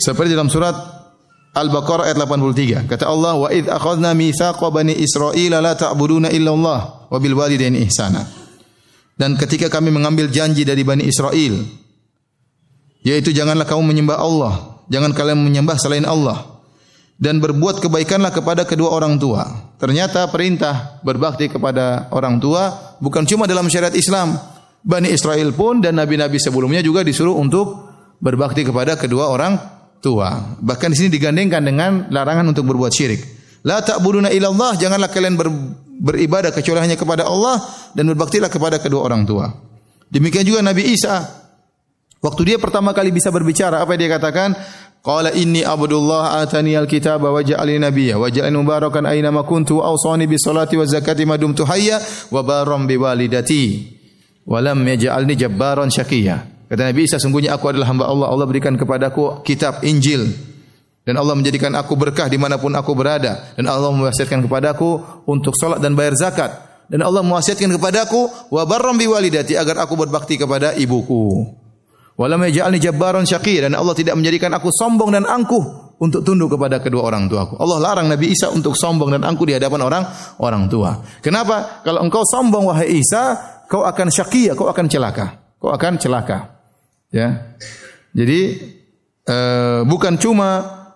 Seperti 0.00 0.32
dalam 0.32 0.48
surat 0.48 0.72
Al-Baqarah 1.52 2.08
ayat 2.08 2.16
83. 2.16 2.88
Kata 2.88 3.04
Allah, 3.10 3.36
"Wa 3.36 3.48
id 3.52 3.68
akhadna 3.68 4.16
mitsaqa 4.16 4.72
bani 4.72 4.96
Israil 4.96 5.52
la 5.52 5.76
ta'buduna 5.76 6.32
illa 6.32 6.56
Allah 6.56 6.80
wa 7.10 7.18
bil 7.20 7.36
walidaini 7.36 7.84
ihsana." 7.84 8.24
Dan 9.20 9.36
ketika 9.36 9.68
kami 9.68 9.92
mengambil 9.92 10.32
janji 10.32 10.64
dari 10.64 10.80
Bani 10.80 11.04
Israel, 11.04 11.60
yaitu 13.04 13.36
janganlah 13.36 13.68
kamu 13.68 13.92
menyembah 13.92 14.16
Allah, 14.16 14.80
jangan 14.88 15.12
kalian 15.12 15.44
menyembah 15.44 15.76
selain 15.76 16.08
Allah, 16.08 16.64
dan 17.20 17.36
berbuat 17.36 17.84
kebaikanlah 17.84 18.32
kepada 18.32 18.64
kedua 18.64 18.96
orang 18.96 19.20
tua. 19.20 19.44
Ternyata 19.76 20.24
perintah 20.32 21.04
berbakti 21.04 21.52
kepada 21.52 22.08
orang 22.16 22.40
tua 22.40 22.96
bukan 23.04 23.28
cuma 23.28 23.44
dalam 23.44 23.68
syariat 23.68 23.92
Islam. 23.92 24.40
Bani 24.80 25.12
Israel 25.12 25.52
pun 25.52 25.84
dan 25.84 26.00
nabi-nabi 26.00 26.40
sebelumnya 26.40 26.80
juga 26.80 27.04
disuruh 27.04 27.36
untuk 27.36 27.92
berbakti 28.24 28.64
kepada 28.64 28.96
kedua 28.96 29.28
orang 29.28 29.79
tua. 30.00 30.56
Bahkan 30.58 30.88
di 30.92 30.96
sini 30.96 31.08
digandengkan 31.12 31.62
dengan 31.62 32.08
larangan 32.08 32.50
untuk 32.50 32.66
berbuat 32.66 32.92
syirik. 32.92 33.20
La 33.62 33.84
ta'buduna 33.84 34.32
ila 34.32 34.48
Allah, 34.48 34.72
janganlah 34.80 35.12
kalian 35.12 35.36
ber, 35.36 35.52
beribadah 36.00 36.48
kecuali 36.50 36.80
hanya 36.80 36.96
kepada 36.96 37.28
Allah 37.28 37.60
dan 37.92 38.08
berbaktilah 38.08 38.48
kepada 38.48 38.80
kedua 38.80 39.04
orang 39.04 39.28
tua. 39.28 39.52
Demikian 40.08 40.48
juga 40.48 40.64
Nabi 40.64 40.90
Isa. 40.96 41.22
Waktu 42.20 42.52
dia 42.52 42.56
pertama 42.60 42.92
kali 42.92 43.12
bisa 43.12 43.28
berbicara, 43.32 43.80
apa 43.80 43.96
dia 43.96 44.08
katakan? 44.08 44.56
Qala 45.00 45.32
inni 45.32 45.64
abdullah 45.64 46.44
atani 46.44 46.76
alkitaba 46.76 47.32
wa 47.32 47.40
ja'alani 47.40 47.80
nabiyya 47.80 48.20
wa 48.20 48.28
ja'alani 48.28 48.56
mubarakan 48.60 49.08
aina 49.08 49.32
ma 49.32 49.48
kuntu 49.48 49.80
wa 49.80 49.88
awsani 49.88 50.28
bis 50.28 50.44
salati 50.44 50.76
wa 50.76 50.84
zakati 50.84 51.24
ma 51.24 51.40
dumtu 51.40 51.64
hayya 51.64 51.96
wa 52.28 52.44
baram 52.44 52.84
bi 52.84 53.00
walidati 53.00 53.96
wa 54.44 54.60
lam 54.60 54.84
yaj'alni 54.84 55.40
jabbaran 55.40 55.88
syaqiyya. 55.88 56.59
Kata 56.70 56.86
Nabi 56.86 57.02
Isa, 57.02 57.18
sungguhnya 57.18 57.58
aku 57.58 57.66
adalah 57.66 57.90
hamba 57.90 58.06
Allah. 58.06 58.30
Allah 58.30 58.46
berikan 58.46 58.78
kepadaku 58.78 59.42
kitab 59.42 59.82
Injil. 59.82 60.30
Dan 61.02 61.18
Allah 61.18 61.34
menjadikan 61.34 61.74
aku 61.74 61.98
berkah 61.98 62.30
dimanapun 62.30 62.70
aku 62.78 62.94
berada. 62.94 63.50
Dan 63.58 63.66
Allah 63.66 63.90
mewasiatkan 63.90 64.46
kepadaku 64.46 65.02
untuk 65.26 65.58
solat 65.58 65.82
dan 65.82 65.98
bayar 65.98 66.14
zakat. 66.14 66.70
dan 66.90 67.06
Allah 67.06 67.22
mewasiatkan 67.22 67.70
wa 68.50 68.62
barram 68.66 68.98
bi 68.98 69.06
walidati 69.06 69.54
agar 69.54 69.86
aku 69.86 69.94
berbakti 69.94 70.34
kepada 70.34 70.74
ibuku. 70.74 71.46
Walam 72.18 72.42
yaj'alni 72.50 72.82
jabbaran 72.82 73.24
syaqiyya 73.24 73.70
dan 73.70 73.78
Allah 73.78 73.94
tidak 73.94 74.18
menjadikan 74.18 74.50
aku 74.52 74.68
sombong 74.74 75.14
dan 75.14 75.24
angkuh 75.24 75.96
untuk 76.02 76.20
tunduk 76.20 76.52
kepada 76.52 76.82
kedua 76.82 77.06
orang 77.06 77.30
tuaku. 77.30 77.56
Allah 77.56 77.78
larang 77.80 78.10
Nabi 78.10 78.34
Isa 78.34 78.50
untuk 78.52 78.76
sombong 78.76 79.14
dan 79.14 79.22
angkuh 79.24 79.46
di 79.48 79.54
hadapan 79.56 79.80
orang 79.86 80.04
orang 80.42 80.68
tua. 80.68 81.00
Kenapa? 81.24 81.80
Kalau 81.86 82.04
engkau 82.04 82.26
sombong 82.26 82.68
wahai 82.68 83.00
Isa, 83.00 83.38
kau 83.70 83.86
akan 83.86 84.10
syaqiyya, 84.12 84.52
kau 84.52 84.68
akan 84.68 84.84
celaka. 84.90 85.56
Kau 85.56 85.72
akan 85.72 85.96
celaka. 85.96 86.59
Ya. 87.10 87.58
Jadi 88.14 88.58
uh, 89.26 89.82
bukan 89.86 90.18
cuma 90.18 90.48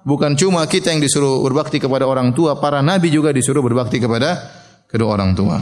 bukan 0.07 0.39
cuma 0.39 0.63
kita 0.67 0.95
yang 0.95 1.03
disuruh 1.03 1.43
berbakti 1.43 1.83
kepada 1.83 2.07
orang 2.07 2.35
tua, 2.35 2.59
para 2.59 2.83
nabi 2.83 3.11
juga 3.11 3.35
disuruh 3.35 3.63
berbakti 3.63 3.99
kepada 3.99 4.39
kedua 4.87 5.19
orang 5.19 5.35
tua. 5.35 5.59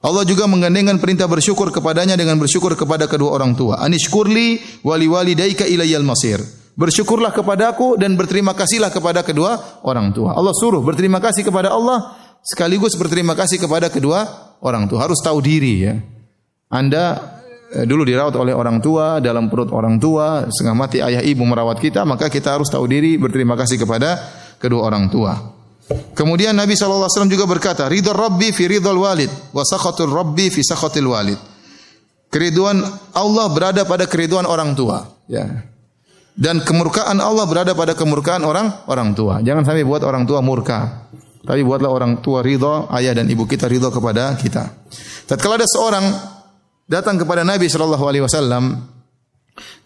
Allah 0.00 0.24
juga 0.24 0.48
menggandengkan 0.48 0.96
perintah 0.96 1.28
bersyukur 1.28 1.68
kepadanya 1.68 2.16
dengan 2.16 2.40
bersyukur 2.40 2.72
kepada 2.72 3.04
kedua 3.04 3.36
orang 3.36 3.52
tua. 3.52 3.84
Anishkurli 3.84 4.80
wali 4.80 5.04
wali 5.04 5.36
daika 5.36 5.68
ilayyal 5.68 6.02
masir. 6.02 6.40
Bersyukurlah 6.72 7.36
kepadaku 7.36 8.00
dan 8.00 8.16
berterima 8.16 8.56
kasihlah 8.56 8.88
kepada 8.88 9.20
kedua 9.20 9.84
orang 9.84 10.16
tua. 10.16 10.32
Allah 10.32 10.56
suruh 10.56 10.80
berterima 10.80 11.20
kasih 11.20 11.44
kepada 11.44 11.76
Allah 11.76 12.16
sekaligus 12.40 12.96
berterima 12.96 13.36
kasih 13.36 13.60
kepada 13.60 13.92
kedua 13.92 14.24
orang 14.64 14.88
tua. 14.88 15.04
Harus 15.04 15.20
tahu 15.20 15.44
diri 15.44 15.84
ya. 15.84 15.94
Anda 16.72 17.36
dulu 17.70 18.02
dirawat 18.02 18.34
oleh 18.34 18.50
orang 18.50 18.82
tua 18.82 19.22
dalam 19.22 19.46
perut 19.46 19.70
orang 19.70 19.94
tua 20.02 20.42
setengah 20.50 20.74
mati 20.74 20.98
ayah 20.98 21.22
ibu 21.22 21.46
merawat 21.46 21.78
kita 21.78 22.02
maka 22.02 22.26
kita 22.26 22.58
harus 22.58 22.66
tahu 22.66 22.90
diri 22.90 23.14
berterima 23.14 23.54
kasih 23.54 23.78
kepada 23.78 24.18
kedua 24.58 24.90
orang 24.90 25.06
tua. 25.06 25.60
Kemudian 25.90 26.54
Nabi 26.54 26.78
SAW 26.78 27.26
juga 27.26 27.50
berkata, 27.50 27.90
Ridho 27.90 28.14
Rabbi 28.14 28.54
fi 28.54 28.70
ridhol 28.70 29.02
walid, 29.02 29.30
wa 29.50 29.66
sakhatul 29.66 30.14
Rabbi 30.14 30.46
fi 30.46 30.62
sakhatil 30.62 31.08
walid. 31.10 31.40
Keriduan 32.30 32.78
Allah 33.10 33.46
berada 33.50 33.82
pada 33.82 34.06
keriduan 34.06 34.46
orang 34.46 34.78
tua. 34.78 35.02
Ya. 35.26 35.66
Dan 36.30 36.62
kemurkaan 36.62 37.18
Allah 37.18 37.42
berada 37.42 37.74
pada 37.74 37.98
kemurkaan 37.98 38.46
orang 38.46 38.86
orang 38.86 39.18
tua. 39.18 39.42
Jangan 39.42 39.66
sampai 39.66 39.82
buat 39.82 40.06
orang 40.06 40.30
tua 40.30 40.38
murka. 40.38 41.10
Tapi 41.42 41.66
buatlah 41.66 41.90
orang 41.90 42.22
tua 42.22 42.38
ridho, 42.38 42.86
ayah 42.94 43.18
dan 43.18 43.26
ibu 43.26 43.50
kita 43.50 43.66
ridho 43.66 43.90
kepada 43.90 44.38
kita. 44.38 44.70
Tatkala 45.26 45.58
ada 45.58 45.66
seorang 45.66 46.06
datang 46.90 47.14
kepada 47.22 47.46
Nabi 47.46 47.70
Shallallahu 47.70 48.04
Alaihi 48.10 48.26
Wasallam, 48.26 48.82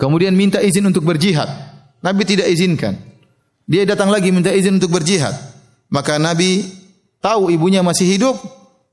kemudian 0.01 0.33
minta 0.33 0.65
izin 0.65 0.89
untuk 0.89 1.05
berjihad, 1.05 1.47
Nabi 2.01 2.25
tidak 2.25 2.49
izinkan. 2.49 2.97
Dia 3.69 3.85
datang 3.85 4.09
lagi 4.09 4.33
minta 4.33 4.49
izin 4.49 4.81
untuk 4.81 4.97
berjihad. 4.97 5.37
Maka 5.93 6.17
Nabi 6.17 6.65
tahu 7.21 7.53
ibunya 7.53 7.85
masih 7.85 8.09
hidup, 8.09 8.37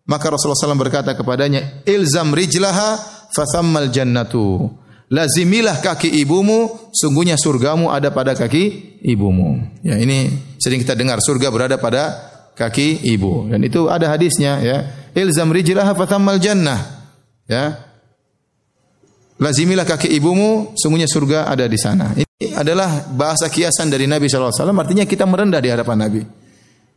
maka 0.07 0.27
Rasulullah 0.27 0.59
SAW 0.59 0.79
berkata 0.79 1.15
kepadanya, 1.15 1.83
"Ilzam 1.87 2.35
rijlaha 2.35 2.99
fathammal 3.31 3.87
jannatu." 3.91 4.67
Lazimilah 5.11 5.83
kaki 5.83 6.07
ibumu, 6.23 6.91
sungguhnya 6.95 7.35
surgamu 7.35 7.91
ada 7.91 8.15
pada 8.15 8.31
kaki 8.31 8.95
ibumu. 9.03 9.59
Ya, 9.83 9.99
ini 9.99 10.31
sering 10.55 10.79
kita 10.79 10.95
dengar 10.95 11.19
surga 11.19 11.51
berada 11.51 11.75
pada 11.75 12.31
kaki 12.55 13.03
ibu. 13.11 13.51
Dan 13.51 13.59
itu 13.67 13.91
ada 13.91 14.07
hadisnya 14.07 14.63
ya. 14.63 14.77
Ilzam 15.11 15.51
rijlaha 15.51 15.91
fathammal 15.99 16.39
jannah. 16.39 16.79
Ya. 17.43 17.90
Lazimilah 19.41 19.89
kaki 19.89 20.13
ibumu, 20.13 20.77
sungguhnya 20.77 21.09
surga 21.09 21.49
ada 21.49 21.65
di 21.65 21.73
sana. 21.73 22.13
Ini 22.13 22.53
adalah 22.53 23.09
bahasa 23.09 23.49
kiasan 23.49 23.89
dari 23.89 24.05
Nabi 24.05 24.29
sallallahu 24.29 24.53
alaihi 24.53 24.61
wasallam. 24.61 24.79
Artinya 24.85 25.03
kita 25.09 25.25
merendah 25.25 25.57
di 25.57 25.69
hadapan 25.73 25.97
Nabi. 25.97 26.21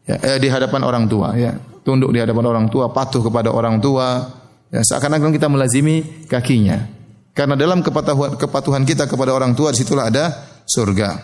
Ya, 0.04 0.20
eh, 0.20 0.36
di 0.36 0.52
hadapan 0.52 0.84
orang 0.84 1.08
tua 1.08 1.32
ya. 1.40 1.56
Tunduk 1.80 2.12
di 2.12 2.20
hadapan 2.20 2.44
orang 2.44 2.66
tua 2.68 2.92
patuh 2.92 3.24
kepada 3.24 3.48
orang 3.48 3.80
tua. 3.80 4.28
Ya, 4.68 4.84
seakan-akan 4.84 5.32
kita 5.32 5.48
melazimi 5.48 6.28
kakinya. 6.28 6.84
Karena 7.32 7.56
dalam 7.56 7.80
kepatuhan, 7.80 8.36
kepatuhan 8.36 8.84
kita 8.84 9.08
kepada 9.08 9.32
orang 9.32 9.56
tua 9.56 9.72
disitulah 9.72 10.12
ada 10.12 10.44
surga. 10.68 11.16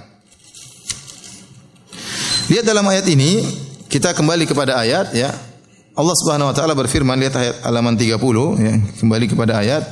Lihat 2.49 2.65
dalam 2.65 2.89
ayat 2.89 3.05
ini 3.13 3.45
kita 3.93 4.17
kembali 4.17 4.49
kepada 4.49 4.81
ayat 4.81 5.13
ya. 5.13 5.29
Allah 5.93 6.17
Subhanahu 6.17 6.49
wa 6.49 6.55
taala 6.57 6.73
berfirman 6.73 7.21
lihat 7.21 7.37
ayat 7.37 7.57
halaman 7.61 7.93
30 7.93 8.17
ya 8.57 8.75
kembali 9.05 9.27
kepada 9.29 9.61
ayat 9.61 9.85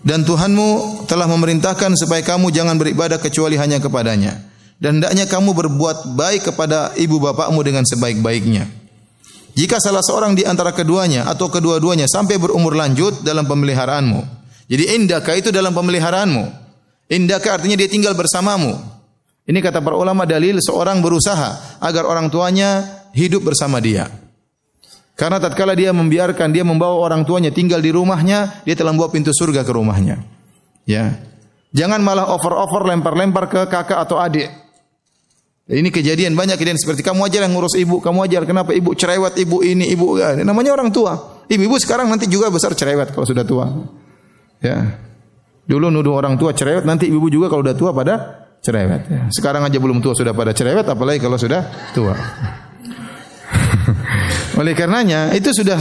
dan 0.00 0.24
Tuhanmu 0.24 1.04
telah 1.04 1.28
memerintahkan 1.28 1.96
supaya 1.96 2.24
kamu 2.24 2.48
jangan 2.52 2.76
beribadah 2.80 3.20
kecuali 3.20 3.60
hanya 3.60 3.78
kepadanya 3.78 4.50
dan 4.80 4.98
hendaknya 4.98 5.28
kamu 5.28 5.52
berbuat 5.52 6.16
baik 6.16 6.50
kepada 6.50 6.96
ibu 6.96 7.20
bapakmu 7.20 7.60
dengan 7.60 7.84
sebaik-baiknya. 7.84 8.64
Jika 9.52 9.76
salah 9.76 10.00
seorang 10.00 10.32
di 10.32 10.48
antara 10.48 10.72
keduanya 10.72 11.28
atau 11.28 11.52
kedua-duanya 11.52 12.08
sampai 12.08 12.40
berumur 12.40 12.72
lanjut 12.72 13.20
dalam 13.20 13.44
pemeliharaanmu. 13.44 14.24
Jadi 14.72 14.96
indaka 14.96 15.36
itu 15.36 15.52
dalam 15.52 15.76
pemeliharaanmu. 15.76 16.44
Indaka 17.12 17.60
artinya 17.60 17.76
dia 17.76 17.90
tinggal 17.90 18.16
bersamamu. 18.16 18.78
Ini 19.44 19.58
kata 19.58 19.82
para 19.82 19.98
ulama 19.98 20.24
dalil 20.24 20.62
seorang 20.62 21.02
berusaha 21.02 21.82
agar 21.82 22.06
orang 22.06 22.30
tuanya 22.30 22.86
hidup 23.10 23.50
bersama 23.50 23.82
dia. 23.82 24.06
Karena 25.20 25.36
tatkala 25.36 25.76
dia 25.76 25.92
membiarkan 25.92 26.48
dia 26.48 26.64
membawa 26.64 26.96
orang 27.04 27.28
tuanya 27.28 27.52
tinggal 27.52 27.76
di 27.84 27.92
rumahnya, 27.92 28.64
dia 28.64 28.72
telah 28.72 28.96
membawa 28.96 29.12
pintu 29.12 29.36
surga 29.36 29.60
ke 29.60 29.72
rumahnya. 29.76 30.16
Ya. 30.88 31.20
Jangan 31.76 32.00
malah 32.00 32.32
over-over 32.32 32.88
lempar-lempar 32.88 33.52
ke 33.52 33.68
kakak 33.68 34.00
atau 34.00 34.16
adik. 34.16 34.48
Ini 35.68 35.92
kejadian 35.92 36.32
banyak 36.32 36.56
kejadian 36.56 36.80
seperti 36.80 37.04
kamu 37.04 37.28
ajar 37.28 37.44
yang 37.44 37.52
ngurus 37.52 37.76
ibu, 37.76 38.00
kamu 38.00 38.32
ajar 38.32 38.48
kenapa 38.48 38.72
ibu 38.72 38.96
cerewet 38.96 39.36
ibu 39.36 39.60
ini 39.60 39.92
ibu 39.92 40.16
ini 40.16 40.40
namanya 40.40 40.72
orang 40.72 40.88
tua. 40.88 41.44
Ibu-ibu 41.52 41.76
sekarang 41.76 42.08
nanti 42.08 42.24
juga 42.24 42.48
besar 42.48 42.72
cerewet 42.72 43.12
kalau 43.12 43.28
sudah 43.28 43.44
tua. 43.44 43.68
Ya. 44.64 45.04
Dulu 45.68 45.92
nuduh 45.92 46.16
orang 46.16 46.40
tua 46.40 46.56
cerewet, 46.56 46.88
nanti 46.88 47.12
ibu 47.12 47.28
juga 47.28 47.52
kalau 47.52 47.60
sudah 47.60 47.76
tua 47.76 47.92
pada 47.92 48.14
cerewet. 48.64 49.02
Ya. 49.04 49.22
Sekarang 49.28 49.68
aja 49.68 49.76
belum 49.76 50.00
tua 50.00 50.16
sudah 50.16 50.32
pada 50.32 50.56
cerewet, 50.56 50.88
apalagi 50.88 51.20
kalau 51.20 51.36
sudah 51.36 51.92
tua. 51.92 52.16
Oleh 54.60 54.72
karenanya 54.74 55.34
itu 55.34 55.50
sudah 55.54 55.78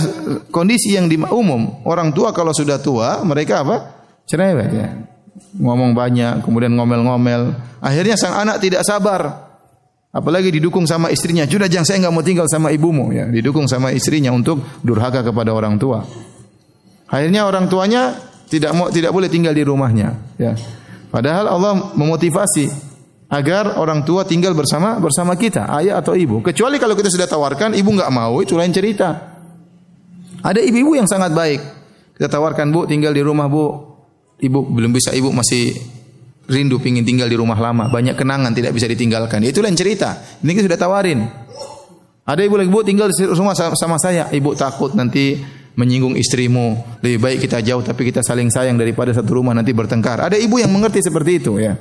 kondisi 0.53 0.95
yang 0.95 1.09
umum. 1.29 1.81
Orang 1.85 2.13
tua 2.13 2.33
kalau 2.35 2.53
sudah 2.53 2.79
tua 2.79 3.21
mereka 3.25 3.65
apa? 3.65 3.77
Cerewet 4.29 4.71
ya. 4.71 4.89
Ngomong 5.57 5.97
banyak, 5.97 6.45
kemudian 6.45 6.77
ngomel-ngomel. 6.77 7.57
Akhirnya 7.81 8.15
sang 8.19 8.37
anak 8.37 8.61
tidak 8.61 8.85
sabar 8.85 9.49
Apalagi 10.09 10.49
didukung 10.49 10.89
sama 10.89 11.13
istrinya. 11.13 11.45
Sudah 11.45 11.69
jangan 11.69 11.85
saya 11.85 11.97
enggak 12.01 12.13
mau 12.17 12.25
tinggal 12.25 12.47
sama 12.49 12.73
ibumu 12.73 13.13
ya. 13.13 13.29
Didukung 13.29 13.69
sama 13.69 13.93
istrinya 13.93 14.33
untuk 14.33 14.65
durhaka 14.81 15.21
kepada 15.21 15.53
orang 15.53 15.77
tua. 15.77 16.01
Akhirnya 17.05 17.45
orang 17.45 17.69
tuanya 17.69 18.17
tidak 18.49 18.73
mau 18.73 18.89
tidak 18.89 19.13
boleh 19.13 19.29
tinggal 19.29 19.53
di 19.53 19.61
rumahnya 19.61 20.17
ya. 20.41 20.57
Padahal 21.13 21.53
Allah 21.53 21.93
memotivasi 21.93 22.88
agar 23.29 23.77
orang 23.77 24.01
tua 24.01 24.25
tinggal 24.25 24.57
bersama 24.57 24.97
bersama 24.97 25.37
kita, 25.37 25.69
ayah 25.79 26.01
atau 26.01 26.17
ibu. 26.17 26.41
Kecuali 26.41 26.81
kalau 26.81 26.97
kita 26.97 27.13
sudah 27.13 27.29
tawarkan, 27.29 27.77
ibu 27.77 27.89
enggak 27.93 28.09
mau, 28.09 28.41
itu 28.41 28.57
lain 28.57 28.73
cerita. 28.73 29.37
Ada 30.41 30.59
ibu-ibu 30.65 30.97
yang 30.97 31.05
sangat 31.05 31.29
baik. 31.35 31.61
Kita 32.17 32.27
tawarkan, 32.27 32.73
"Bu, 32.73 32.89
tinggal 32.89 33.13
di 33.13 33.21
rumah, 33.21 33.45
Bu." 33.45 33.87
Ibu 34.39 34.71
belum 34.71 34.95
bisa, 34.95 35.11
ibu 35.11 35.29
masih 35.35 35.75
rindu 36.49 36.81
pingin 36.81 37.05
tinggal 37.05 37.29
di 37.29 37.37
rumah 37.37 37.59
lama, 37.59 37.91
banyak 37.91 38.17
kenangan 38.17 38.55
tidak 38.55 38.73
bisa 38.73 38.89
ditinggalkan. 38.89 39.43
Itu 39.45 39.61
lain 39.61 39.77
cerita. 39.77 40.17
Ini 40.41 40.51
kita 40.55 40.65
sudah 40.71 40.79
tawarin. 40.79 41.19
Ada 42.23 42.41
ibu 42.45 42.55
lagi, 42.57 42.69
bu 42.71 42.81
tinggal 42.81 43.11
di 43.11 43.25
rumah 43.27 43.53
sama 43.53 43.99
saya. 43.99 44.31
Ibu 44.31 44.55
takut 44.55 44.95
nanti 44.95 45.37
menyinggung 45.75 46.15
istrimu. 46.15 46.99
Lebih 47.03 47.19
baik 47.19 47.37
kita 47.45 47.59
jauh 47.61 47.83
tapi 47.83 48.07
kita 48.07 48.23
saling 48.23 48.47
sayang 48.47 48.79
daripada 48.79 49.11
satu 49.11 49.37
rumah 49.43 49.51
nanti 49.51 49.75
bertengkar. 49.75 50.23
Ada 50.23 50.37
ibu 50.39 50.55
yang 50.57 50.71
mengerti 50.71 51.03
seperti 51.03 51.41
itu 51.41 51.59
ya. 51.59 51.75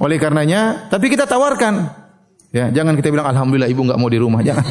Oleh 0.00 0.16
karenanya, 0.16 0.88
tapi 0.88 1.12
kita 1.12 1.28
tawarkan. 1.28 1.92
Ya, 2.50 2.72
jangan 2.72 2.96
kita 2.98 3.12
bilang 3.12 3.28
alhamdulillah 3.30 3.70
ibu 3.70 3.84
enggak 3.86 4.00
mau 4.00 4.10
di 4.10 4.18
rumah, 4.18 4.40
jangan. 4.42 4.66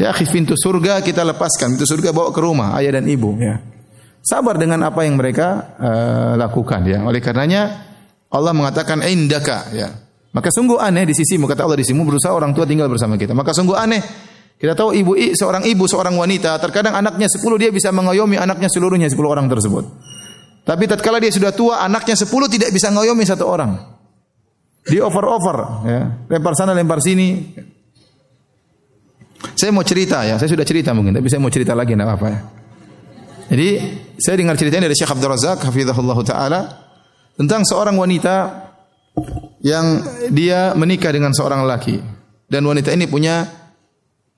Ya, 0.00 0.16
pintu 0.16 0.56
surga 0.56 1.04
kita 1.04 1.20
lepaskan, 1.28 1.76
pintu 1.76 1.84
surga 1.84 2.16
bawa 2.16 2.32
ke 2.32 2.40
rumah 2.40 2.72
ayah 2.80 2.96
dan 2.96 3.04
ibu 3.04 3.36
ya 3.36 3.60
sabar 4.20 4.60
dengan 4.60 4.84
apa 4.84 5.04
yang 5.04 5.16
mereka 5.16 5.76
uh, 5.80 6.32
lakukan 6.36 6.84
ya. 6.84 7.02
Oleh 7.04 7.20
karenanya 7.24 7.88
Allah 8.30 8.52
mengatakan 8.52 9.00
indaka 9.08 9.72
ya. 9.72 9.88
Maka 10.30 10.46
sungguh 10.54 10.78
aneh 10.78 11.10
di 11.10 11.14
sisimu 11.16 11.50
kata 11.50 11.66
Allah 11.66 11.74
di 11.74 11.82
sisimu 11.82 12.06
berusaha 12.06 12.30
orang 12.30 12.54
tua 12.54 12.62
tinggal 12.62 12.86
bersama 12.86 13.18
kita. 13.18 13.34
Maka 13.34 13.50
sungguh 13.50 13.74
aneh 13.74 13.98
kita 14.60 14.78
tahu 14.78 14.94
ibu 14.94 15.16
seorang 15.34 15.66
ibu 15.66 15.84
seorang 15.90 16.14
wanita 16.14 16.60
terkadang 16.60 16.92
anaknya 16.92 17.26
10 17.26 17.40
dia 17.56 17.72
bisa 17.72 17.88
mengayomi 17.90 18.36
anaknya 18.36 18.68
seluruhnya 18.68 19.08
10 19.08 19.18
orang 19.26 19.48
tersebut. 19.50 19.88
Tapi 20.70 20.86
tatkala 20.86 21.18
dia 21.18 21.34
sudah 21.34 21.50
tua 21.50 21.82
anaknya 21.82 22.14
10 22.14 22.30
tidak 22.30 22.70
bisa 22.70 22.94
mengayomi 22.94 23.26
satu 23.26 23.42
orang. 23.42 23.74
Dia 24.86 25.02
over-over 25.02 25.82
ya. 25.82 26.00
Lempar 26.30 26.54
sana 26.54 26.70
lempar 26.78 27.02
sini. 27.02 27.58
Saya 29.58 29.74
mau 29.74 29.82
cerita 29.82 30.22
ya, 30.22 30.38
saya 30.38 30.46
sudah 30.46 30.62
cerita 30.62 30.94
mungkin 30.94 31.18
tapi 31.18 31.26
saya 31.26 31.42
mau 31.42 31.50
cerita 31.50 31.74
lagi 31.74 31.98
enggak 31.98 32.06
apa-apa 32.06 32.26
ya. 32.30 32.40
Jadi 33.50 33.68
saya 34.14 34.38
dengar 34.38 34.54
ceritanya 34.54 34.86
dari 34.86 34.94
Syekh 34.94 35.10
Abdul 35.10 35.34
Razak 35.34 35.58
hafizahullah 35.66 36.18
taala 36.22 36.60
tentang 37.34 37.66
seorang 37.66 37.98
wanita 37.98 38.34
yang 39.66 40.06
dia 40.30 40.70
menikah 40.78 41.10
dengan 41.10 41.34
seorang 41.34 41.66
laki 41.66 41.98
dan 42.46 42.62
wanita 42.62 42.94
ini 42.94 43.10
punya 43.10 43.42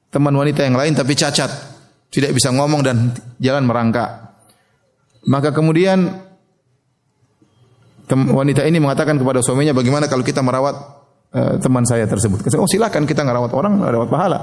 teman 0.08 0.32
wanita 0.32 0.64
yang 0.64 0.80
lain 0.80 0.96
tapi 0.96 1.12
cacat. 1.12 1.76
tidak 2.12 2.36
bisa 2.36 2.52
ngomong 2.52 2.84
dan 2.84 3.08
jalan 3.40 3.64
merangkak. 3.64 4.31
Maka 5.22 5.54
kemudian 5.54 6.10
wanita 8.10 8.66
ini 8.66 8.82
mengatakan 8.82 9.16
kepada 9.16 9.38
suaminya, 9.38 9.70
bagaimana 9.72 10.10
kalau 10.10 10.26
kita 10.26 10.42
merawat 10.42 10.74
uh, 11.30 11.54
teman 11.62 11.86
saya 11.86 12.04
tersebut? 12.10 12.42
Oh 12.58 12.66
silakan 12.66 13.06
kita 13.06 13.22
ngerawat 13.22 13.52
orang, 13.54 13.72
merawat 13.78 14.08
pahala. 14.10 14.38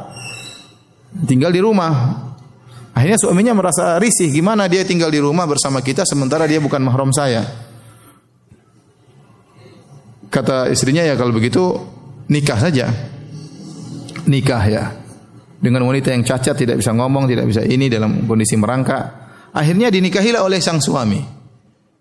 Tinggal 1.27 1.51
di 1.51 1.59
rumah. 1.59 1.91
Akhirnya 2.95 3.19
suaminya 3.19 3.53
merasa 3.55 3.99
risih, 3.99 4.31
gimana 4.31 4.67
dia 4.67 4.83
tinggal 4.83 5.11
di 5.11 5.19
rumah 5.21 5.47
bersama 5.47 5.79
kita 5.79 6.03
sementara 6.07 6.47
dia 6.47 6.59
bukan 6.63 6.79
mahram 6.83 7.11
saya. 7.11 7.43
Kata 10.29 10.69
istrinya 10.69 11.01
ya 11.01 11.17
kalau 11.17 11.33
begitu 11.33 11.75
nikah 12.29 12.59
saja. 12.59 12.87
Nikah 14.29 14.63
ya. 14.69 14.83
Dengan 15.59 15.83
wanita 15.83 16.15
yang 16.15 16.23
cacat 16.23 16.55
tidak 16.55 16.79
bisa 16.79 16.95
ngomong, 16.95 17.27
tidak 17.27 17.49
bisa 17.49 17.65
ini 17.65 17.91
dalam 17.91 18.23
kondisi 18.23 18.55
merangkak. 18.55 19.28
Akhirnya 19.53 19.89
dinikahilah 19.89 20.45
oleh 20.45 20.61
sang 20.61 20.81
suami. 20.81 21.21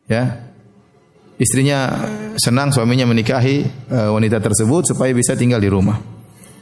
Ya. 0.09 0.49
Istrinya 1.39 2.09
senang 2.35 2.75
suaminya 2.75 3.07
menikahi 3.07 3.63
uh, 3.95 4.11
wanita 4.11 4.43
tersebut 4.43 4.91
supaya 4.91 5.15
bisa 5.15 5.39
tinggal 5.39 5.63
di 5.63 5.71
rumah. 5.71 5.97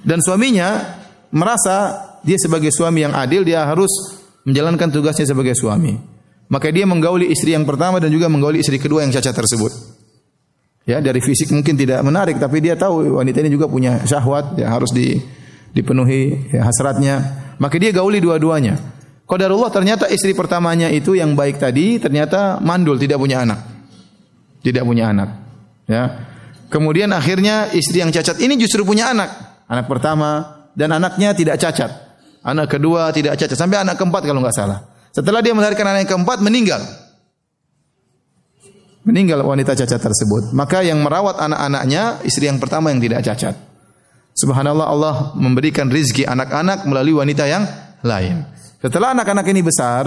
Dan 0.05 0.21
suaminya 0.21 1.01
merasa 1.33 1.97
dia 2.21 2.37
sebagai 2.37 2.69
suami 2.71 3.03
yang 3.03 3.17
adil 3.17 3.43
dia 3.43 3.65
harus 3.65 3.89
menjalankan 4.45 4.93
tugasnya 4.93 5.27
sebagai 5.27 5.57
suami. 5.57 5.97
Maka 6.47 6.71
dia 6.71 6.87
menggauli 6.87 7.27
istri 7.33 7.57
yang 7.57 7.67
pertama 7.67 7.99
dan 7.99 8.13
juga 8.15 8.31
menggauli 8.31 8.63
istri 8.63 8.79
kedua 8.79 9.03
yang 9.03 9.11
cacat 9.11 9.35
tersebut. 9.35 9.73
Ya, 10.87 11.03
dari 11.03 11.19
fisik 11.19 11.51
mungkin 11.51 11.75
tidak 11.75 11.99
menarik 12.07 12.39
tapi 12.39 12.63
dia 12.63 12.79
tahu 12.79 13.19
wanita 13.19 13.43
ini 13.43 13.51
juga 13.51 13.67
punya 13.67 14.07
syahwat 14.07 14.55
ya 14.55 14.71
harus 14.71 14.95
di, 14.95 15.19
dipenuhi 15.75 16.55
ya, 16.55 16.63
hasratnya. 16.63 17.15
Maka 17.59 17.81
dia 17.83 17.91
gauli 17.91 18.23
dua-duanya. 18.23 18.96
Qadarullah 19.27 19.75
ternyata 19.75 20.07
istri 20.07 20.33
pertamanya 20.39 20.87
itu 20.87 21.19
yang 21.19 21.35
baik 21.35 21.59
tadi 21.59 21.99
ternyata 21.99 22.63
mandul 22.63 22.95
tidak 22.95 23.19
punya 23.19 23.43
anak. 23.43 23.59
Tidak 24.63 24.83
punya 24.87 25.11
anak. 25.11 25.29
Ya. 25.91 26.31
Kemudian 26.71 27.11
akhirnya 27.11 27.71
istri 27.75 28.03
yang 28.03 28.15
cacat 28.15 28.39
ini 28.39 28.55
justru 28.55 28.87
punya 28.87 29.11
anak. 29.11 29.31
Anak 29.67 29.91
pertama 29.91 30.63
dan 30.79 30.95
anaknya 30.95 31.35
tidak 31.35 31.59
cacat. 31.59 31.91
Anak 32.47 32.71
kedua 32.71 33.11
tidak 33.11 33.35
cacat 33.35 33.59
sampai 33.59 33.83
anak 33.83 33.99
keempat 33.99 34.23
kalau 34.23 34.39
nggak 34.39 34.55
salah. 34.55 34.87
Setelah 35.11 35.43
dia 35.43 35.55
melahirkan 35.55 35.91
anak 35.91 36.07
yang 36.07 36.23
keempat 36.23 36.39
meninggal 36.39 36.83
meninggal 39.07 39.47
wanita 39.47 39.79
cacat 39.79 40.03
tersebut. 40.03 40.51
Maka 40.51 40.83
yang 40.83 40.99
merawat 41.01 41.39
anak-anaknya 41.39 42.27
istri 42.27 42.51
yang 42.51 42.59
pertama 42.59 42.91
yang 42.91 42.99
tidak 42.99 43.23
cacat. 43.23 43.55
Subhanallah 44.37 44.87
Allah 44.91 45.15
memberikan 45.39 45.89
rizki 45.89 46.27
anak-anak 46.27 46.85
melalui 46.85 47.15
wanita 47.17 47.47
yang 47.47 47.65
lain. 48.05 48.45
Setelah 48.77 49.17
anak-anak 49.17 49.47
ini 49.49 49.61
besar, 49.65 50.05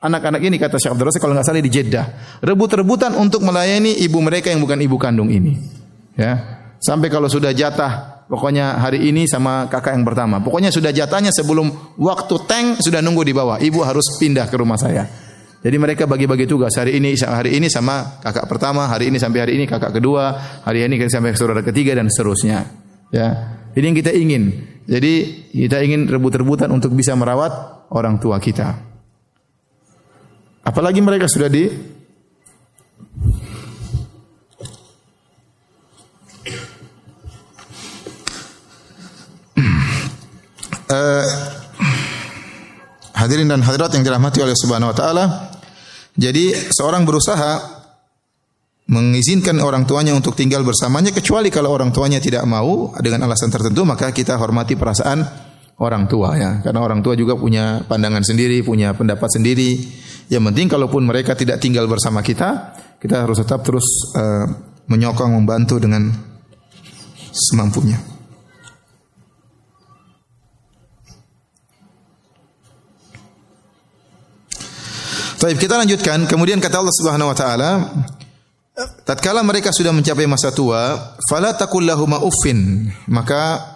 anak-anak 0.00 0.40
ini 0.40 0.56
kata 0.56 0.80
Syekh 0.80 0.96
Abdul 0.96 1.12
kalau 1.20 1.34
nggak 1.36 1.46
salah 1.46 1.60
di 1.60 1.72
Jeddah, 1.72 2.06
rebut-rebutan 2.40 3.12
untuk 3.16 3.44
melayani 3.44 4.00
ibu 4.00 4.18
mereka 4.24 4.48
yang 4.48 4.64
bukan 4.64 4.80
ibu 4.80 4.96
kandung 4.96 5.28
ini. 5.28 5.56
Ya. 6.16 6.64
Sampai 6.80 7.08
kalau 7.08 7.28
sudah 7.28 7.52
jatah 7.56 8.24
pokoknya 8.28 8.80
hari 8.80 9.08
ini 9.08 9.24
sama 9.28 9.68
kakak 9.68 9.96
yang 9.96 10.04
pertama. 10.04 10.40
Pokoknya 10.40 10.72
sudah 10.72 10.92
jatahnya 10.92 11.32
sebelum 11.32 11.96
waktu 11.96 12.36
tank 12.44 12.66
sudah 12.84 13.00
nunggu 13.00 13.22
di 13.24 13.32
bawah. 13.36 13.60
Ibu 13.60 13.80
harus 13.84 14.16
pindah 14.20 14.48
ke 14.48 14.56
rumah 14.56 14.76
saya. 14.80 15.04
Jadi 15.66 15.76
mereka 15.82 16.06
bagi-bagi 16.06 16.46
tugas. 16.46 16.76
Hari 16.78 17.00
ini 17.00 17.16
hari 17.18 17.58
ini 17.58 17.66
sama 17.66 18.22
kakak 18.22 18.46
pertama, 18.46 18.86
hari 18.86 19.10
ini 19.10 19.18
sampai 19.18 19.38
hari 19.42 19.52
ini 19.58 19.64
kakak 19.66 19.98
kedua, 19.98 20.36
hari 20.62 20.86
ini 20.86 20.94
sampai 21.10 21.34
saudara 21.34 21.64
ketiga 21.64 21.96
dan 21.96 22.06
seterusnya. 22.06 22.58
Ya. 23.10 23.28
Ini 23.76 23.92
yang 23.92 23.96
kita 23.98 24.12
ingin. 24.14 24.42
Jadi 24.86 25.12
kita 25.50 25.82
ingin 25.82 26.06
rebut-rebutan 26.06 26.70
untuk 26.70 26.94
bisa 26.94 27.18
merawat 27.18 27.75
orang 27.92 28.18
tua 28.18 28.40
kita. 28.42 28.74
Apalagi 30.66 30.98
mereka 30.98 31.30
sudah 31.30 31.46
di 31.46 31.64
uh, 40.90 41.26
hadirin 43.20 43.46
dan 43.46 43.62
hadirat 43.62 43.94
yang 43.94 44.02
dirahmati 44.02 44.42
oleh 44.42 44.58
Subhanahu 44.58 44.90
wa 44.90 44.96
taala, 44.96 45.24
jadi 46.18 46.50
seorang 46.74 47.06
berusaha 47.06 47.76
mengizinkan 48.86 49.58
orang 49.62 49.82
tuanya 49.82 50.14
untuk 50.14 50.38
tinggal 50.38 50.62
bersamanya 50.62 51.10
kecuali 51.10 51.50
kalau 51.50 51.74
orang 51.74 51.90
tuanya 51.90 52.22
tidak 52.22 52.46
mau 52.46 52.94
dengan 53.02 53.26
alasan 53.26 53.50
tertentu 53.50 53.82
maka 53.82 54.14
kita 54.14 54.38
hormati 54.38 54.78
perasaan 54.78 55.45
orang 55.80 56.08
tua 56.08 56.36
ya. 56.36 56.50
Karena 56.64 56.80
orang 56.80 57.00
tua 57.04 57.12
juga 57.16 57.36
punya 57.36 57.84
pandangan 57.84 58.24
sendiri 58.24 58.64
punya 58.64 58.96
pendapat 58.96 59.28
sendiri. 59.28 59.76
Yang 60.26 60.42
penting 60.52 60.66
kalaupun 60.72 61.06
mereka 61.06 61.38
tidak 61.38 61.62
tinggal 61.62 61.86
bersama 61.86 62.24
kita 62.24 62.74
kita 62.96 63.22
harus 63.22 63.38
tetap 63.38 63.60
terus 63.62 63.86
uh, 64.16 64.48
menyokong 64.88 65.36
membantu 65.36 65.76
dengan 65.76 66.08
semampunya. 67.30 68.00
Baik, 75.36 75.62
kita 75.62 75.76
lanjutkan. 75.76 76.24
Kemudian 76.24 76.58
kata 76.58 76.80
Allah 76.80 76.96
Subhanahu 76.96 77.28
wa 77.30 77.36
taala, 77.36 77.70
tatkala 79.04 79.44
mereka 79.44 79.68
sudah 79.70 79.92
mencapai 79.92 80.24
masa 80.24 80.48
tua, 80.50 81.14
fala 81.28 81.52
taqul 81.52 81.84
lahum 81.84 82.16
uffin, 82.24 82.88
maka 83.06 83.75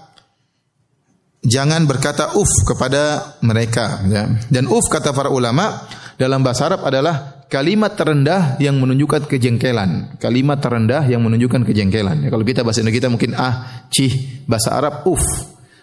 jangan 1.45 1.89
berkata 1.89 2.37
uf 2.37 2.49
kepada 2.69 3.37
mereka 3.45 4.05
ya. 4.09 4.29
Dan 4.49 4.69
uf 4.69 4.87
kata 4.89 5.13
para 5.17 5.33
ulama 5.33 5.89
dalam 6.21 6.45
bahasa 6.45 6.69
Arab 6.69 6.85
adalah 6.85 7.45
kalimat 7.51 7.97
terendah 7.97 8.61
yang 8.63 8.79
menunjukkan 8.79 9.27
kejengkelan. 9.27 10.21
Kalimat 10.21 10.61
terendah 10.61 11.03
yang 11.09 11.25
menunjukkan 11.25 11.67
kejengkelan. 11.67 12.25
Ya, 12.25 12.29
kalau 12.31 12.45
kita 12.47 12.63
bahasa 12.63 12.85
Indonesia 12.85 13.11
mungkin 13.11 13.33
ah, 13.35 13.87
cih, 13.91 14.45
bahasa 14.47 14.77
Arab 14.77 15.09
uf. 15.09 15.21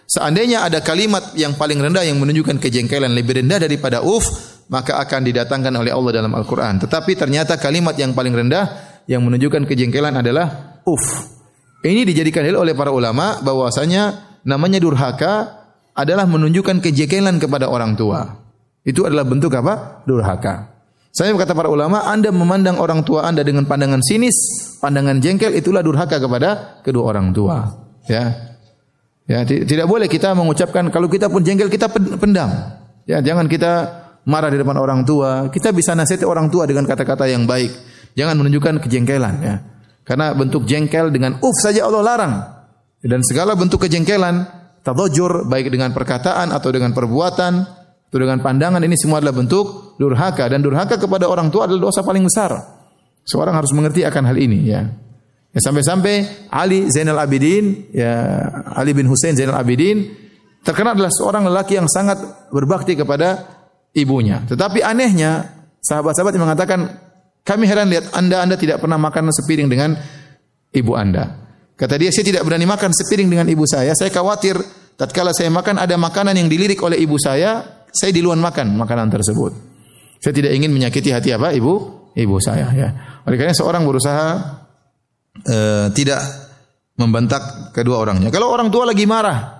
Seandainya 0.08 0.64
ada 0.64 0.80
kalimat 0.80 1.36
yang 1.36 1.52
paling 1.52 1.76
rendah 1.76 2.00
yang 2.00 2.16
menunjukkan 2.16 2.56
kejengkelan 2.64 3.12
lebih 3.12 3.44
rendah 3.44 3.60
daripada 3.60 4.00
uf, 4.00 4.24
maka 4.72 4.96
akan 5.04 5.20
didatangkan 5.20 5.68
oleh 5.76 5.92
Allah 5.92 6.24
dalam 6.24 6.32
Al-Quran. 6.32 6.80
Tetapi 6.80 7.12
ternyata 7.12 7.60
kalimat 7.60 7.92
yang 8.00 8.16
paling 8.16 8.32
rendah 8.32 8.64
yang 9.04 9.20
menunjukkan 9.20 9.68
kejengkelan 9.68 10.16
adalah 10.16 10.80
uf. 10.88 11.04
Ini 11.84 12.08
dijadikan 12.08 12.40
dalil 12.40 12.64
oleh 12.64 12.72
para 12.72 12.88
ulama 12.88 13.44
bahwasanya 13.44 14.27
namanya 14.46 14.78
durhaka 14.82 15.66
adalah 15.98 16.26
menunjukkan 16.30 16.78
kejengkelan 16.78 17.42
kepada 17.42 17.66
orang 17.66 17.98
tua. 17.98 18.38
Itu 18.86 19.04
adalah 19.04 19.26
bentuk 19.26 19.50
apa? 19.58 20.06
Durhaka. 20.06 20.78
Saya 21.10 21.34
kata 21.34 21.56
para 21.56 21.66
ulama, 21.66 22.06
Anda 22.06 22.30
memandang 22.30 22.78
orang 22.78 23.02
tua 23.02 23.26
Anda 23.26 23.42
dengan 23.42 23.66
pandangan 23.66 23.98
sinis, 24.04 24.36
pandangan 24.78 25.18
jengkel, 25.18 25.50
itulah 25.56 25.82
durhaka 25.82 26.22
kepada 26.22 26.78
kedua 26.86 27.10
orang 27.10 27.34
tua. 27.34 27.64
Ya, 28.06 28.54
ya 29.26 29.42
tidak 29.44 29.90
boleh 29.90 30.06
kita 30.06 30.32
mengucapkan 30.38 30.88
kalau 30.94 31.10
kita 31.10 31.26
pun 31.26 31.42
jengkel 31.42 31.66
kita 31.66 31.90
pendam. 32.22 32.78
Ya, 33.08 33.18
jangan 33.18 33.50
kita 33.50 33.72
marah 34.28 34.52
di 34.52 34.60
depan 34.60 34.76
orang 34.76 35.02
tua, 35.02 35.48
kita 35.48 35.72
bisa 35.72 35.96
nasihati 35.96 36.28
orang 36.28 36.52
tua 36.52 36.68
dengan 36.68 36.84
kata-kata 36.84 37.26
yang 37.26 37.48
baik. 37.48 37.72
Jangan 38.14 38.38
menunjukkan 38.38 38.84
kejengkelan 38.84 39.34
ya. 39.42 39.56
Karena 40.04 40.32
bentuk 40.32 40.64
jengkel 40.64 41.12
dengan 41.12 41.40
uf 41.40 41.56
saja 41.60 41.84
Allah 41.84 42.02
larang. 42.04 42.34
Dan 42.98 43.22
segala 43.22 43.54
bentuk 43.54 43.86
kejengkelan, 43.86 44.42
tadajur 44.82 45.46
baik 45.46 45.70
dengan 45.70 45.94
perkataan 45.94 46.50
atau 46.50 46.72
dengan 46.74 46.90
perbuatan 46.90 47.52
atau 48.08 48.18
dengan 48.18 48.40
pandangan 48.40 48.80
ini 48.80 48.96
semua 48.96 49.20
adalah 49.20 49.36
bentuk 49.36 49.94
durhaka 50.00 50.48
dan 50.48 50.64
durhaka 50.64 50.96
kepada 50.96 51.28
orang 51.28 51.52
tua 51.52 51.68
adalah 51.68 51.92
dosa 51.92 52.00
paling 52.00 52.24
besar. 52.24 52.56
Seorang 53.28 53.52
harus 53.52 53.70
mengerti 53.76 54.02
akan 54.08 54.24
hal 54.32 54.36
ini 54.40 54.58
ya. 54.64 54.82
Ya 55.52 55.60
sampai-sampai 55.60 56.48
Ali 56.48 56.88
Zainal 56.88 57.20
Abidin 57.20 57.92
ya 57.92 58.40
Ali 58.72 58.96
bin 58.96 59.04
Hussein 59.08 59.36
Zainal 59.36 59.60
Abidin 59.60 60.08
terkenal 60.64 60.96
adalah 60.96 61.12
seorang 61.12 61.44
lelaki 61.48 61.76
yang 61.76 61.88
sangat 61.88 62.16
berbakti 62.48 62.96
kepada 62.96 63.44
ibunya. 63.92 64.44
Tetapi 64.48 64.80
anehnya 64.80 65.52
sahabat-sahabat 65.84 66.32
yang 66.36 66.44
mengatakan 66.48 66.80
kami 67.44 67.64
heran 67.68 67.92
lihat 67.92 68.12
anda 68.16 68.40
anda 68.40 68.56
tidak 68.56 68.80
pernah 68.80 68.96
makan 68.96 69.28
sepiring 69.32 69.68
dengan 69.68 69.96
ibu 70.72 70.96
anda. 70.96 71.47
Kata 71.78 71.94
dia 71.94 72.10
saya 72.10 72.26
tidak 72.26 72.42
berani 72.42 72.66
makan 72.66 72.90
sepiring 72.90 73.30
dengan 73.30 73.46
ibu 73.46 73.62
saya. 73.62 73.94
Saya 73.94 74.10
khawatir 74.10 74.58
tatkala 74.98 75.30
saya 75.30 75.46
makan 75.54 75.78
ada 75.78 75.94
makanan 75.94 76.34
yang 76.34 76.50
dilirik 76.50 76.82
oleh 76.82 76.98
ibu 76.98 77.14
saya, 77.22 77.86
saya 77.94 78.10
diluan 78.10 78.42
makan 78.42 78.74
makanan 78.74 79.06
tersebut. 79.14 79.54
Saya 80.18 80.34
tidak 80.34 80.58
ingin 80.58 80.74
menyakiti 80.74 81.14
hati 81.14 81.30
apa 81.30 81.54
ibu 81.54 82.10
ibu 82.18 82.36
saya 82.42 82.66
ya. 82.74 82.88
Oleh 83.22 83.38
karena 83.38 83.54
seorang 83.54 83.86
berusaha 83.86 84.26
uh, 85.46 85.86
tidak 85.94 86.18
membentak 86.98 87.70
kedua 87.70 88.02
orangnya. 88.02 88.34
Kalau 88.34 88.50
orang 88.50 88.74
tua 88.74 88.82
lagi 88.82 89.06
marah, 89.06 89.58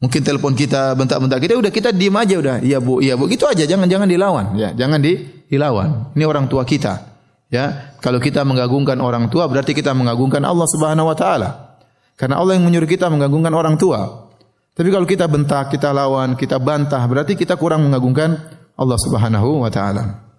Mungkin 0.00 0.24
telepon 0.24 0.56
kita 0.56 0.96
bentak-bentak 0.96 1.38
kita 1.44 1.60
udah 1.60 1.68
kita 1.68 1.92
diam 1.92 2.16
aja 2.16 2.40
udah. 2.40 2.56
Iya 2.64 2.80
Bu, 2.80 3.04
iya 3.04 3.20
Bu. 3.20 3.28
Gitu 3.28 3.44
aja 3.44 3.68
jangan 3.68 3.84
jangan 3.84 4.08
dilawan 4.08 4.56
ya. 4.56 4.72
Jangan 4.72 4.96
di, 4.96 5.44
dilawan. 5.44 6.16
Ini 6.16 6.24
orang 6.24 6.48
tua 6.48 6.64
kita. 6.64 7.19
Ya, 7.50 7.98
kalau 7.98 8.22
kita 8.22 8.46
mengagungkan 8.46 9.02
orang 9.02 9.26
tua 9.26 9.50
berarti 9.50 9.74
kita 9.74 9.90
mengagungkan 9.90 10.38
Allah 10.46 10.70
Subhanahu 10.70 11.10
wa 11.10 11.18
taala. 11.18 11.74
Karena 12.14 12.38
Allah 12.38 12.54
yang 12.54 12.64
menyuruh 12.70 12.86
kita 12.86 13.10
mengagungkan 13.10 13.50
orang 13.50 13.74
tua. 13.74 14.30
Tapi 14.70 14.88
kalau 14.94 15.02
kita 15.02 15.26
bentak, 15.26 15.74
kita 15.74 15.90
lawan, 15.90 16.38
kita 16.38 16.62
bantah, 16.62 17.02
berarti 17.10 17.34
kita 17.34 17.58
kurang 17.58 17.90
mengagungkan 17.90 18.38
Allah 18.78 18.98
Subhanahu 19.02 19.66
wa 19.66 19.70
taala. 19.72 20.30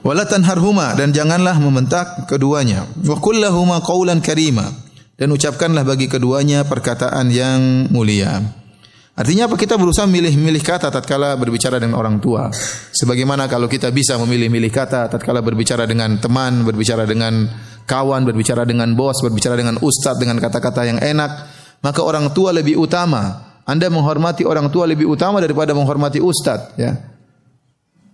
Wala 0.00 0.24
tanharhuma 0.24 0.96
dan 0.96 1.12
janganlah 1.12 1.58
membentak 1.58 2.30
keduanya. 2.30 2.86
Wa 3.04 3.18
qul 3.20 3.42
lahumu 3.42 3.76
qawlan 3.82 4.22
karima 4.24 4.70
dan 5.18 5.28
ucapkanlah 5.34 5.84
bagi 5.84 6.08
keduanya 6.08 6.64
perkataan 6.64 7.28
yang 7.28 7.90
mulia. 7.92 8.59
Artinya 9.10 9.50
apa? 9.50 9.58
Kita 9.58 9.74
berusaha 9.74 10.06
memilih-milih 10.06 10.62
kata 10.62 10.88
tatkala 10.88 11.34
berbicara 11.34 11.82
dengan 11.82 11.98
orang 11.98 12.22
tua. 12.22 12.48
Sebagaimana 12.94 13.50
kalau 13.50 13.66
kita 13.66 13.90
bisa 13.90 14.14
memilih-milih 14.16 14.70
kata 14.70 15.10
tatkala 15.10 15.42
berbicara 15.42 15.84
dengan 15.84 16.16
teman, 16.22 16.62
berbicara 16.62 17.04
dengan 17.04 17.50
kawan, 17.90 18.22
berbicara 18.22 18.62
dengan 18.62 18.94
bos, 18.94 19.18
berbicara 19.18 19.58
dengan 19.58 19.82
ustaz 19.82 20.14
dengan 20.14 20.38
kata-kata 20.38 20.86
yang 20.86 20.98
enak, 21.02 21.30
maka 21.82 22.00
orang 22.06 22.30
tua 22.30 22.54
lebih 22.54 22.78
utama. 22.78 23.50
Anda 23.66 23.90
menghormati 23.90 24.46
orang 24.46 24.70
tua 24.70 24.86
lebih 24.86 25.10
utama 25.10 25.42
daripada 25.42 25.74
menghormati 25.74 26.22
ustaz, 26.22 26.74
ya. 26.78 26.94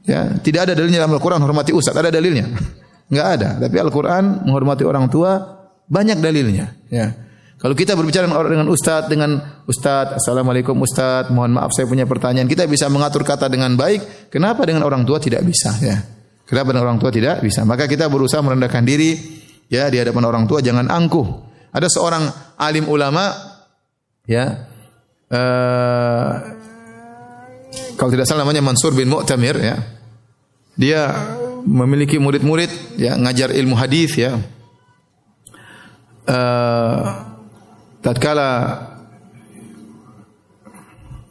Ya, 0.07 0.39
tidak 0.39 0.71
ada 0.71 0.73
dalilnya 0.79 1.03
dalam 1.03 1.19
Al-Qur'an 1.19 1.43
menghormati 1.43 1.75
ustaz, 1.75 1.97
ada 1.97 2.09
dalilnya? 2.09 2.51
Enggak 3.11 3.27
ada, 3.41 3.49
tapi 3.63 3.77
Al-Qur'an 3.79 4.49
menghormati 4.49 4.83
orang 4.83 5.07
tua 5.13 5.39
banyak 5.87 6.19
dalilnya, 6.19 6.77
ya. 6.89 7.26
Kalau 7.57 7.73
kita 7.73 7.97
berbicara 7.97 8.29
dengan 8.29 8.45
dengan 8.53 8.69
ustaz 8.69 9.09
dengan 9.09 9.31
ustaz, 9.65 10.21
assalamualaikum 10.21 10.77
ustaz, 10.85 11.33
mohon 11.33 11.57
maaf 11.57 11.73
saya 11.73 11.89
punya 11.89 12.05
pertanyaan. 12.05 12.45
Kita 12.45 12.69
bisa 12.69 12.93
mengatur 12.93 13.25
kata 13.25 13.49
dengan 13.49 13.73
baik. 13.81 14.29
Kenapa 14.29 14.69
dengan 14.69 14.85
orang 14.85 15.09
tua 15.09 15.17
tidak 15.17 15.41
bisa? 15.41 15.73
Ya. 15.81 16.05
Kenapa 16.45 16.77
dengan 16.77 16.93
orang 16.93 17.01
tua 17.01 17.09
tidak 17.09 17.41
bisa? 17.41 17.65
Maka 17.65 17.89
kita 17.89 18.13
berusaha 18.13 18.45
merendahkan 18.45 18.85
diri 18.85 19.17
ya 19.73 19.89
di 19.89 19.97
hadapan 19.97 20.25
orang 20.29 20.45
tua 20.45 20.61
jangan 20.61 20.85
angkuh. 20.93 21.49
Ada 21.73 21.89
seorang 21.89 22.29
alim 22.61 22.93
ulama 22.93 23.33
ya 24.29 24.69
uh, 25.33 26.33
kalau 27.97 28.11
tidak 28.13 28.29
salah 28.29 28.45
namanya 28.45 28.61
Mansur 28.61 28.93
bin 28.93 29.09
Mu'tamir 29.09 29.57
ya. 29.57 29.77
Dia 30.77 31.09
memiliki 31.65 32.21
murid-murid 32.21 33.01
ya 33.01 33.17
ngajar 33.17 33.49
ilmu 33.57 33.75
hadis 33.81 34.13
ya. 34.13 34.37
Uh, 36.29 37.36
tatkala 38.07 38.51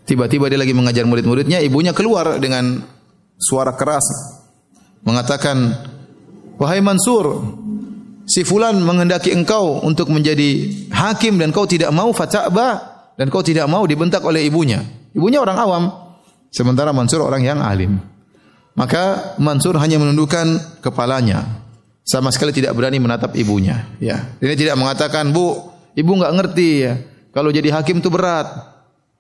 tiba-tiba 0.04 0.52
dia 0.52 0.60
lagi 0.60 0.76
mengajar 0.76 1.08
murid-muridnya, 1.08 1.64
ibunya 1.64 1.96
keluar 1.96 2.36
dengan 2.36 2.84
suara 3.40 3.72
keras 3.80 4.04
mengatakan, 5.08 5.72
"Wahai 6.60 6.84
Mansur, 6.84 7.48
si 8.28 8.44
fulan 8.44 8.84
menghendaki 8.84 9.32
engkau 9.32 9.80
untuk 9.88 10.12
menjadi 10.12 10.68
hakim 10.92 11.40
dan 11.40 11.56
kau 11.56 11.64
tidak 11.64 11.96
mau 11.96 12.12
fata'ba 12.12 12.68
dan 13.16 13.32
kau 13.32 13.40
tidak 13.40 13.72
mau 13.72 13.88
dibentak 13.88 14.20
oleh 14.28 14.44
ibunya." 14.44 14.84
Ibunya 15.16 15.40
orang 15.40 15.56
awam, 15.56 15.84
sementara 16.52 16.92
Mansur 16.92 17.24
orang 17.24 17.40
yang 17.40 17.64
alim. 17.64 17.96
Maka 18.76 19.36
Mansur 19.40 19.80
hanya 19.80 19.96
menundukkan 19.96 20.80
kepalanya, 20.84 21.48
sama 22.04 22.36
sekali 22.36 22.52
tidak 22.52 22.76
berani 22.76 23.00
menatap 23.00 23.32
ibunya. 23.40 23.88
Ya, 24.04 24.36
ini 24.44 24.60
tidak 24.60 24.76
mengatakan, 24.76 25.32
"Bu, 25.32 25.75
Ibu 25.96 26.12
enggak 26.22 26.34
ngerti 26.36 26.70
ya. 26.84 26.94
Kalau 27.32 27.50
jadi 27.52 27.72
hakim 27.72 28.04
itu 28.04 28.12
berat. 28.12 28.48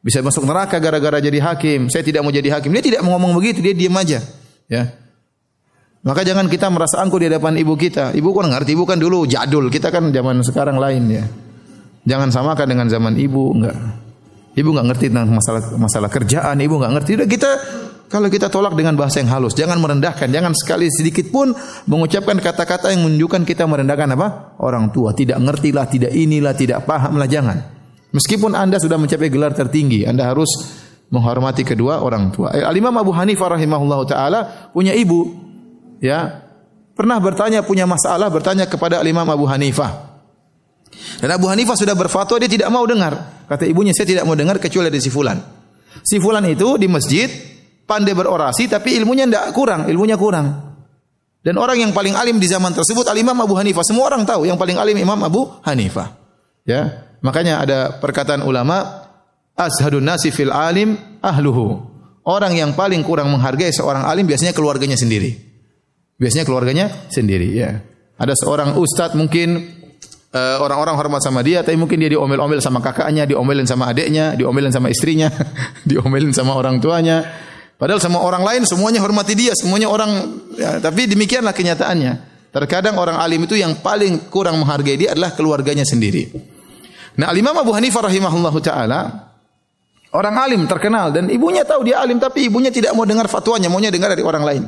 Bisa 0.05 0.21
masuk 0.21 0.45
neraka 0.45 0.77
gara-gara 0.77 1.17
jadi 1.17 1.41
hakim. 1.41 1.89
Saya 1.89 2.05
tidak 2.05 2.21
mau 2.21 2.29
jadi 2.29 2.53
hakim. 2.53 2.69
Dia 2.69 2.83
tidak 2.83 3.01
mau 3.01 3.17
ngomong 3.17 3.41
begitu, 3.41 3.63
dia 3.65 3.73
diam 3.73 3.95
aja. 3.97 4.21
Ya. 4.69 4.93
Maka 6.05 6.21
jangan 6.21 6.45
kita 6.45 6.69
merasa 6.69 7.01
angkuh 7.01 7.17
di 7.17 7.25
hadapan 7.25 7.57
ibu 7.57 7.73
kita. 7.73 8.13
Ibu 8.13 8.29
kan 8.29 8.53
ngerti, 8.53 8.77
ibu 8.77 8.85
kan 8.85 9.01
dulu 9.01 9.25
jadul. 9.25 9.73
Kita 9.73 9.89
kan 9.89 10.13
zaman 10.13 10.45
sekarang 10.45 10.77
lain 10.77 11.03
ya. 11.09 11.25
Jangan 12.05 12.29
samakan 12.29 12.67
dengan 12.69 12.85
zaman 12.85 13.17
ibu, 13.17 13.57
enggak. 13.57 13.73
Ibu 14.53 14.69
enggak 14.69 14.87
ngerti 14.93 15.05
tentang 15.09 15.33
masalah 15.33 15.63
masalah 15.73 16.09
kerjaan, 16.13 16.61
ibu 16.61 16.77
enggak 16.77 16.93
ngerti. 17.01 17.11
Udah 17.17 17.27
kita 17.27 17.51
kalau 18.05 18.29
kita 18.29 18.53
tolak 18.53 18.77
dengan 18.77 18.93
bahasa 18.93 19.17
yang 19.17 19.33
halus, 19.33 19.57
jangan 19.57 19.81
merendahkan, 19.81 20.29
jangan 20.29 20.53
sekali 20.53 20.85
sedikit 20.93 21.33
pun 21.33 21.57
mengucapkan 21.89 22.37
kata-kata 22.37 22.93
yang 22.93 23.01
menunjukkan 23.01 23.41
kita 23.41 23.65
merendahkan 23.65 24.13
apa? 24.13 24.27
Orang 24.61 24.93
tua. 24.93 25.17
Tidak 25.17 25.35
ngertilah, 25.41 25.85
tidak 25.89 26.11
inilah, 26.13 26.53
tidak 26.53 26.85
pahamlah, 26.85 27.25
jangan. 27.25 27.57
Meskipun 28.13 28.53
anda 28.53 28.77
sudah 28.77 29.01
mencapai 29.01 29.27
gelar 29.33 29.57
tertinggi, 29.57 30.05
anda 30.05 30.29
harus 30.29 30.47
menghormati 31.09 31.65
kedua 31.65 32.05
orang 32.05 32.29
tua. 32.29 32.53
Eh, 32.53 32.61
Al-Imam 32.61 32.93
Abu 32.93 33.09
Hanifah 33.09 33.57
rahimahullah 33.57 33.99
ta'ala 34.05 34.39
punya 34.69 34.93
ibu, 34.93 35.33
ya, 35.97 36.45
pernah 36.93 37.17
bertanya, 37.17 37.65
punya 37.65 37.89
masalah, 37.89 38.29
bertanya 38.29 38.69
kepada 38.69 39.01
Al-Imam 39.01 39.25
Abu 39.33 39.49
Hanifah. 39.49 40.13
Dan 41.19 41.33
Abu 41.33 41.49
Hanifah 41.49 41.73
sudah 41.73 41.97
berfatwa, 41.97 42.37
dia 42.37 42.47
tidak 42.47 42.69
mau 42.69 42.85
dengar. 42.85 43.45
Kata 43.49 43.65
ibunya, 43.65 43.97
saya 43.97 44.07
tidak 44.07 44.29
mau 44.29 44.37
dengar 44.37 44.61
kecuali 44.61 44.93
dari 44.93 45.01
si 45.01 45.09
Fulan. 45.09 45.41
Si 46.05 46.21
Fulan 46.21 46.45
itu 46.45 46.77
di 46.77 46.87
masjid, 46.87 47.27
pandai 47.85 48.17
berorasi 48.17 48.67
tapi 48.67 48.97
ilmunya 48.97 49.29
tidak 49.29 49.53
kurang, 49.53 49.87
ilmunya 49.87 50.17
kurang. 50.17 50.75
Dan 51.45 51.61
orang 51.61 51.77
yang 51.77 51.93
paling 51.93 52.17
alim 52.17 52.41
di 52.41 52.49
zaman 52.49 52.73
tersebut 52.73 53.05
al-Imam 53.05 53.37
Abu 53.37 53.53
Hanifah. 53.53 53.85
Semua 53.85 54.09
orang 54.09 54.25
tahu 54.25 54.49
yang 54.49 54.57
paling 54.57 54.81
alim 54.81 54.97
Imam 54.97 55.21
Abu 55.21 55.45
Hanifah. 55.61 56.17
Ya. 56.65 57.05
Makanya 57.21 57.61
ada 57.61 57.79
perkataan 58.01 58.41
ulama 58.41 59.05
ashadun 59.53 60.01
nasi 60.01 60.33
fil 60.33 60.49
alim 60.49 60.97
ahluhu. 61.21 61.85
Orang 62.25 62.57
yang 62.57 62.73
paling 62.73 63.05
kurang 63.05 63.29
menghargai 63.29 63.69
seorang 63.69 64.09
alim 64.09 64.25
biasanya 64.25 64.57
keluarganya 64.57 64.97
sendiri. 64.97 65.37
Biasanya 66.17 66.49
keluarganya 66.49 66.85
sendiri, 67.13 67.53
ya. 67.53 67.77
Ada 68.17 68.33
seorang 68.33 68.73
ustadz 68.81 69.13
mungkin 69.13 69.61
uh, 70.33 70.57
orang-orang 70.63 70.95
hormat 70.97 71.21
sama 71.21 71.45
dia, 71.45 71.61
tapi 71.61 71.77
mungkin 71.77 72.01
dia 72.01 72.09
diomel-omel 72.17 72.57
sama 72.63 72.81
kakaknya, 72.81 73.29
diomelin 73.29 73.69
sama 73.69 73.93
adiknya, 73.93 74.33
diomelin 74.33 74.73
sama 74.73 74.89
istrinya, 74.89 75.29
diomelin 75.89 76.33
sama 76.33 76.57
orang 76.57 76.81
tuanya. 76.81 77.44
Padahal 77.75 77.99
sama 77.99 78.23
orang 78.23 78.43
lain 78.43 78.61
semuanya 78.63 79.03
hormati 79.03 79.35
dia, 79.35 79.51
semuanya 79.51 79.91
orang 79.91 80.11
ya, 80.55 80.79
tapi 80.79 81.11
demikianlah 81.11 81.51
kenyataannya. 81.51 82.13
Terkadang 82.55 82.95
orang 82.95 83.19
alim 83.19 83.43
itu 83.43 83.59
yang 83.59 83.83
paling 83.83 84.31
kurang 84.31 84.63
menghargai 84.63 84.95
dia 84.95 85.11
adalah 85.11 85.35
keluarganya 85.35 85.83
sendiri. 85.83 86.31
Nah, 87.19 87.27
Al-Imam 87.27 87.51
Abu 87.51 87.75
Hanifah 87.75 88.07
rahimahullahu 88.07 88.59
taala 88.63 89.27
orang 90.15 90.35
alim 90.39 90.61
terkenal 90.63 91.11
dan 91.11 91.27
ibunya 91.27 91.67
tahu 91.67 91.83
dia 91.83 91.99
alim 91.99 92.15
tapi 92.15 92.47
ibunya 92.47 92.71
tidak 92.71 92.95
mau 92.95 93.03
dengar 93.03 93.27
fatwanya, 93.27 93.67
maunya 93.67 93.91
dengar 93.91 94.15
dari 94.15 94.23
orang 94.23 94.43
lain. 94.47 94.63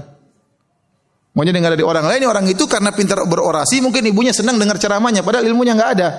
Maunya 1.32 1.56
dengar 1.56 1.80
dari 1.80 1.86
orang 1.88 2.12
lain, 2.12 2.28
orang 2.28 2.44
itu 2.52 2.68
karena 2.68 2.92
pintar 2.92 3.24
berorasi 3.24 3.80
mungkin 3.80 4.04
ibunya 4.04 4.36
senang 4.36 4.60
dengar 4.60 4.76
ceramahnya 4.76 5.24
padahal 5.24 5.48
ilmunya 5.48 5.80
enggak 5.80 5.92
ada. 5.96 6.10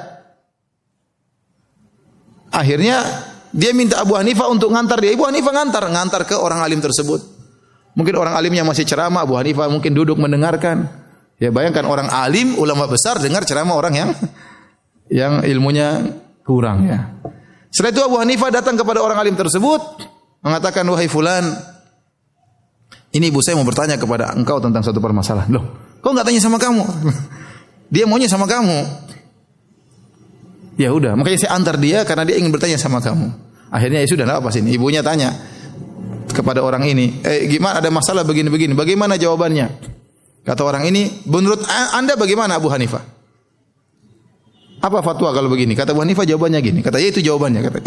Akhirnya 2.48 3.04
dia 3.52 3.72
minta 3.72 4.00
Abu 4.02 4.16
Hanifah 4.16 4.48
untuk 4.52 4.72
ngantar 4.72 5.00
dia. 5.00 5.14
Abu 5.16 5.24
Hanifah 5.24 5.52
ngantar, 5.52 5.84
ngantar 5.88 6.22
ke 6.28 6.36
orang 6.36 6.60
alim 6.60 6.80
tersebut. 6.80 7.20
Mungkin 7.98 8.14
orang 8.14 8.38
alimnya 8.38 8.62
masih 8.62 8.86
ceramah, 8.86 9.24
Abu 9.26 9.34
Hanifah 9.34 9.66
mungkin 9.72 9.96
duduk 9.96 10.20
mendengarkan. 10.20 10.86
Ya 11.38 11.54
bayangkan 11.54 11.86
orang 11.86 12.10
alim, 12.10 12.58
ulama 12.58 12.90
besar 12.90 13.22
dengar 13.22 13.46
ceramah 13.46 13.78
orang 13.78 13.94
yang 13.94 14.10
yang 15.08 15.32
ilmunya 15.46 16.18
kurang 16.42 16.86
ya. 16.86 17.14
Setelah 17.70 17.92
itu 17.94 18.02
Abu 18.04 18.16
Hanifah 18.18 18.50
datang 18.50 18.74
kepada 18.74 19.00
orang 19.00 19.18
alim 19.22 19.34
tersebut 19.38 19.80
mengatakan 20.42 20.86
wahai 20.88 21.10
fulan 21.10 21.44
ini 23.08 23.32
ibu 23.32 23.40
saya 23.40 23.56
mau 23.56 23.64
bertanya 23.64 23.96
kepada 23.96 24.36
engkau 24.36 24.60
tentang 24.60 24.84
satu 24.84 25.00
permasalahan. 25.00 25.48
Loh, 25.48 25.64
kau 26.04 26.12
enggak 26.12 26.28
tanya 26.28 26.40
sama 26.44 26.60
kamu? 26.60 26.84
Dia 27.92 28.04
maunya 28.04 28.28
sama 28.28 28.44
kamu. 28.44 29.07
Ya 30.78 30.94
udah, 30.94 31.18
makanya 31.18 31.42
saya 31.42 31.58
antar 31.58 31.74
dia 31.74 32.06
karena 32.06 32.22
dia 32.22 32.38
ingin 32.38 32.54
bertanya 32.54 32.78
sama 32.78 33.02
kamu. 33.02 33.34
Akhirnya 33.68 33.98
ya 34.00 34.08
sudah, 34.08 34.24
apa 34.30 34.48
sih 34.54 34.62
ini? 34.62 34.78
Ibunya 34.78 35.02
tanya 35.02 35.34
kepada 36.30 36.62
orang 36.62 36.86
ini, 36.86 37.18
eh 37.26 37.50
gimana 37.50 37.82
ada 37.82 37.90
masalah 37.90 38.22
begini-begini, 38.22 38.78
bagaimana 38.78 39.18
jawabannya? 39.18 39.66
Kata 40.46 40.62
orang 40.62 40.86
ini, 40.86 41.26
menurut 41.26 41.66
anda 41.92 42.14
bagaimana 42.14 42.56
Abu 42.56 42.70
Hanifah? 42.70 43.02
Apa 44.78 45.02
fatwa 45.02 45.34
kalau 45.34 45.50
begini? 45.50 45.74
Kata 45.74 45.90
Abu 45.92 46.06
Hanifah 46.06 46.22
jawabannya 46.22 46.62
gini. 46.62 46.80
Kata 46.86 47.02
ya 47.02 47.10
itu 47.10 47.18
jawabannya 47.18 47.60
kata. 47.66 47.78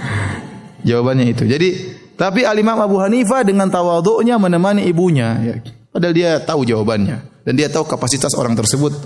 jawabannya 0.88 1.36
itu. 1.36 1.44
Jadi 1.44 1.68
tapi 2.16 2.48
Al-Imam 2.48 2.80
Abu 2.80 2.96
Hanifah 2.96 3.44
dengan 3.44 3.68
tawaduknya 3.68 4.40
menemani 4.40 4.88
ibunya. 4.88 5.36
Ya. 5.44 5.54
Padahal 5.92 6.14
dia 6.16 6.30
tahu 6.40 6.64
jawabannya 6.64 7.44
dan 7.44 7.52
dia 7.52 7.68
tahu 7.68 7.84
kapasitas 7.84 8.32
orang 8.38 8.56
tersebut 8.56 8.96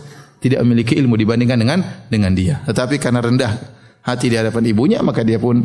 tidak 0.45 0.61
memiliki 0.61 0.92
ilmu 1.01 1.16
dibandingkan 1.16 1.57
dengan 1.57 1.80
dengan 2.12 2.36
dia. 2.36 2.61
Tetapi 2.68 3.01
karena 3.01 3.24
rendah 3.24 3.53
hati 4.05 4.28
di 4.28 4.36
hadapan 4.36 4.68
ibunya, 4.68 5.01
maka 5.01 5.24
dia 5.24 5.40
pun 5.40 5.64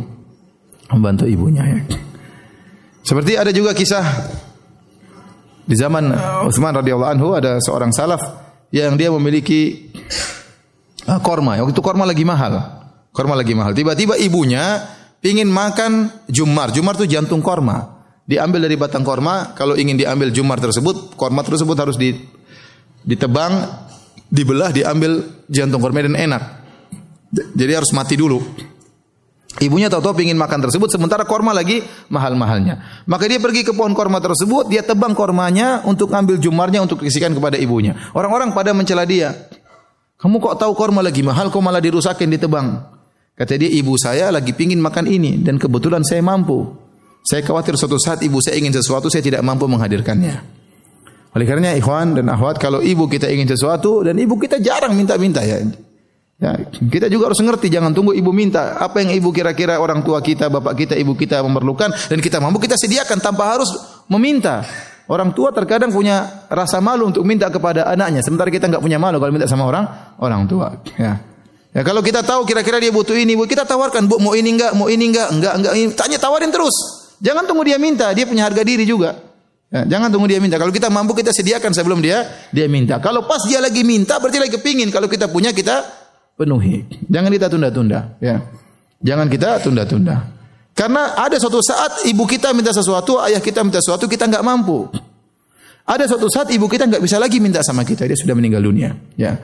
membantu 0.96 1.28
ibunya. 1.28 1.68
Ya. 1.68 1.84
Seperti 3.04 3.36
ada 3.36 3.52
juga 3.52 3.76
kisah 3.76 4.08
di 5.68 5.76
zaman 5.76 6.16
Utsman 6.48 6.80
radhiyallahu 6.80 7.12
anhu 7.12 7.36
ada 7.36 7.60
seorang 7.60 7.92
salaf 7.92 8.24
yang 8.72 8.96
dia 8.96 9.12
memiliki 9.12 9.92
uh, 11.12 11.20
korma. 11.20 11.60
Waktu 11.60 11.76
itu 11.76 11.84
korma 11.84 12.08
lagi 12.08 12.24
mahal. 12.24 12.80
Korma 13.12 13.36
lagi 13.36 13.52
mahal. 13.52 13.76
Tiba-tiba 13.76 14.16
ibunya 14.16 14.80
ingin 15.20 15.52
makan 15.52 16.24
jumar. 16.32 16.72
Jumar 16.72 16.96
itu 16.96 17.10
jantung 17.10 17.44
korma. 17.44 18.00
Diambil 18.24 18.70
dari 18.70 18.80
batang 18.80 19.04
korma. 19.04 19.58
Kalau 19.58 19.76
ingin 19.76 20.00
diambil 20.00 20.32
jumar 20.32 20.62
tersebut, 20.62 21.20
korma 21.20 21.44
tersebut 21.44 21.76
harus 21.76 21.98
ditebang 23.04 23.54
dibelah, 24.30 24.70
diambil 24.72 25.26
jantung 25.50 25.82
korma 25.82 26.06
dan 26.06 26.16
enak. 26.16 26.44
Jadi 27.34 27.72
harus 27.74 27.92
mati 27.94 28.18
dulu. 28.18 28.42
Ibunya 29.60 29.90
tahu-tahu 29.90 30.22
ingin 30.24 30.38
makan 30.40 30.70
tersebut 30.70 30.94
sementara 30.94 31.26
korma 31.26 31.52
lagi 31.52 31.84
mahal-mahalnya. 32.08 33.04
Maka 33.10 33.26
dia 33.26 33.42
pergi 33.42 33.66
ke 33.66 33.74
pohon 33.76 33.92
korma 33.98 34.22
tersebut, 34.22 34.70
dia 34.70 34.86
tebang 34.86 35.18
kormanya 35.18 35.84
untuk 35.84 36.14
ambil 36.14 36.38
jumarnya 36.38 36.80
untuk 36.86 37.02
dikasihkan 37.04 37.36
kepada 37.36 37.58
ibunya. 37.60 37.98
Orang-orang 38.16 38.56
pada 38.56 38.72
mencela 38.72 39.04
dia. 39.04 39.36
Kamu 40.22 40.38
kok 40.40 40.64
tahu 40.64 40.72
korma 40.78 41.02
lagi 41.02 41.26
mahal, 41.26 41.50
kok 41.50 41.60
malah 41.60 41.82
dirusakin 41.82 42.30
ditebang? 42.30 42.78
Kata 43.34 43.56
dia, 43.56 43.72
ibu 43.72 43.96
saya 43.98 44.30
lagi 44.30 44.52
pingin 44.54 44.80
makan 44.80 45.10
ini 45.10 45.42
dan 45.42 45.58
kebetulan 45.58 46.06
saya 46.06 46.22
mampu. 46.22 46.70
Saya 47.24 47.44
khawatir 47.44 47.76
suatu 47.76 48.00
saat 48.00 48.24
ibu 48.24 48.40
saya 48.40 48.60
ingin 48.60 48.72
sesuatu, 48.76 49.12
saya 49.12 49.24
tidak 49.26 49.44
mampu 49.44 49.68
menghadirkannya. 49.68 50.40
Oleh 51.30 51.46
karenanya 51.46 51.78
ikhwan 51.78 52.18
dan 52.18 52.26
akhwat, 52.34 52.58
kalau 52.58 52.82
ibu 52.82 53.06
kita 53.06 53.30
ingin 53.30 53.46
sesuatu 53.46 54.02
dan 54.02 54.18
ibu 54.18 54.34
kita 54.42 54.58
jarang 54.58 54.98
minta-minta 54.98 55.46
ya. 55.46 55.62
Ya, 56.40 56.56
kita 56.72 57.12
juga 57.12 57.28
harus 57.28 57.44
mengerti 57.44 57.68
jangan 57.68 57.92
tunggu 57.92 58.16
ibu 58.16 58.32
minta 58.32 58.80
apa 58.80 59.04
yang 59.04 59.12
ibu 59.12 59.28
kira-kira 59.36 59.76
orang 59.76 60.00
tua 60.08 60.24
kita, 60.24 60.48
bapak 60.48 60.72
kita, 60.72 60.96
ibu 60.96 61.12
kita 61.12 61.44
memerlukan 61.44 61.92
dan 61.92 62.18
kita 62.24 62.40
mampu 62.40 62.64
kita 62.64 62.80
sediakan 62.80 63.20
tanpa 63.20 63.60
harus 63.60 63.68
meminta. 64.08 64.64
Orang 65.10 65.36
tua 65.36 65.52
terkadang 65.52 65.92
punya 65.92 66.48
rasa 66.48 66.80
malu 66.80 67.12
untuk 67.12 67.28
minta 67.28 67.52
kepada 67.52 67.84
anaknya, 67.92 68.24
sementara 68.24 68.48
kita 68.48 68.72
enggak 68.72 68.80
punya 68.80 68.96
malu 68.96 69.20
kalau 69.20 69.36
minta 69.36 69.52
sama 69.52 69.68
orang 69.68 69.86
orang 70.18 70.48
tua. 70.48 70.80
Ya. 70.96 71.20
Ya 71.70 71.82
kalau 71.86 72.02
kita 72.02 72.26
tahu 72.26 72.50
kira-kira 72.50 72.82
dia 72.82 72.90
butuh 72.90 73.14
ini, 73.14 73.38
bu, 73.38 73.46
kita 73.46 73.68
tawarkan, 73.68 74.10
bu 74.10 74.18
mau 74.18 74.34
ini 74.34 74.58
enggak, 74.58 74.74
mau 74.74 74.90
ini 74.90 75.12
enggak, 75.12 75.30
enggak, 75.30 75.54
enggak, 75.60 75.74
ini. 75.78 75.92
tanya 75.94 76.18
tawarin 76.18 76.50
terus. 76.50 76.74
Jangan 77.20 77.46
tunggu 77.46 77.68
dia 77.68 77.78
minta, 77.78 78.10
dia 78.16 78.26
punya 78.26 78.48
harga 78.48 78.64
diri 78.64 78.88
juga. 78.88 79.29
Ya, 79.70 79.86
jangan 79.86 80.10
tunggu 80.10 80.26
dia 80.26 80.42
minta. 80.42 80.58
Kalau 80.58 80.74
kita 80.74 80.90
mampu 80.90 81.14
kita 81.14 81.30
sediakan 81.30 81.78
sebelum 81.78 82.02
dia 82.02 82.26
dia 82.50 82.66
minta. 82.66 82.98
Kalau 82.98 83.30
pas 83.30 83.46
dia 83.46 83.62
lagi 83.62 83.86
minta 83.86 84.18
berarti 84.18 84.42
lagi 84.42 84.54
kepingin. 84.58 84.90
Kalau 84.90 85.06
kita 85.06 85.30
punya 85.30 85.54
kita 85.54 85.86
penuhi. 86.34 86.90
Jangan 87.06 87.30
kita 87.30 87.48
tunda-tunda, 87.54 88.18
ya. 88.18 88.42
Jangan 89.04 89.30
kita 89.30 89.62
tunda-tunda. 89.62 90.26
Karena 90.74 91.14
ada 91.20 91.36
suatu 91.36 91.60
saat 91.60 92.08
ibu 92.08 92.24
kita 92.24 92.56
minta 92.56 92.72
sesuatu, 92.72 93.20
ayah 93.28 93.44
kita 93.44 93.62
minta 93.62 93.84
sesuatu, 93.84 94.08
kita 94.08 94.26
enggak 94.26 94.42
mampu. 94.42 94.88
Ada 95.84 96.08
suatu 96.08 96.32
saat 96.32 96.50
ibu 96.56 96.66
kita 96.66 96.88
enggak 96.88 97.04
bisa 97.04 97.20
lagi 97.20 97.38
minta 97.44 97.60
sama 97.60 97.84
kita, 97.84 98.08
dia 98.08 98.16
sudah 98.16 98.34
meninggal 98.34 98.64
dunia, 98.64 98.96
ya. 99.20 99.36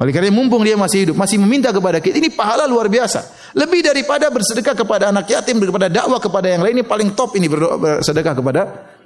Oleh 0.00 0.10
karena 0.10 0.32
mumpung 0.32 0.64
dia 0.64 0.74
masih 0.74 1.08
hidup, 1.08 1.14
masih 1.20 1.36
meminta 1.36 1.68
kepada 1.68 2.00
kita, 2.00 2.16
ini 2.16 2.32
pahala 2.32 2.64
luar 2.64 2.88
biasa. 2.88 3.52
Lebih 3.52 3.84
daripada 3.84 4.32
bersedekah 4.32 4.72
kepada 4.72 5.12
anak 5.12 5.28
yatim, 5.28 5.60
daripada 5.60 5.92
dakwah 5.92 6.18
kepada 6.18 6.48
yang 6.48 6.64
lain, 6.64 6.80
ini 6.80 6.84
paling 6.86 7.12
top 7.12 7.36
ini 7.36 7.46
bersedekah 7.46 8.34
kepada 8.34 8.60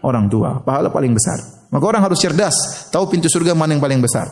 orang 0.06 0.30
tua. 0.30 0.62
Pahala 0.62 0.88
paling 0.88 1.12
besar. 1.12 1.66
Maka 1.74 1.84
orang 1.84 2.02
harus 2.06 2.22
cerdas, 2.22 2.54
tahu 2.94 3.10
pintu 3.10 3.26
surga 3.26 3.52
mana 3.58 3.74
yang 3.74 3.82
paling 3.82 3.98
besar. 3.98 4.30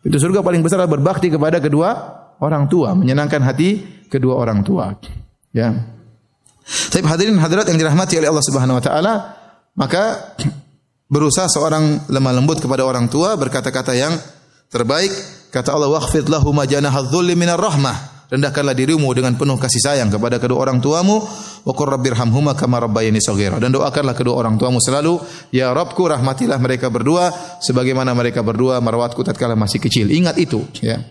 Pintu 0.00 0.16
surga 0.16 0.40
paling 0.40 0.64
besar 0.64 0.80
adalah 0.80 0.96
berbakti 0.96 1.28
kepada 1.28 1.60
kedua 1.60 1.92
orang 2.40 2.66
tua, 2.72 2.96
menyenangkan 2.96 3.44
hati 3.44 4.02
kedua 4.08 4.40
orang 4.40 4.64
tua. 4.64 4.96
Ya. 5.52 5.76
Tapi 6.64 7.04
hadirin 7.04 7.36
hadirat 7.36 7.68
yang 7.68 7.78
dirahmati 7.78 8.16
oleh 8.16 8.28
Allah 8.32 8.46
Subhanahu 8.46 8.78
wa 8.80 8.84
taala, 8.84 9.12
maka 9.76 10.34
berusaha 11.14 11.46
seorang 11.46 12.08
lemah 12.08 12.32
lembut 12.32 12.58
kepada 12.62 12.82
orang 12.88 13.12
tua 13.12 13.36
berkata-kata 13.36 13.92
yang 13.92 14.16
terbaik. 14.72 15.39
Kata 15.50 15.74
Allah, 15.74 15.90
"Wakhfid 15.90 16.30
lahu 16.30 16.54
ma 16.54 16.64
janaha 16.64 17.02
dzulli 17.04 17.34
minar 17.34 17.58
rahmah." 17.58 18.22
Rendahkanlah 18.30 18.78
dirimu 18.78 19.10
dengan 19.10 19.34
penuh 19.34 19.58
kasih 19.58 19.82
sayang 19.82 20.06
kepada 20.06 20.38
kedua 20.38 20.62
orang 20.62 20.78
tuamu. 20.78 21.18
Wa 21.66 21.72
qur 21.74 21.90
rabbirhamhuma 21.90 22.54
kama 22.54 22.78
rabbayani 22.78 23.18
shaghira. 23.18 23.58
Dan 23.58 23.74
doakanlah 23.74 24.14
kedua 24.14 24.38
orang 24.38 24.54
tuamu 24.54 24.78
selalu, 24.78 25.18
ya 25.50 25.74
Rabbku 25.74 26.06
rahmatilah 26.06 26.56
mereka 26.62 26.86
berdua 26.88 27.34
sebagaimana 27.58 28.14
mereka 28.14 28.46
berdua 28.46 28.78
merawatku 28.78 29.26
tatkala 29.26 29.58
masih 29.58 29.82
kecil. 29.82 30.06
Ingat 30.14 30.38
itu, 30.38 30.62
ya. 30.78 31.02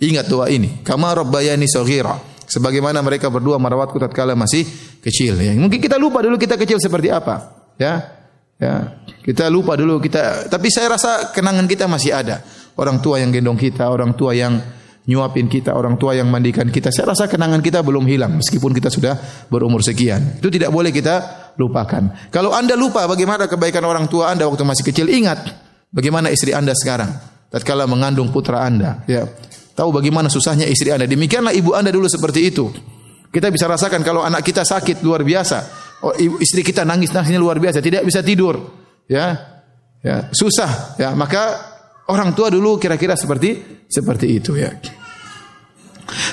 Ingat 0.00 0.26
doa 0.32 0.48
ini. 0.48 0.80
Kama 0.82 1.12
rabbayani 1.12 1.68
saghira. 1.68 2.16
Sebagaimana 2.48 3.04
mereka 3.04 3.30
berdua 3.30 3.60
merawatku 3.60 4.00
tatkala 4.00 4.32
masih 4.34 4.66
kecil. 5.04 5.38
Ya. 5.38 5.52
Mungkin 5.54 5.78
kita 5.78 6.00
lupa 6.00 6.24
dulu 6.24 6.40
kita 6.40 6.56
kecil 6.58 6.80
seperti 6.80 7.12
apa. 7.12 7.52
Ya. 7.78 8.16
Ya. 8.58 8.98
Kita 9.22 9.46
lupa 9.46 9.78
dulu 9.78 10.02
kita. 10.02 10.50
Tapi 10.50 10.68
saya 10.72 10.96
rasa 10.98 11.30
kenangan 11.30 11.68
kita 11.70 11.86
masih 11.86 12.12
ada. 12.16 12.42
Orang 12.78 13.04
tua 13.04 13.20
yang 13.20 13.30
gendong 13.30 13.60
kita, 13.60 13.88
orang 13.92 14.16
tua 14.16 14.32
yang 14.32 14.56
nyuapin 15.02 15.50
kita, 15.50 15.74
orang 15.74 15.98
tua 15.98 16.14
yang 16.14 16.30
mandikan 16.30 16.70
kita. 16.70 16.94
Saya 16.94 17.10
rasa 17.10 17.26
kenangan 17.26 17.58
kita 17.58 17.82
belum 17.82 18.06
hilang 18.06 18.38
meskipun 18.38 18.70
kita 18.70 18.88
sudah 18.88 19.18
berumur 19.50 19.82
sekian. 19.82 20.38
Itu 20.38 20.48
tidak 20.48 20.70
boleh 20.70 20.94
kita 20.94 21.14
lupakan. 21.58 22.30
Kalau 22.30 22.54
Anda 22.54 22.78
lupa 22.78 23.04
bagaimana 23.10 23.50
kebaikan 23.50 23.82
orang 23.82 24.06
tua 24.06 24.30
Anda 24.30 24.46
waktu 24.46 24.62
masih 24.62 24.84
kecil, 24.86 25.10
ingat 25.10 25.42
bagaimana 25.90 26.30
istri 26.30 26.54
Anda 26.54 26.72
sekarang 26.72 27.10
tatkala 27.50 27.84
mengandung 27.90 28.30
putra 28.30 28.62
Anda, 28.62 29.02
ya. 29.10 29.26
Tahu 29.72 29.88
bagaimana 29.88 30.28
susahnya 30.28 30.68
istri 30.68 30.92
Anda. 30.92 31.08
Demikianlah 31.08 31.56
ibu 31.56 31.72
Anda 31.72 31.88
dulu 31.90 32.06
seperti 32.06 32.52
itu. 32.52 32.68
Kita 33.32 33.48
bisa 33.48 33.64
rasakan 33.64 34.04
kalau 34.04 34.20
anak 34.20 34.44
kita 34.44 34.62
sakit 34.62 35.00
luar 35.00 35.24
biasa. 35.24 35.58
Oh, 36.04 36.12
istri 36.18 36.60
kita 36.60 36.84
nangis-nangisnya 36.84 37.40
luar 37.40 37.56
biasa, 37.56 37.80
tidak 37.80 38.04
bisa 38.04 38.20
tidur. 38.20 38.60
Ya. 39.08 39.50
Ya, 40.02 40.28
susah 40.34 40.98
ya. 40.98 41.14
Maka 41.14 41.71
orang 42.12 42.36
tua 42.36 42.52
dulu 42.52 42.76
kira-kira 42.76 43.16
seperti 43.16 43.80
seperti 43.88 44.26
itu 44.36 44.60
ya. 44.60 44.68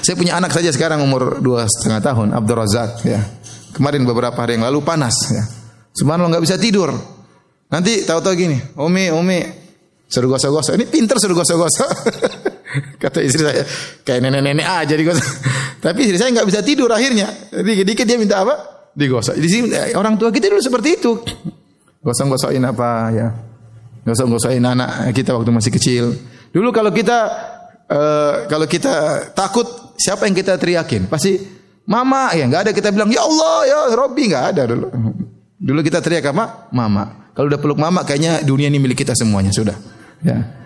Saya 0.03 0.15
punya 0.19 0.35
anak 0.35 0.51
saja 0.51 0.75
sekarang 0.75 0.99
umur 0.99 1.39
dua 1.39 1.63
setengah 1.63 2.03
tahun, 2.03 2.27
Abdul 2.35 2.57
Razak 2.59 3.07
ya. 3.07 3.19
Kemarin 3.71 4.03
beberapa 4.03 4.35
hari 4.35 4.59
yang 4.59 4.67
lalu 4.67 4.83
panas 4.83 5.15
ya. 5.31 5.43
Subhanallah 5.95 6.35
nggak 6.35 6.43
bisa 6.43 6.57
tidur. 6.59 6.91
Nanti 7.69 8.01
tahu-tahu 8.01 8.33
gini, 8.33 8.57
Umi, 8.81 9.13
Umi, 9.13 9.39
seru 10.09 10.25
gosok-gosok. 10.25 10.73
Ini 10.73 10.85
pinter 10.89 11.21
seru 11.21 11.37
gosok-gosok. 11.37 11.89
Kata 13.01 13.21
istri 13.21 13.45
saya, 13.45 13.61
kayak 14.01 14.19
nenek-nenek 14.25 14.65
aja 14.65 14.93
digosok. 14.97 15.27
Tapi 15.85 15.99
istri 16.05 16.17
saya 16.17 16.33
nggak 16.33 16.47
bisa 16.49 16.59
tidur 16.65 16.89
akhirnya. 16.89 17.29
Dikit-dikit 17.53 18.05
dia 18.09 18.17
minta 18.17 18.41
apa? 18.41 18.55
Digosok. 18.97 19.37
Di 19.37 19.47
sini 19.47 19.69
eh, 19.69 19.93
orang 19.93 20.17
tua 20.17 20.33
kita 20.33 20.49
dulu 20.49 20.61
seperti 20.61 20.89
itu. 20.97 21.13
Gosok-gosokin 22.01 22.65
apa 22.65 22.89
ya? 23.13 23.27
Gosok-gosokin 24.03 24.63
anak 24.63 25.11
kita 25.11 25.35
waktu 25.35 25.51
masih 25.51 25.71
kecil. 25.75 26.15
Dulu 26.49 26.69
kalau 26.71 26.89
kita 26.89 27.19
uh, 27.89 28.33
kalau 28.47 28.65
kita 28.65 29.27
takut, 29.35 29.65
siapa 29.99 30.25
yang 30.25 30.35
kita 30.37 30.55
teriakin? 30.55 31.05
Pasti 31.11 31.37
mama 31.89 32.29
ya 32.37 32.45
nggak 32.45 32.69
ada 32.69 32.71
kita 32.71 32.93
bilang 32.93 33.09
ya 33.09 33.25
Allah 33.25 33.57
ya 33.65 33.79
Robi 33.97 34.23
nggak 34.29 34.45
ada 34.55 34.63
dulu. 34.69 34.87
Dulu 35.59 35.79
kita 35.83 35.99
teriak 35.99 36.31
apa? 36.31 36.71
Mama. 36.71 37.31
Kalau 37.35 37.47
udah 37.51 37.59
peluk 37.59 37.79
mama 37.79 38.07
kayaknya 38.07 38.43
dunia 38.43 38.71
ini 38.71 38.79
milik 38.79 39.03
kita 39.03 39.11
semuanya 39.15 39.51
sudah. 39.51 39.75
Ya. 40.23 40.59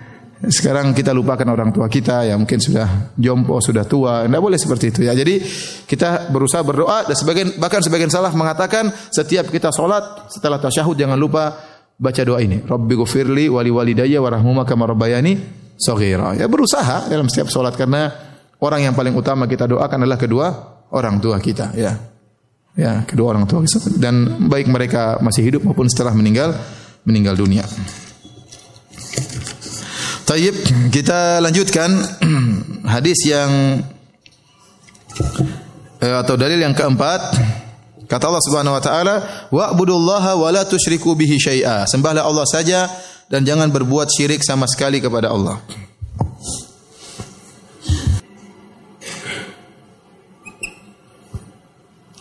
Sekarang 0.44 0.92
kita 0.92 1.16
lupakan 1.16 1.48
orang 1.48 1.72
tua 1.72 1.88
kita 1.88 2.28
yang 2.28 2.44
mungkin 2.44 2.60
sudah 2.60 3.16
jompo, 3.16 3.64
sudah 3.64 3.88
tua. 3.88 4.28
Tidak 4.28 4.42
boleh 4.44 4.60
seperti 4.60 4.92
itu 4.92 5.08
ya. 5.08 5.16
Jadi 5.16 5.40
kita 5.88 6.28
berusaha 6.36 6.60
berdoa 6.60 7.08
dan 7.08 7.16
sebagian 7.16 7.56
bahkan 7.64 7.80
sebagian 7.80 8.12
salah 8.12 8.36
mengatakan 8.36 8.92
setiap 9.08 9.48
kita 9.48 9.72
sholat 9.72 10.28
setelah 10.28 10.60
tasyahud 10.60 11.00
jangan 11.00 11.16
lupa 11.16 11.72
baca 11.98 12.22
doa 12.26 12.39
ini. 12.41 12.62
Rabbi 12.64 12.94
gufirli 12.98 13.48
wali 13.50 13.70
walidayya 13.70 14.20
warahmuma 14.20 14.66
kama 14.66 14.89
rabbayani 14.89 15.38
saghira. 15.78 16.38
Ya 16.38 16.50
berusaha 16.50 17.10
dalam 17.10 17.30
setiap 17.30 17.50
sholat 17.50 17.74
karena 17.78 18.12
orang 18.62 18.88
yang 18.89 18.96
paling 18.96 19.14
utama 19.14 19.46
kita 19.46 19.68
doakan 19.68 20.06
adalah 20.06 20.20
kedua 20.20 20.48
orang 20.94 21.20
tua 21.20 21.38
kita 21.41 21.74
ya. 21.76 21.94
Ya, 22.74 23.06
kedua 23.06 23.38
orang 23.38 23.46
tua 23.46 23.62
kita. 23.62 24.02
dan 24.02 24.50
baik 24.50 24.66
mereka 24.66 25.22
masih 25.22 25.46
hidup 25.46 25.62
maupun 25.62 25.86
setelah 25.86 26.10
meninggal 26.18 26.58
meninggal 27.06 27.38
dunia. 27.38 27.62
Tayyib, 30.24 30.56
kita 30.89 31.38
lanjutkan 31.44 31.94
hadis 32.98 33.20
yang 33.30 33.84
eh, 36.02 36.16
atau 36.18 36.34
dalil 36.34 36.58
yang 36.58 36.74
keempat. 36.74 37.22
Kata 38.14 38.30
Allah 38.30 38.45
Subhanahu 38.45 38.78
wa 38.78 38.84
taala, 38.84 39.16
"Wa'budullaha 39.49 40.38
wa 40.38 40.53
la 40.53 40.61
tusyriku 40.61 41.18
bihi 41.18 41.41
syai'a." 41.41 41.89
Sembahlah 41.89 42.22
Allah 42.22 42.45
saja 42.45 42.86
dan 43.26 43.41
jangan 43.41 43.74
berbuat 43.74 44.05
syirik 44.14 44.45
sama 44.45 44.70
sekali 44.70 45.01
kepada 45.01 45.34
Allah. 45.34 45.57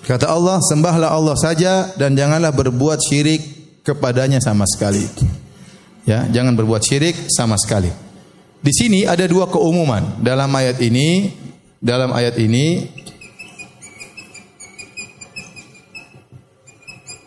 Kata 0.09 0.33
Allah, 0.33 0.65
sembahlah 0.65 1.13
Allah 1.13 1.37
saja 1.37 1.93
dan 2.01 2.17
janganlah 2.17 2.57
berbuat 2.57 2.97
syirik 2.97 3.45
kepadanya 3.85 4.41
sama 4.41 4.65
sekali. 4.65 5.05
Ya, 6.09 6.25
jangan 6.25 6.57
berbuat 6.57 6.81
syirik 6.81 7.29
sama 7.29 7.61
sekali. 7.61 7.93
Di 8.65 8.73
sini 8.73 9.05
ada 9.05 9.29
dua 9.29 9.45
keumuman 9.45 10.25
dalam 10.25 10.49
ayat 10.57 10.81
ini. 10.81 11.37
Dalam 11.83 12.15
ayat 12.17 12.39
ini 12.39 12.87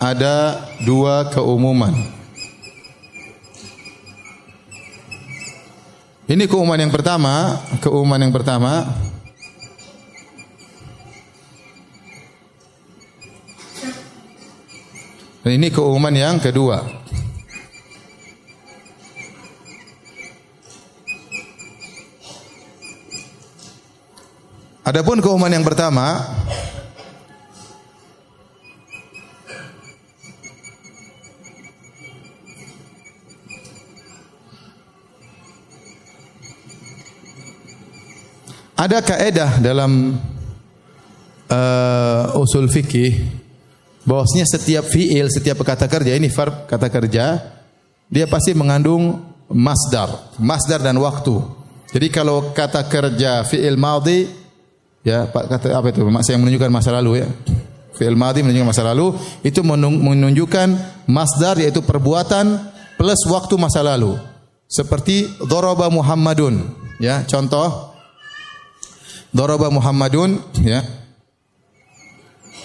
ada 0.06 0.62
dua 0.86 1.34
keumuman. 1.34 1.93
Ini 6.26 6.45
keumuman 6.49 6.82
yang 6.82 6.93
pertama, 6.93 7.62
keumuman 7.82 8.22
yang 8.22 8.34
pertama 8.34 8.86
Dan 15.45 15.62
ini 15.62 15.70
keumuman 15.70 16.10
yang 16.10 16.41
kedua. 16.41 16.82
Adapun 24.82 25.22
keumuman 25.22 25.53
yang 25.53 25.62
pertama 25.62 26.26
Ada 38.76 38.99
kaedah 38.99 39.63
dalam 39.63 40.19
uh, 41.47 42.23
usul 42.36 42.67
fikih 42.67 43.23
bahwasanya 44.03 44.43
setiap 44.51 44.84
fiil, 44.91 45.32
setiap 45.32 45.63
kata 45.63 45.88
kerja 45.88 46.11
ini 46.11 46.28
verb 46.28 46.67
kata 46.67 46.91
kerja 46.91 47.39
dia 48.11 48.26
pasti 48.28 48.51
mengandung 48.51 49.23
masdar, 49.47 50.36
masdar 50.38 50.84
dan 50.84 50.99
waktu. 50.99 51.39
Jadi 51.95 52.07
kalau 52.11 52.51
kata 52.51 52.84
kerja 52.91 53.47
fiil 53.47 53.80
madhi 53.80 54.28
ya 55.07 55.23
kata 55.32 55.71
apa 55.71 55.95
itu? 55.95 56.03
Maksud 56.03 56.36
yang 56.36 56.43
menunjukkan 56.43 56.67
masa 56.67 56.91
lalu 56.99 57.23
ya. 57.23 57.28
Fiil 57.95 58.19
madhi 58.19 58.43
menunjukkan 58.43 58.69
masa 58.76 58.84
lalu 58.91 59.15
itu 59.47 59.63
menunjukkan 59.63 60.67
masdar 61.07 61.63
yaitu 61.63 61.80
perbuatan 61.80 62.59
plus 62.99 63.23
waktu 63.32 63.55
masa 63.55 63.80
lalu. 63.88 64.19
Seperti 64.67 65.32
daraba 65.47 65.88
Muhammadun 65.88 66.59
ya, 66.99 67.23
contoh 67.23 67.95
Doroba 69.36 69.68
Muhammadun 69.68 70.40
ya. 70.64 70.80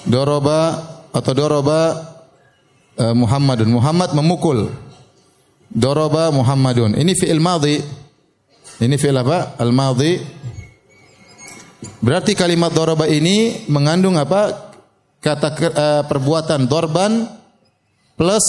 Doroba 0.06 0.78
atau 1.10 1.32
doroba 1.34 1.98
uh, 2.94 3.10
Muhammadun. 3.10 3.74
Muhammad 3.74 4.14
memukul. 4.14 4.70
Doroba 5.66 6.30
Muhammadun. 6.30 6.94
Ini 6.94 7.10
fi'il 7.18 7.42
madhi. 7.42 7.82
Ini 8.78 8.94
fi'il 8.94 9.18
apa? 9.18 9.58
Al-madhi. 9.58 10.22
Berarti 11.98 12.38
kalimat 12.38 12.70
doroba 12.70 13.10
ini 13.10 13.66
mengandung 13.66 14.14
apa? 14.14 14.70
Kata 15.18 15.48
uh, 15.50 16.02
perbuatan 16.06 16.70
dorban 16.70 17.26
plus 18.14 18.46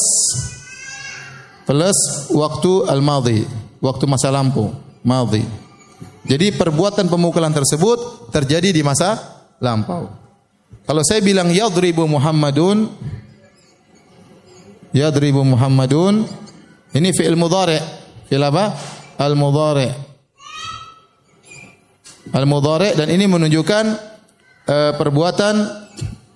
plus 1.66 1.98
waktu 2.38 2.86
al-madhi. 2.86 3.50
Waktu 3.82 4.06
masa 4.06 4.30
lampu. 4.30 4.70
Madhi. 5.02 5.71
Jadi 6.22 6.54
perbuatan 6.54 7.10
pemukulan 7.10 7.50
tersebut 7.50 8.30
terjadi 8.30 8.70
di 8.70 8.82
masa 8.86 9.18
lampau. 9.58 10.10
Kalau 10.86 11.02
saya 11.02 11.22
bilang 11.22 11.50
yadribu 11.50 12.06
Muhammadun 12.06 12.90
yadribu 14.94 15.42
Muhammadun 15.42 16.30
ini 16.94 17.10
fi'il 17.16 17.38
mudhari. 17.40 17.80
Fi'il 18.30 18.44
apa? 18.44 18.76
Al 19.18 19.34
mudhari. 19.34 19.90
Al 22.36 22.46
mudhari 22.46 22.94
dan 22.94 23.10
ini 23.10 23.26
menunjukkan 23.26 23.86
uh, 24.70 24.92
perbuatan 25.00 25.56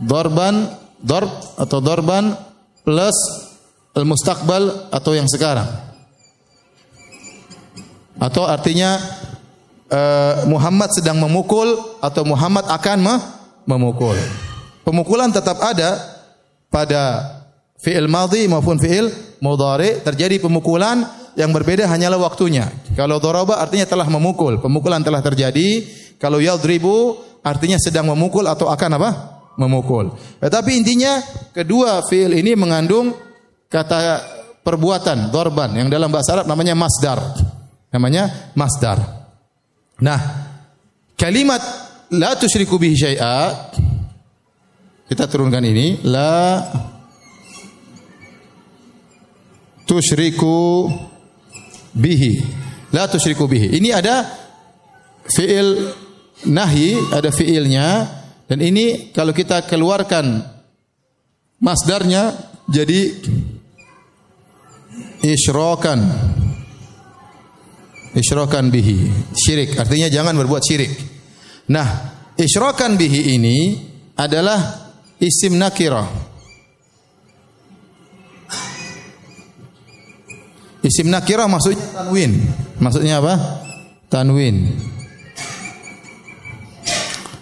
dorban 0.01 0.65
dorb 0.97 1.29
atau 1.61 1.79
dorban 1.79 2.33
plus 2.81 3.17
al 3.93 4.05
mustaqbal 4.07 4.89
atau 4.89 5.11
yang 5.13 5.29
sekarang. 5.29 5.67
Atau 8.15 8.47
artinya 8.47 8.95
uh, 9.89 10.45
Muhammad 10.49 10.93
sedang 10.93 11.19
memukul 11.19 11.77
atau 12.01 12.23
Muhammad 12.25 12.65
akan 12.69 12.97
me 13.01 13.15
memukul. 13.65 14.15
Pemukulan 14.85 15.33
tetap 15.33 15.57
ada 15.65 15.97
pada 16.69 17.25
fi'il 17.81 18.05
madhi 18.05 18.45
maupun 18.45 18.77
fi'il 18.77 19.09
mudhari 19.41 20.05
terjadi 20.05 20.37
pemukulan 20.37 21.01
yang 21.33 21.49
berbeda 21.51 21.89
hanyalah 21.89 22.21
waktunya. 22.21 22.69
Kalau 22.93 23.17
daraba 23.19 23.59
artinya 23.59 23.89
telah 23.89 24.07
memukul, 24.07 24.61
pemukulan 24.61 25.01
telah 25.01 25.19
terjadi. 25.25 25.83
Kalau 26.15 26.39
yadribu 26.39 27.19
artinya 27.43 27.75
sedang 27.81 28.07
memukul 28.07 28.47
atau 28.47 28.71
akan 28.71 28.91
apa? 29.01 29.09
Memukul. 29.59 30.15
Tetapi 30.39 30.71
intinya 30.77 31.19
kedua 31.51 32.05
fi'il 32.05 32.37
ini 32.37 32.55
mengandung 32.55 33.11
kata 33.67 34.21
perbuatan, 34.61 35.33
dorban 35.33 35.73
yang 35.75 35.89
dalam 35.91 36.13
bahasa 36.13 36.39
Arab 36.39 36.47
namanya 36.47 36.77
masdar. 36.77 37.19
Namanya 37.89 38.53
masdar. 38.53 39.24
Nah, 40.03 40.19
kalimat 41.15 41.61
la 42.11 42.35
tusyriku 42.35 42.75
bihi 42.75 42.95
syai'a 42.95 43.71
kita 45.05 45.29
turunkan 45.29 45.63
ini 45.63 46.03
la 46.03 46.59
tusyriku 49.85 50.89
bihi. 51.95 52.33
La 52.91 53.07
tusyriku 53.07 53.47
bihi. 53.47 53.77
Ini 53.77 53.89
ada 53.95 54.25
fiil 55.29 55.93
nahi 56.45 56.93
ada 57.09 57.33
fiilnya 57.33 57.87
dan 58.45 58.59
ini 58.61 59.09
kalau 59.09 59.33
kita 59.33 59.65
keluarkan 59.65 60.45
masdarnya 61.57 62.35
jadi 62.69 63.09
isyrakan 65.25 66.05
isyrakan 68.15 68.71
bihi. 68.71 69.11
Syirik 69.35 69.75
artinya 69.75 70.07
jangan 70.07 70.33
berbuat 70.39 70.63
syirik. 70.63 70.91
Nah, 71.69 71.85
isyrakan 72.39 72.95
bihi 72.95 73.35
ini 73.35 73.57
adalah 74.15 74.89
isim 75.19 75.59
nakirah. 75.59 76.07
Isim 80.85 81.09
nakirah 81.11 81.49
maksudnya 81.49 81.81
tanwin. 81.91 82.31
Maksudnya 82.79 83.19
apa? 83.19 83.33
Tanwin. 84.07 84.69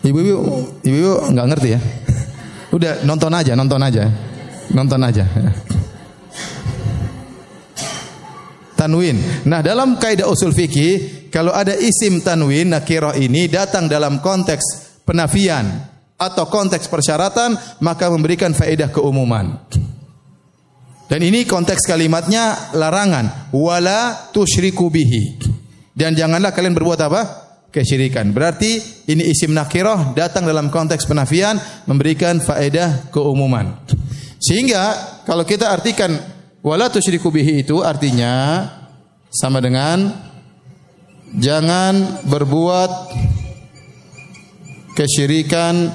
Ibu-ibu, 0.04 0.36
ibu-ibu 0.84 1.14
enggak 1.32 1.48
ngerti 1.52 1.70
ya? 1.76 1.80
Udah 2.74 2.94
nonton 3.06 3.32
aja, 3.32 3.54
nonton 3.56 3.80
aja. 3.84 4.04
Nonton 4.74 5.06
aja 5.06 5.28
tanwin. 8.84 9.48
Nah, 9.48 9.64
dalam 9.64 9.96
kaidah 9.96 10.28
usul 10.28 10.52
fikih, 10.52 11.32
kalau 11.32 11.56
ada 11.56 11.72
isim 11.80 12.20
tanwin 12.20 12.76
nakirah 12.76 13.16
ini 13.16 13.48
datang 13.48 13.88
dalam 13.88 14.20
konteks 14.20 15.00
penafian 15.08 15.64
atau 16.20 16.46
konteks 16.52 16.92
persyaratan, 16.92 17.80
maka 17.80 18.12
memberikan 18.12 18.52
faedah 18.52 18.92
keumuman. 18.92 19.56
Dan 21.08 21.20
ini 21.24 21.48
konteks 21.48 21.88
kalimatnya 21.88 22.76
larangan, 22.76 23.54
wala 23.56 24.32
tusyriku 24.36 24.92
bihi. 24.92 25.40
Dan 25.94 26.18
janganlah 26.18 26.52
kalian 26.52 26.74
berbuat 26.74 27.00
apa? 27.06 27.22
Kesyirikan. 27.70 28.34
Berarti 28.34 28.82
ini 29.10 29.30
isim 29.30 29.54
nakirah 29.54 30.14
datang 30.18 30.46
dalam 30.46 30.74
konteks 30.74 31.06
penafian 31.06 31.58
memberikan 31.86 32.42
faedah 32.42 33.14
keumuman. 33.14 33.78
Sehingga 34.42 34.84
kalau 35.24 35.46
kita 35.46 35.70
artikan 35.70 36.33
Wala 36.64 36.88
tusyriku 36.88 37.28
bihi 37.28 37.68
itu 37.68 37.84
artinya 37.84 38.64
sama 39.28 39.60
dengan 39.60 40.16
jangan 41.36 42.24
berbuat 42.24 42.92
kesyirikan 44.96 45.92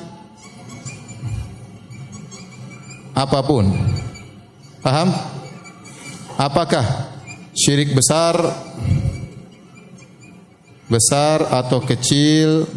apapun. 3.17 3.73
Paham? 4.85 5.09
Apakah 6.37 7.17
syirik 7.57 7.97
besar 7.97 8.37
besar 10.85 11.49
atau 11.49 11.81
kecil 11.81 12.69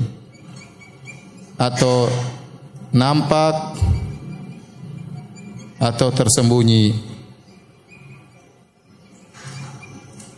atau 1.59 2.07
nampak 2.95 3.75
atau 5.75 6.07
tersembunyi 6.07 7.10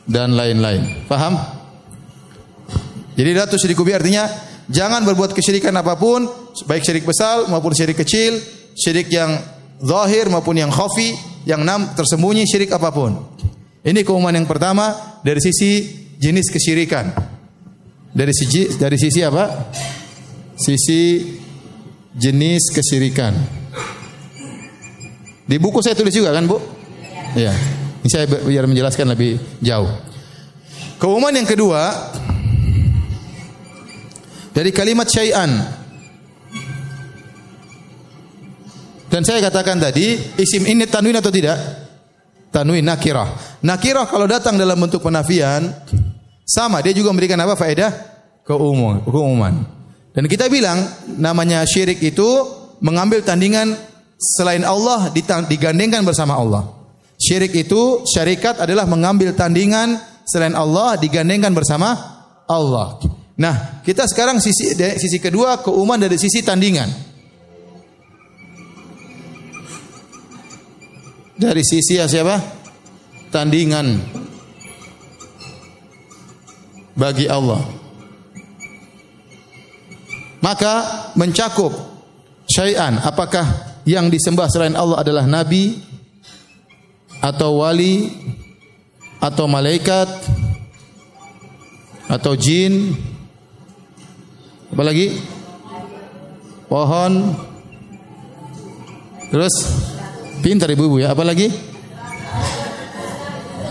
dan 0.08 0.36
lain-lain. 0.36 1.08
Faham? 1.08 1.36
Jadi 3.14 3.30
datu 3.32 3.56
syirik 3.62 3.78
kubi 3.78 3.94
artinya 3.94 4.26
jangan 4.68 5.06
berbuat 5.06 5.38
kesyirikan 5.38 5.74
apa 5.78 5.96
pun, 5.96 6.26
baik 6.66 6.82
syirik 6.82 7.06
besar 7.06 7.46
maupun 7.48 7.72
syirik 7.72 8.02
kecil, 8.02 8.42
syirik 8.74 9.08
yang 9.14 9.38
zahir 9.80 10.28
maupun 10.34 10.58
yang 10.58 10.74
khafi, 10.74 11.14
yang 11.46 11.62
nam 11.62 11.94
tersembunyi 11.94 12.50
syirik 12.50 12.74
apa 12.74 12.90
pun. 12.90 13.16
Ini 13.84 14.02
keumuman 14.02 14.34
yang 14.34 14.48
pertama 14.48 15.20
dari 15.22 15.44
sisi 15.44 15.84
jenis 16.18 16.48
kesyirikan. 16.50 17.12
Dari 18.14 18.32
sisi 18.32 18.80
dari 18.80 18.98
sisi 18.98 19.20
apa? 19.26 19.74
Sisi 20.56 21.20
jenis 22.16 22.72
kesyirikan. 22.72 23.34
Di 25.44 25.60
buku 25.60 25.84
saya 25.84 25.98
tulis 25.98 26.16
juga 26.16 26.32
kan, 26.32 26.48
Bu? 26.48 26.58
Iya. 27.36 27.52
Ya. 27.52 27.83
Ini 28.04 28.10
saya 28.12 28.28
biar 28.28 28.68
menjelaskan 28.68 29.16
lebih 29.16 29.40
jauh. 29.64 29.88
Keumuman 31.00 31.32
yang 31.32 31.48
kedua 31.48 32.12
dari 34.52 34.76
kalimat 34.76 35.08
syai'an. 35.08 35.80
Dan 39.08 39.24
saya 39.24 39.40
katakan 39.40 39.80
tadi, 39.80 40.20
isim 40.36 40.68
ini 40.68 40.84
tanwin 40.84 41.16
atau 41.16 41.32
tidak? 41.32 41.56
Tanwin 42.52 42.84
nakirah. 42.84 43.64
Nakirah 43.64 44.04
kalau 44.12 44.28
datang 44.28 44.60
dalam 44.60 44.76
bentuk 44.76 45.00
penafian 45.00 45.72
sama 46.44 46.84
dia 46.84 46.92
juga 46.92 47.16
memberikan 47.16 47.40
apa 47.40 47.56
faedah? 47.56 47.92
Keumum, 48.44 49.00
keumuman. 49.08 49.64
Dan 50.12 50.28
kita 50.28 50.52
bilang 50.52 50.84
namanya 51.16 51.64
syirik 51.64 52.04
itu 52.04 52.28
mengambil 52.84 53.24
tandingan 53.24 53.80
selain 54.20 54.68
Allah 54.68 55.08
digandengkan 55.48 56.04
bersama 56.04 56.36
Allah. 56.36 56.83
Syirik 57.24 57.56
itu 57.56 58.04
syarikat 58.04 58.60
adalah 58.60 58.84
mengambil 58.84 59.32
tandingan 59.32 59.96
selain 60.28 60.52
Allah 60.60 61.00
digandengkan 61.00 61.56
bersama 61.56 61.96
Allah. 62.52 63.00
Nah, 63.40 63.80
kita 63.80 64.04
sekarang 64.12 64.44
sisi 64.44 64.76
sisi 64.76 65.18
kedua 65.24 65.64
keumuman 65.64 65.96
dari 65.96 66.20
sisi 66.20 66.44
tandingan. 66.44 66.92
Dari 71.40 71.64
sisi 71.64 71.96
ya 71.96 72.12
siapa? 72.12 72.36
Tandingan 73.32 73.88
bagi 76.94 77.32
Allah. 77.32 77.64
Maka 80.44 81.08
mencakup 81.16 81.72
syai'an 82.52 83.00
apakah 83.00 83.80
yang 83.88 84.12
disembah 84.12 84.52
selain 84.52 84.76
Allah 84.76 85.00
adalah 85.00 85.24
nabi 85.24 85.93
atau 87.24 87.64
wali 87.64 88.12
atau 89.24 89.48
malaikat 89.48 90.12
atau 92.12 92.36
jin 92.36 92.92
apa 94.74 94.90
lagi? 94.90 95.14
Pohon. 96.66 97.38
Terus 99.30 99.54
pintar 100.42 100.74
ibu-ibu 100.74 100.98
ya. 100.98 101.14
Apa 101.14 101.22
lagi? 101.22 101.54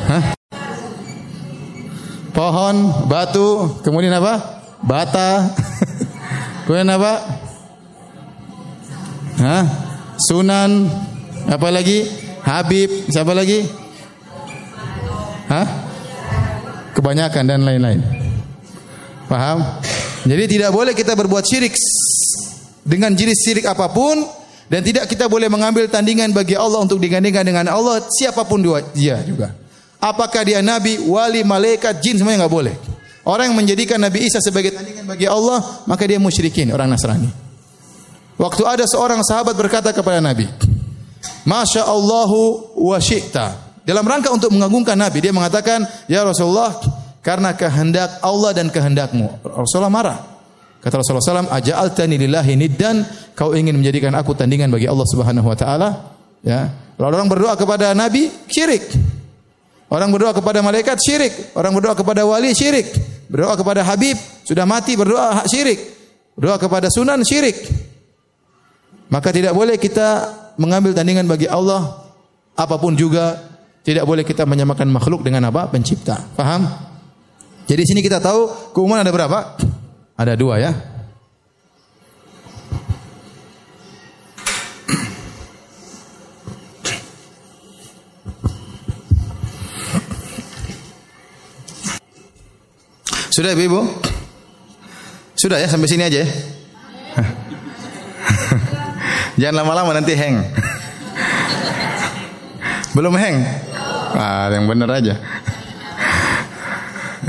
Hah? 0.06 0.38
Pohon, 2.30 3.06
batu, 3.10 3.82
kemudian 3.82 4.14
apa? 4.14 4.62
Bata. 4.78 5.50
kemudian 6.62 6.94
apa? 6.94 7.12
Hah? 9.42 9.64
Sunan. 10.22 10.86
Apa 11.50 11.66
lagi? 11.74 12.21
Habib. 12.42 13.10
Siapa 13.10 13.32
lagi? 13.34 13.64
Hah? 15.48 15.66
Kebanyakan 16.92 17.44
dan 17.46 17.60
lain-lain. 17.64 18.00
Paham? 19.26 19.64
Jadi 20.22 20.44
tidak 20.58 20.70
boleh 20.70 20.92
kita 20.94 21.18
berbuat 21.18 21.42
syirik 21.42 21.74
dengan 22.86 23.14
jenis 23.14 23.42
syirik 23.42 23.66
apapun 23.66 24.22
dan 24.70 24.80
tidak 24.86 25.10
kita 25.10 25.26
boleh 25.26 25.50
mengambil 25.50 25.88
tandingan 25.90 26.30
bagi 26.30 26.54
Allah 26.54 26.78
untuk 26.78 27.02
digandingkan 27.02 27.42
dengan 27.42 27.66
Allah 27.72 28.04
siapapun 28.06 28.62
dia 28.94 29.18
juga. 29.26 29.50
Apakah 30.02 30.42
dia 30.42 30.58
nabi, 30.58 30.98
wali, 30.98 31.46
malaikat, 31.46 32.02
jin 32.02 32.18
semuanya 32.18 32.44
enggak 32.44 32.54
boleh. 32.54 32.74
Orang 33.22 33.54
yang 33.54 33.58
menjadikan 33.62 34.02
Nabi 34.02 34.26
Isa 34.26 34.42
sebagai 34.42 34.74
tandingan 34.74 35.06
bagi 35.06 35.30
Allah, 35.30 35.62
maka 35.86 36.02
dia 36.10 36.18
musyrikin, 36.18 36.74
orang 36.74 36.90
Nasrani. 36.90 37.30
Waktu 38.34 38.62
ada 38.66 38.82
seorang 38.82 39.22
sahabat 39.22 39.54
berkata 39.54 39.94
kepada 39.94 40.18
Nabi, 40.18 40.50
Masya 41.42 41.86
Allahu 41.86 42.74
wa 42.78 42.98
syi'ta. 43.02 43.74
Dalam 43.82 44.06
rangka 44.06 44.30
untuk 44.30 44.54
mengagungkan 44.54 44.94
Nabi, 44.94 45.18
dia 45.18 45.34
mengatakan, 45.34 45.82
Ya 46.06 46.22
Rasulullah, 46.22 46.78
karena 47.22 47.54
kehendak 47.54 48.22
Allah 48.22 48.54
dan 48.54 48.70
kehendakmu. 48.70 49.42
Rasulullah 49.42 49.90
marah. 49.90 50.18
Kata 50.82 50.98
Rasulullah 50.98 51.46
SAW, 51.46 51.50
Aja'altani 51.50 52.18
lillahi 52.18 52.58
niddan, 52.58 53.06
kau 53.38 53.54
ingin 53.54 53.78
menjadikan 53.78 54.10
aku 54.18 54.34
tandingan 54.34 54.70
bagi 54.70 54.90
Allah 54.90 55.06
Subhanahu 55.06 55.46
Wa 55.46 55.56
Taala. 55.58 55.90
Ya. 56.42 56.74
Lalu 56.98 57.14
orang 57.22 57.30
berdoa 57.30 57.54
kepada 57.54 57.94
Nabi, 57.94 58.30
syirik. 58.50 58.90
Orang 59.86 60.10
berdoa 60.10 60.34
kepada 60.34 60.58
malaikat, 60.58 60.98
syirik. 60.98 61.54
Orang 61.54 61.74
berdoa 61.78 61.94
kepada 61.94 62.26
wali, 62.26 62.50
syirik. 62.50 62.90
Berdoa 63.30 63.54
kepada 63.54 63.86
Habib, 63.86 64.18
sudah 64.42 64.66
mati 64.66 64.98
berdoa 64.98 65.46
syirik. 65.46 65.78
Berdoa 66.34 66.58
kepada 66.58 66.90
sunan, 66.90 67.22
syirik. 67.22 67.62
Maka 69.12 69.28
tidak 69.30 69.54
boleh 69.54 69.76
kita 69.76 70.41
mengambil 70.56 70.96
tandingan 70.96 71.28
bagi 71.28 71.48
Allah, 71.48 72.08
apapun 72.56 72.96
juga, 72.96 73.52
tidak 73.82 74.06
boleh 74.06 74.22
kita 74.22 74.46
menyamakan 74.46 74.88
makhluk 74.90 75.26
dengan 75.26 75.50
apa? 75.50 75.66
Pencipta. 75.66 76.22
Faham? 76.38 76.70
Jadi 77.66 77.82
sini 77.86 78.02
kita 78.02 78.18
tahu 78.18 78.74
keumuman 78.74 79.02
ada 79.02 79.10
berapa? 79.10 79.58
Ada 80.18 80.34
dua 80.38 80.58
ya. 80.58 80.72
Sudah 93.32 93.56
Ibu? 93.56 93.80
Sudah 95.40 95.56
ya 95.56 95.64
sampai 95.64 95.88
sini 95.88 96.04
aja 96.04 96.20
ya. 96.20 96.28
Jangan 99.40 99.64
lama-lama 99.64 99.96
nanti 99.96 100.12
hang. 100.12 100.44
Belum 102.92 103.16
hang? 103.16 103.40
Ah, 104.12 104.52
yang 104.52 104.68
benar 104.68 104.92
aja. 104.92 105.16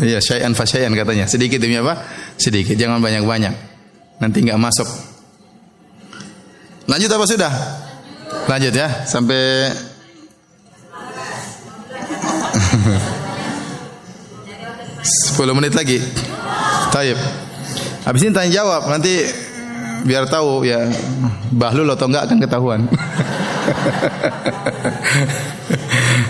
Iya, 0.04 0.20
syai'an 0.20 0.52
fa 0.52 0.68
syai'an 0.68 0.92
katanya. 0.92 1.24
Sedikit 1.30 1.64
demi 1.64 1.80
apa? 1.80 2.04
Sedikit, 2.36 2.76
jangan 2.76 3.00
banyak-banyak. 3.00 3.56
Nanti 4.20 4.44
enggak 4.44 4.60
masuk. 4.60 4.90
Lanjut 6.92 7.08
apa 7.08 7.24
sudah? 7.24 7.54
Lanjut 8.52 8.76
ya, 8.76 9.08
sampai 9.08 9.72
Sepuluh 15.04 15.56
menit 15.56 15.72
lagi. 15.76 16.04
Taib. 16.92 17.16
Habis 18.04 18.28
ini 18.28 18.36
tanya 18.36 18.52
jawab 18.52 18.92
nanti 18.92 19.24
biar 20.04 20.28
tahu 20.28 20.68
ya 20.68 20.88
bahlul 21.52 21.88
atau 21.92 22.08
enggak 22.12 22.28
akan 22.30 22.38
ketahuan. 22.44 22.82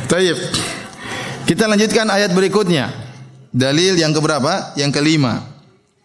Taib. 0.09 0.37
Kita 1.43 1.67
lanjutkan 1.67 2.07
ayat 2.07 2.31
berikutnya. 2.31 2.93
Dalil 3.53 3.99
yang 3.99 4.13
keberapa? 4.15 4.73
Yang 4.79 5.01
kelima. 5.01 5.43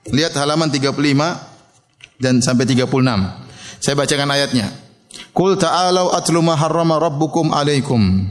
Lihat 0.09 0.37
halaman 0.37 0.69
35 0.69 0.93
dan 2.21 2.41
sampai 2.43 2.65
36. 2.69 2.89
Saya 3.79 3.95
bacakan 3.95 4.29
ayatnya. 4.35 4.69
Qul 5.33 5.57
ta'alau 5.57 6.13
atlu 6.13 6.43
ma 6.43 6.59
harrama 6.59 6.99
rabbukum 6.99 7.55
alaikum. 7.55 8.29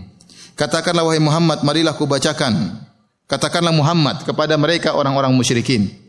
Katakanlah 0.57 1.05
wahai 1.05 1.21
Muhammad, 1.21 1.61
marilah 1.61 1.93
ku 1.93 2.09
bacakan. 2.09 2.81
Katakanlah 3.29 3.73
Muhammad 3.75 4.25
kepada 4.25 4.57
mereka 4.57 4.97
orang-orang 4.97 5.31
musyrikin. 5.33 6.06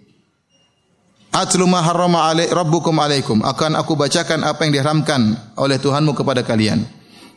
Atlu 1.28 1.68
ma 1.68 1.84
harrama 1.84 2.28
alai 2.28 2.48
rabbukum 2.48 2.96
alaikum. 2.96 3.44
Akan 3.44 3.76
aku 3.76 3.94
bacakan 3.94 4.42
apa 4.48 4.64
yang 4.64 4.72
diharamkan 4.80 5.36
oleh 5.60 5.76
Tuhanmu 5.76 6.16
kepada 6.16 6.40
kalian. 6.40 6.82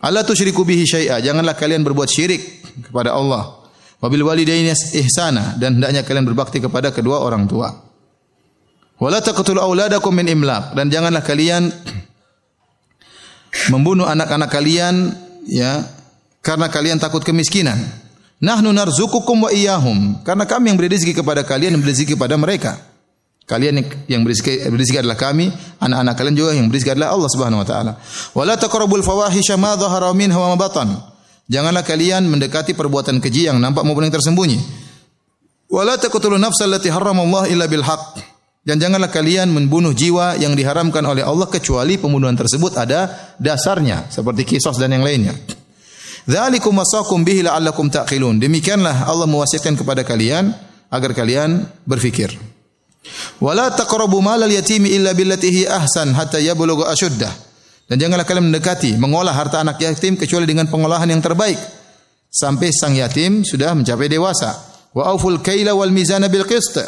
Allah 0.02 0.26
tusyriku 0.26 0.66
bihi 0.66 0.88
syai'a. 0.88 1.22
Janganlah 1.22 1.54
kalian 1.54 1.86
berbuat 1.86 2.10
syirik 2.10 2.42
kepada 2.88 3.14
Allah. 3.14 3.62
Wabil 4.02 4.26
walidaini 4.26 4.74
ihsana 4.74 5.62
dan 5.62 5.78
hendaknya 5.78 6.02
kalian 6.02 6.26
berbakti 6.26 6.58
kepada 6.58 6.90
kedua 6.90 7.22
orang 7.22 7.46
tua. 7.46 7.70
Wala 8.98 9.22
taqtulu 9.22 9.62
auladakum 9.62 10.10
min 10.14 10.26
imlaq 10.26 10.74
dan 10.74 10.90
janganlah 10.90 11.22
kalian 11.22 11.70
membunuh 13.70 14.10
anak-anak 14.10 14.50
kalian 14.50 15.14
ya 15.46 15.86
karena 16.42 16.66
kalian 16.74 16.98
takut 16.98 17.22
kemiskinan. 17.22 17.78
Nahnu 18.42 18.74
narzukukum 18.74 19.38
wa 19.46 19.50
iyyahum 19.54 20.26
karena 20.26 20.50
kami 20.50 20.74
yang 20.74 20.78
beri 20.82 20.98
rezeki 20.98 21.22
kepada 21.22 21.46
kalian 21.46 21.78
dan 21.78 21.80
beri 21.86 21.94
rezeki 21.94 22.18
kepada 22.18 22.42
mereka. 22.42 22.91
Kalian 23.46 23.84
yang 24.08 24.24
rezeki 24.24 25.04
adalah 25.04 25.20
kami, 25.20 25.52
anak-anak 25.84 26.16
kalian 26.16 26.36
juga 26.40 26.52
yang 26.56 26.72
beri 26.72 26.80
rezeki 26.80 26.96
adalah 26.96 27.10
Allah 27.12 27.30
Subhanahu 27.30 27.60
wa 27.60 27.68
taala. 27.68 27.92
Wala 28.32 28.56
taqrabul 28.56 29.04
fawahisha 29.04 29.60
ma 29.60 29.76
dhahara 29.76 30.14
minha 30.16 30.38
wa 30.40 30.56
ma 30.56 30.58
batan. 30.58 30.88
Janganlah 31.52 31.84
kalian 31.84 32.32
mendekati 32.32 32.72
perbuatan 32.72 33.20
keji 33.20 33.52
yang 33.52 33.60
nampak 33.60 33.84
maupun 33.84 34.08
yang 34.08 34.16
tersembunyi. 34.16 34.56
Wala 35.68 36.00
taqtulu 36.00 36.40
nafsal 36.40 36.72
lati 36.72 36.88
haramallahu 36.88 37.52
illa 37.52 37.68
bil 37.68 37.84
haqq. 37.84 38.24
Dan 38.62 38.78
janganlah 38.78 39.10
kalian 39.10 39.50
membunuh 39.50 39.92
jiwa 39.92 40.38
yang 40.38 40.54
diharamkan 40.54 41.02
oleh 41.02 41.26
Allah 41.26 41.50
kecuali 41.50 41.98
pembunuhan 41.98 42.38
tersebut 42.38 42.78
ada 42.78 43.34
dasarnya 43.42 44.06
seperti 44.14 44.46
kisos 44.46 44.78
dan 44.78 44.94
yang 44.94 45.02
lainnya. 45.02 45.34
Dzalikum 46.30 46.78
wasaqum 46.78 47.26
bihi 47.26 47.42
la'allakum 47.42 47.90
taqilun. 47.90 48.38
Demikianlah 48.38 49.10
Allah 49.10 49.26
mewasiatkan 49.26 49.74
kepada 49.74 50.06
kalian 50.06 50.54
agar 50.94 51.12
kalian 51.18 51.66
berfikir. 51.90 52.38
Wala 53.42 53.74
taqrabu 53.74 54.22
malal 54.22 54.54
yatimi 54.54 54.94
illa 54.94 55.18
billati 55.18 55.50
hi 55.50 55.62
ahsan 55.66 56.14
hatta 56.14 56.38
yablugha 56.38 56.94
ashuddah. 56.94 57.34
Dan 57.90 58.00
janganlah 58.00 58.24
kalian 58.24 58.48
mendekati, 58.48 58.96
mengolah 58.96 59.36
harta 59.36 59.60
anak 59.60 59.82
yatim 59.82 60.16
kecuali 60.16 60.48
dengan 60.48 60.70
pengolahan 60.70 61.10
yang 61.12 61.20
terbaik. 61.20 61.60
Sampai 62.32 62.72
sang 62.72 62.96
yatim 62.96 63.44
sudah 63.44 63.76
mencapai 63.76 64.08
dewasa. 64.08 64.56
Wa 64.96 65.12
auful 65.12 65.44
kaila 65.44 65.76
wal 65.76 65.92
mizana 65.92 66.32
bil 66.32 66.48
qist. 66.48 66.80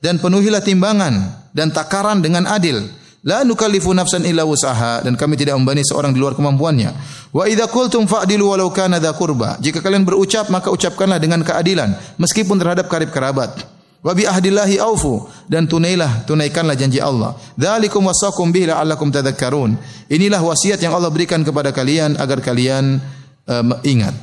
Dan 0.00 0.20
penuhilah 0.20 0.60
timbangan 0.60 1.48
dan 1.56 1.72
takaran 1.72 2.20
dengan 2.20 2.44
adil. 2.44 2.84
La 3.24 3.44
nukallifu 3.44 3.92
nafsan 3.92 4.24
illa 4.24 4.48
wusaha 4.48 5.04
dan 5.04 5.12
kami 5.12 5.36
tidak 5.36 5.56
membani 5.56 5.84
seorang 5.84 6.12
di 6.12 6.20
luar 6.20 6.32
kemampuannya. 6.36 6.92
Wa 7.32 7.44
idza 7.48 7.68
qultum 7.68 8.08
fa'dilu 8.08 8.48
walau 8.48 8.72
kana 8.72 8.96
dha 8.96 9.12
qurba. 9.12 9.60
Jika 9.60 9.84
kalian 9.84 10.08
berucap 10.08 10.48
maka 10.48 10.72
ucapkanlah 10.72 11.20
dengan 11.20 11.44
keadilan 11.44 11.96
meskipun 12.16 12.56
terhadap 12.60 12.88
karib 12.88 13.12
kerabat. 13.12 13.79
Wa 14.00 14.16
bi 14.16 14.24
ahdillahi 14.24 14.80
aufu 14.80 15.28
dan 15.44 15.68
tunailah 15.68 16.24
tunaikanlah 16.24 16.72
janji 16.72 16.96
Allah. 16.96 17.36
Dzalikum 17.52 18.08
wasaqum 18.08 18.48
bihi 18.48 18.72
la'allakum 18.72 19.12
tadhakkarun. 19.12 19.76
Inilah 20.08 20.40
wasiat 20.40 20.80
yang 20.80 20.96
Allah 20.96 21.12
berikan 21.12 21.44
kepada 21.44 21.68
kalian 21.68 22.16
agar 22.16 22.40
kalian 22.40 22.96
uh, 23.44 23.64
ingat. 23.84 24.16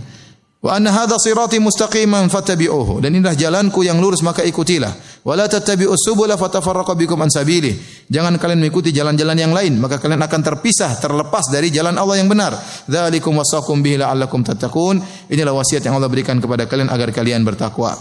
Wa 0.58 0.82
anna 0.82 0.90
hadha 0.90 1.22
sirati 1.22 1.62
mustaqiman 1.62 2.26
fattabi'uhu. 2.26 3.06
Dan 3.06 3.22
inilah 3.22 3.38
jalanku 3.38 3.86
yang 3.86 4.02
lurus 4.02 4.26
maka 4.26 4.42
ikutilah. 4.42 5.22
Wala 5.22 5.46
tattabi'us 5.46 6.10
subula 6.10 6.34
fatafarraqu 6.42 6.98
bikum 6.98 7.22
an 7.22 7.30
sabili. 7.30 7.78
Jangan 8.10 8.42
kalian 8.42 8.66
mengikuti 8.66 8.90
jalan-jalan 8.90 9.38
yang 9.38 9.54
lain, 9.54 9.78
maka 9.78 10.02
kalian 10.02 10.26
akan 10.26 10.42
terpisah, 10.42 10.98
terlepas 10.98 11.54
dari 11.54 11.70
jalan 11.70 11.94
Allah 12.02 12.18
yang 12.18 12.26
benar. 12.26 12.58
Dzalikum 12.90 13.38
wasaqum 13.38 13.86
bihi 13.86 14.02
la'allakum 14.02 14.42
tattaqun. 14.42 15.30
Inilah 15.30 15.54
wasiat 15.54 15.86
yang 15.86 16.02
Allah 16.02 16.10
berikan 16.10 16.42
kepada 16.42 16.66
kalian 16.66 16.90
agar 16.90 17.14
kalian 17.14 17.46
bertakwa. 17.46 17.94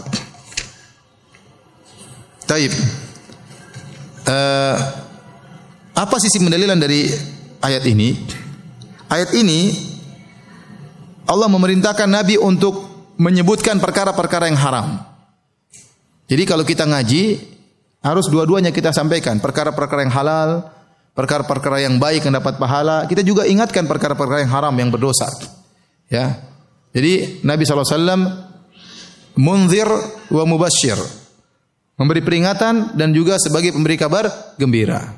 Taib. 2.47 2.71
Uh, 4.23 4.75
apa 5.91 6.15
sisi 6.23 6.39
pendalilan 6.39 6.79
dari 6.79 7.11
ayat 7.59 7.83
ini? 7.83 8.15
Ayat 9.11 9.35
ini 9.35 9.75
Allah 11.27 11.51
memerintahkan 11.51 12.07
Nabi 12.07 12.39
untuk 12.39 12.87
menyebutkan 13.19 13.83
perkara-perkara 13.83 14.47
yang 14.47 14.55
haram. 14.55 15.03
Jadi 16.31 16.43
kalau 16.47 16.63
kita 16.63 16.87
ngaji 16.87 17.35
harus 17.99 18.31
dua-duanya 18.31 18.71
kita 18.71 18.95
sampaikan, 18.95 19.43
perkara-perkara 19.43 20.07
yang 20.07 20.13
halal, 20.15 20.71
perkara-perkara 21.11 21.83
yang 21.83 21.99
baik 21.99 22.23
yang 22.23 22.35
dapat 22.39 22.55
pahala, 22.55 23.03
kita 23.11 23.27
juga 23.27 23.43
ingatkan 23.43 23.83
perkara-perkara 23.83 24.47
yang 24.47 24.53
haram 24.55 24.75
yang 24.79 24.87
berdosa. 24.87 25.27
Ya. 26.07 26.39
Jadi 26.95 27.43
Nabi 27.43 27.67
SAW 27.67 27.91
munzir 29.35 29.87
wa 30.31 30.43
mubashir. 30.47 31.26
Memberi 31.97 32.21
peringatan 32.21 32.93
dan 32.93 33.09
juga 33.09 33.41
sebagai 33.41 33.73
pemberi 33.73 33.97
kabar 33.97 34.29
gembira. 34.55 35.17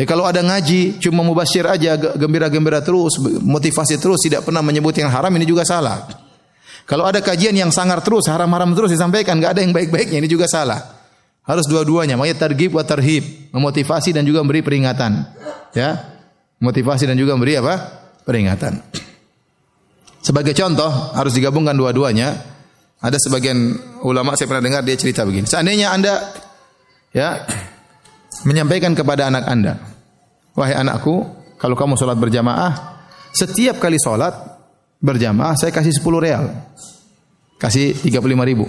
Ya, 0.00 0.08
kalau 0.08 0.24
ada 0.24 0.40
ngaji 0.40 0.96
cuma 0.96 1.20
mubashir 1.20 1.68
aja 1.68 1.92
gembira-gembira 2.16 2.80
terus, 2.80 3.20
motivasi 3.44 4.00
terus 4.00 4.24
tidak 4.24 4.48
pernah 4.48 4.64
menyebut 4.64 4.96
yang 4.96 5.12
haram 5.12 5.28
ini 5.36 5.44
juga 5.44 5.60
salah. 5.68 6.08
Kalau 6.88 7.04
ada 7.04 7.20
kajian 7.20 7.52
yang 7.52 7.68
sangar 7.68 8.00
terus, 8.00 8.24
haram-haram 8.32 8.72
terus 8.72 8.96
disampaikan, 8.96 9.36
enggak 9.36 9.54
ada 9.54 9.62
yang 9.62 9.76
baik-baiknya, 9.76 10.24
ini 10.24 10.26
juga 10.26 10.48
salah. 10.48 10.98
Harus 11.44 11.68
dua-duanya, 11.68 12.16
makanya 12.16 12.48
targhib 12.48 12.72
wa 12.72 12.80
tarhib, 12.80 13.52
memotivasi 13.52 14.16
dan 14.16 14.24
juga 14.24 14.40
memberi 14.40 14.64
peringatan. 14.64 15.20
Ya. 15.76 16.16
Motivasi 16.64 17.04
dan 17.04 17.20
juga 17.20 17.36
memberi 17.36 17.60
apa? 17.60 17.74
Peringatan. 18.24 18.80
Sebagai 20.20 20.56
contoh, 20.56 20.88
harus 21.12 21.32
digabungkan 21.36 21.76
dua-duanya. 21.76 22.40
Ada 23.00 23.16
sebagian 23.16 23.56
ulama 24.04 24.36
saya 24.36 24.48
pernah 24.52 24.64
dengar 24.64 24.84
dia 24.84 24.96
cerita 24.96 25.24
begini. 25.24 25.48
Seandainya 25.48 25.88
Anda 25.96 26.14
ya 27.16 27.48
menyampaikan 28.44 28.92
kepada 28.92 29.32
anak 29.32 29.44
Anda, 29.48 29.80
"Wahai 30.52 30.76
anakku, 30.76 31.24
kalau 31.56 31.76
kamu 31.76 31.96
sholat 31.96 32.20
berjamaah, 32.20 32.72
setiap 33.32 33.80
kali 33.80 33.96
sholat 34.00 34.32
berjamaah 35.00 35.56
saya 35.56 35.72
kasih 35.72 35.96
10 35.96 36.20
real. 36.20 36.44
Kasih 37.60 37.96
35 37.96 38.44
ribu. 38.44 38.68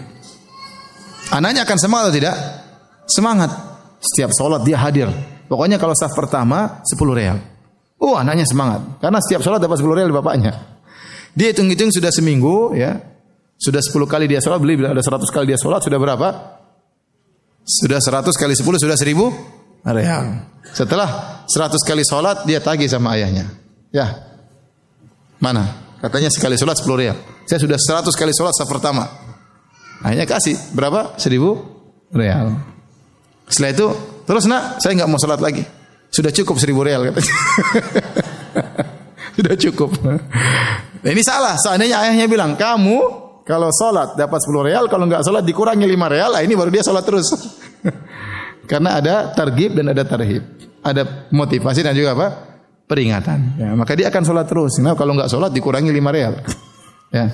Anaknya 1.31 1.63
akan 1.63 1.77
semangat 1.79 2.03
atau 2.11 2.15
tidak? 2.15 2.35
Semangat. 3.07 3.51
Setiap 4.03 4.31
sholat 4.35 4.67
dia 4.67 4.75
hadir. 4.79 5.07
Pokoknya 5.47 5.79
kalau 5.79 5.95
saf 5.95 6.11
pertama 6.11 6.83
10 6.83 7.15
real. 7.15 7.37
Oh 8.01 8.19
anaknya 8.19 8.43
semangat. 8.43 8.99
Karena 8.99 9.19
setiap 9.23 9.43
sholat 9.43 9.63
dapat 9.63 9.79
10 9.79 9.95
real 9.95 10.11
bapaknya. 10.11 10.51
Dia 11.31 11.55
hitung-hitung 11.55 11.91
sudah 11.91 12.11
seminggu 12.11 12.75
ya. 12.75 12.99
Sudah 13.61 13.77
10 13.77 14.09
kali 14.09 14.25
dia 14.25 14.41
sholat. 14.41 14.57
Beli 14.57 14.81
ada 14.81 14.97
100 14.97 15.21
kali 15.29 15.53
dia 15.53 15.59
sholat. 15.61 15.85
Sudah 15.85 16.01
berapa? 16.01 16.57
Sudah 17.61 18.01
100 18.01 18.33
kali 18.33 18.57
10 18.57 18.81
sudah 18.81 18.97
1000 18.97 19.85
real. 19.85 20.25
Setelah 20.73 21.09
100 21.45 21.77
kali 21.85 22.01
sholat 22.01 22.41
dia 22.49 22.57
tagih 22.57 22.89
sama 22.89 23.13
ayahnya. 23.13 23.53
Ya. 23.93 24.25
Mana? 25.37 25.93
Katanya 26.01 26.33
sekali 26.33 26.57
sholat 26.57 26.81
10 26.81 26.89
rial. 26.97 27.17
Saya 27.45 27.61
sudah 27.61 27.77
100 27.77 28.09
kali 28.17 28.33
sholat 28.33 28.57
saat 28.57 28.65
pertama. 28.65 29.05
Akhirnya 30.01 30.25
kasih 30.25 30.57
berapa? 30.73 31.13
1000 31.21 32.17
rial. 32.17 32.57
Setelah 33.45 33.71
itu, 33.77 33.87
terus 34.25 34.49
nak, 34.49 34.81
saya 34.81 34.97
nggak 34.97 35.09
mau 35.11 35.21
sholat 35.21 35.37
lagi. 35.37 35.61
Sudah 36.09 36.33
cukup 36.33 36.57
1000 36.57 36.81
rial 36.81 37.01
katanya. 37.13 37.35
sudah 39.37 39.55
cukup. 39.69 39.89
Nah, 40.01 41.09
ini 41.13 41.21
salah. 41.21 41.53
Seandainya 41.61 42.01
ayahnya 42.01 42.25
bilang, 42.25 42.57
kamu 42.57 43.29
kalau 43.43 43.69
sholat 43.73 44.15
dapat 44.15 44.39
10 44.39 44.67
real, 44.69 44.85
kalau 44.85 45.05
nggak 45.09 45.25
sholat 45.25 45.43
dikurangi 45.43 45.85
5 45.85 46.13
real, 46.13 46.31
nah 46.37 46.41
ini 46.41 46.53
baru 46.53 46.69
dia 46.69 46.83
sholat 46.85 47.03
terus. 47.03 47.27
Karena 48.69 49.01
ada 49.01 49.33
targib 49.33 49.75
dan 49.75 49.91
ada 49.91 50.05
tarhib. 50.05 50.43
Ada 50.81 51.29
motivasi 51.29 51.85
dan 51.85 51.93
juga 51.93 52.17
apa? 52.17 52.27
peringatan. 52.91 53.39
Ya, 53.55 53.71
maka 53.71 53.95
dia 53.95 54.11
akan 54.11 54.23
sholat 54.27 54.51
terus. 54.51 54.75
Nah, 54.83 54.99
kalau 54.99 55.15
nggak 55.15 55.31
sholat 55.31 55.55
dikurangi 55.55 55.95
lima 55.95 56.11
real. 56.11 56.35
Ya. 57.11 57.27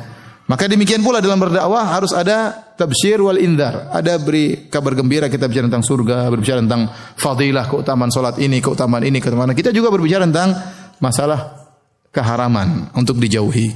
Maka 0.50 0.66
demikian 0.66 1.06
pula 1.06 1.22
dalam 1.22 1.38
berdakwah 1.38 1.86
harus 1.86 2.10
ada 2.10 2.50
tabsyir 2.74 3.22
wal 3.22 3.38
indar. 3.38 3.94
Ada 3.94 4.18
beri 4.18 4.66
kabar 4.74 4.98
gembira 4.98 5.30
kita 5.30 5.46
bicara 5.46 5.70
tentang 5.70 5.86
surga, 5.86 6.34
berbicara 6.34 6.66
tentang 6.66 6.90
fadilah, 7.14 7.70
keutamaan 7.70 8.10
sholat 8.10 8.42
ini, 8.42 8.58
keutamaan 8.58 9.06
ini, 9.06 9.22
keutamaan 9.22 9.54
Kita 9.54 9.70
juga 9.70 9.94
berbicara 9.94 10.26
tentang 10.26 10.50
masalah 10.98 11.70
keharaman 12.10 12.90
untuk 12.98 13.22
dijauhi. 13.22 13.70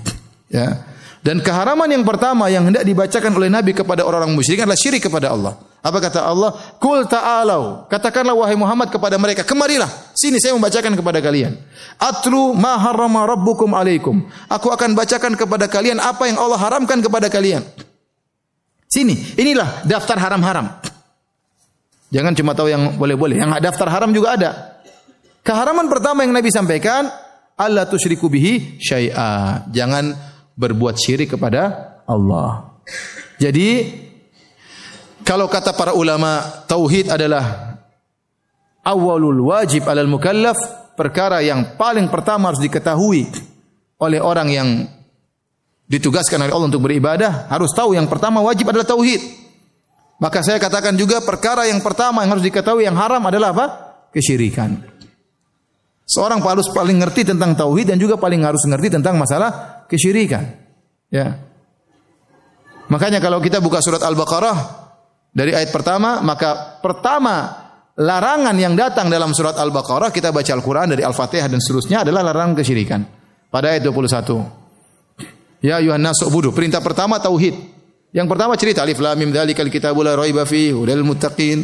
Ya. 0.49 0.89
Dan 1.21 1.37
keharaman 1.37 1.85
yang 1.85 2.01
pertama 2.01 2.49
yang 2.49 2.65
hendak 2.65 2.81
dibacakan 2.81 3.29
oleh 3.37 3.45
Nabi 3.45 3.77
kepada 3.77 4.01
orang-orang 4.01 4.33
musyrik 4.33 4.65
adalah 4.65 4.77
syirik 4.77 5.05
kepada 5.05 5.29
Allah. 5.29 5.53
Apa 5.81 6.01
kata 6.01 6.25
Allah? 6.25 6.53
Kul 6.81 7.05
ta'alau. 7.05 7.85
Katakanlah 7.85 8.33
wahai 8.33 8.57
Muhammad 8.57 8.89
kepada 8.89 9.21
mereka, 9.21 9.45
kemarilah. 9.45 9.89
Sini 10.17 10.41
saya 10.41 10.57
membacakan 10.57 10.97
kepada 10.97 11.21
kalian. 11.21 11.61
Atlu 12.01 12.57
ma 12.57 12.77
harrama 12.81 13.29
rabbukum 13.29 13.69
alaikum. 13.77 14.25
Aku 14.49 14.73
akan 14.73 14.97
bacakan 14.97 15.37
kepada 15.37 15.69
kalian 15.69 16.01
apa 16.01 16.25
yang 16.25 16.41
Allah 16.41 16.57
haramkan 16.57 16.97
kepada 17.05 17.29
kalian. 17.29 17.61
Sini, 18.89 19.37
inilah 19.37 19.85
daftar 19.85 20.17
haram-haram. 20.17 20.73
Jangan 22.09 22.33
cuma 22.33 22.57
tahu 22.57 22.67
yang 22.67 22.97
boleh-boleh, 22.97 23.39
yang 23.39 23.53
daftar 23.61 23.87
haram 23.93 24.09
juga 24.09 24.35
ada. 24.35 24.51
Keharaman 25.45 25.85
pertama 25.85 26.25
yang 26.25 26.33
Nabi 26.33 26.49
sampaikan, 26.49 27.09
Allah 27.57 27.85
tusyriku 27.85 28.25
bihi 28.29 28.81
syai'a. 28.81 29.65
Jangan 29.69 30.30
berbuat 30.55 30.95
syirik 30.99 31.35
kepada 31.37 31.95
Allah. 32.05 32.75
Jadi 33.41 33.87
kalau 35.21 35.47
kata 35.47 35.73
para 35.73 35.93
ulama 35.95 36.65
tauhid 36.65 37.13
adalah 37.13 37.77
awalul 38.85 39.53
wajib 39.53 39.85
alal 39.85 40.09
mukallaf 40.09 40.57
perkara 40.97 41.41
yang 41.45 41.77
paling 41.77 42.09
pertama 42.09 42.49
harus 42.49 42.61
diketahui 42.61 43.29
oleh 44.01 44.19
orang 44.19 44.49
yang 44.49 44.69
ditugaskan 45.85 46.41
oleh 46.47 46.53
Allah 46.53 46.69
untuk 46.71 46.83
beribadah 46.87 47.51
harus 47.51 47.69
tahu 47.75 47.93
yang 47.93 48.09
pertama 48.09 48.41
wajib 48.41 48.69
adalah 48.69 48.87
tauhid. 48.87 49.41
Maka 50.21 50.45
saya 50.45 50.61
katakan 50.61 50.93
juga 50.93 51.17
perkara 51.25 51.65
yang 51.65 51.81
pertama 51.81 52.21
yang 52.21 52.37
harus 52.37 52.45
diketahui 52.45 52.85
yang 52.85 52.93
haram 52.93 53.25
adalah 53.25 53.57
apa? 53.57 53.65
Kesyirikan. 54.13 54.77
Seorang 56.05 56.43
harus 56.45 56.69
paling 56.69 57.01
ngerti 57.01 57.33
tentang 57.33 57.57
tauhid 57.57 57.89
dan 57.89 57.97
juga 57.97 58.21
paling 58.21 58.45
harus 58.45 58.61
ngerti 58.67 58.93
tentang 58.99 59.17
masalah 59.17 59.80
kesyirikan. 59.91 60.47
Ya. 61.11 61.35
Makanya 62.87 63.19
kalau 63.19 63.43
kita 63.43 63.59
buka 63.59 63.83
surat 63.83 63.99
Al-Baqarah 63.99 64.57
dari 65.35 65.51
ayat 65.51 65.71
pertama, 65.75 66.23
maka 66.23 66.79
pertama 66.79 67.51
larangan 67.99 68.55
yang 68.55 68.75
datang 68.75 69.11
dalam 69.11 69.35
surat 69.35 69.59
Al-Baqarah 69.59 70.11
kita 70.15 70.31
baca 70.31 70.51
Al-Qur'an 70.55 70.87
dari 70.91 71.03
Al-Fatihah 71.03 71.51
dan 71.51 71.59
seterusnya 71.59 72.07
adalah 72.07 72.23
larangan 72.23 72.55
kesyirikan. 72.55 73.03
Pada 73.51 73.75
ayat 73.75 73.83
21. 73.83 75.59
Ya 75.59 75.77
ayuhan 75.83 75.99
budu. 76.31 76.55
Perintah 76.55 76.79
pertama 76.79 77.19
tauhid. 77.19 77.53
Yang 78.11 78.27
pertama 78.27 78.55
cerita 78.59 78.83
alif 78.83 78.99
lam 78.99 79.15
mim 79.15 79.31
dzalikal 79.31 79.71
kitabul 79.71 80.03
la 80.03 80.15
raiba 80.19 80.43
fihi 80.43 80.75
hudal 80.75 81.03
muttaqin. 81.03 81.63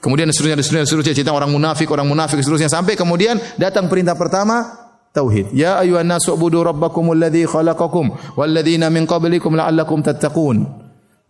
Kemudian 0.00 0.32
seterusnya, 0.32 0.56
seterusnya, 0.64 0.88
seterusnya 0.88 1.14
cerita 1.20 1.32
orang 1.36 1.52
munafik, 1.52 1.84
orang 1.92 2.08
munafik, 2.08 2.40
seterusnya 2.40 2.72
sampai 2.72 2.96
kemudian 2.96 3.36
datang 3.60 3.84
perintah 3.84 4.16
pertama 4.16 4.79
tauhid. 5.14 5.50
Ya 5.54 5.78
ayuhan 5.78 6.06
nasu 6.06 6.34
ubudu 6.34 6.62
rabbakumul 6.62 7.18
ladzi 7.18 7.46
khalaqakum 7.46 8.36
wal 8.36 8.50
ladzina 8.50 8.90
min 8.90 9.06
qablikum 9.06 9.54
la'allakum 9.54 10.02
tattaqun. 10.02 10.66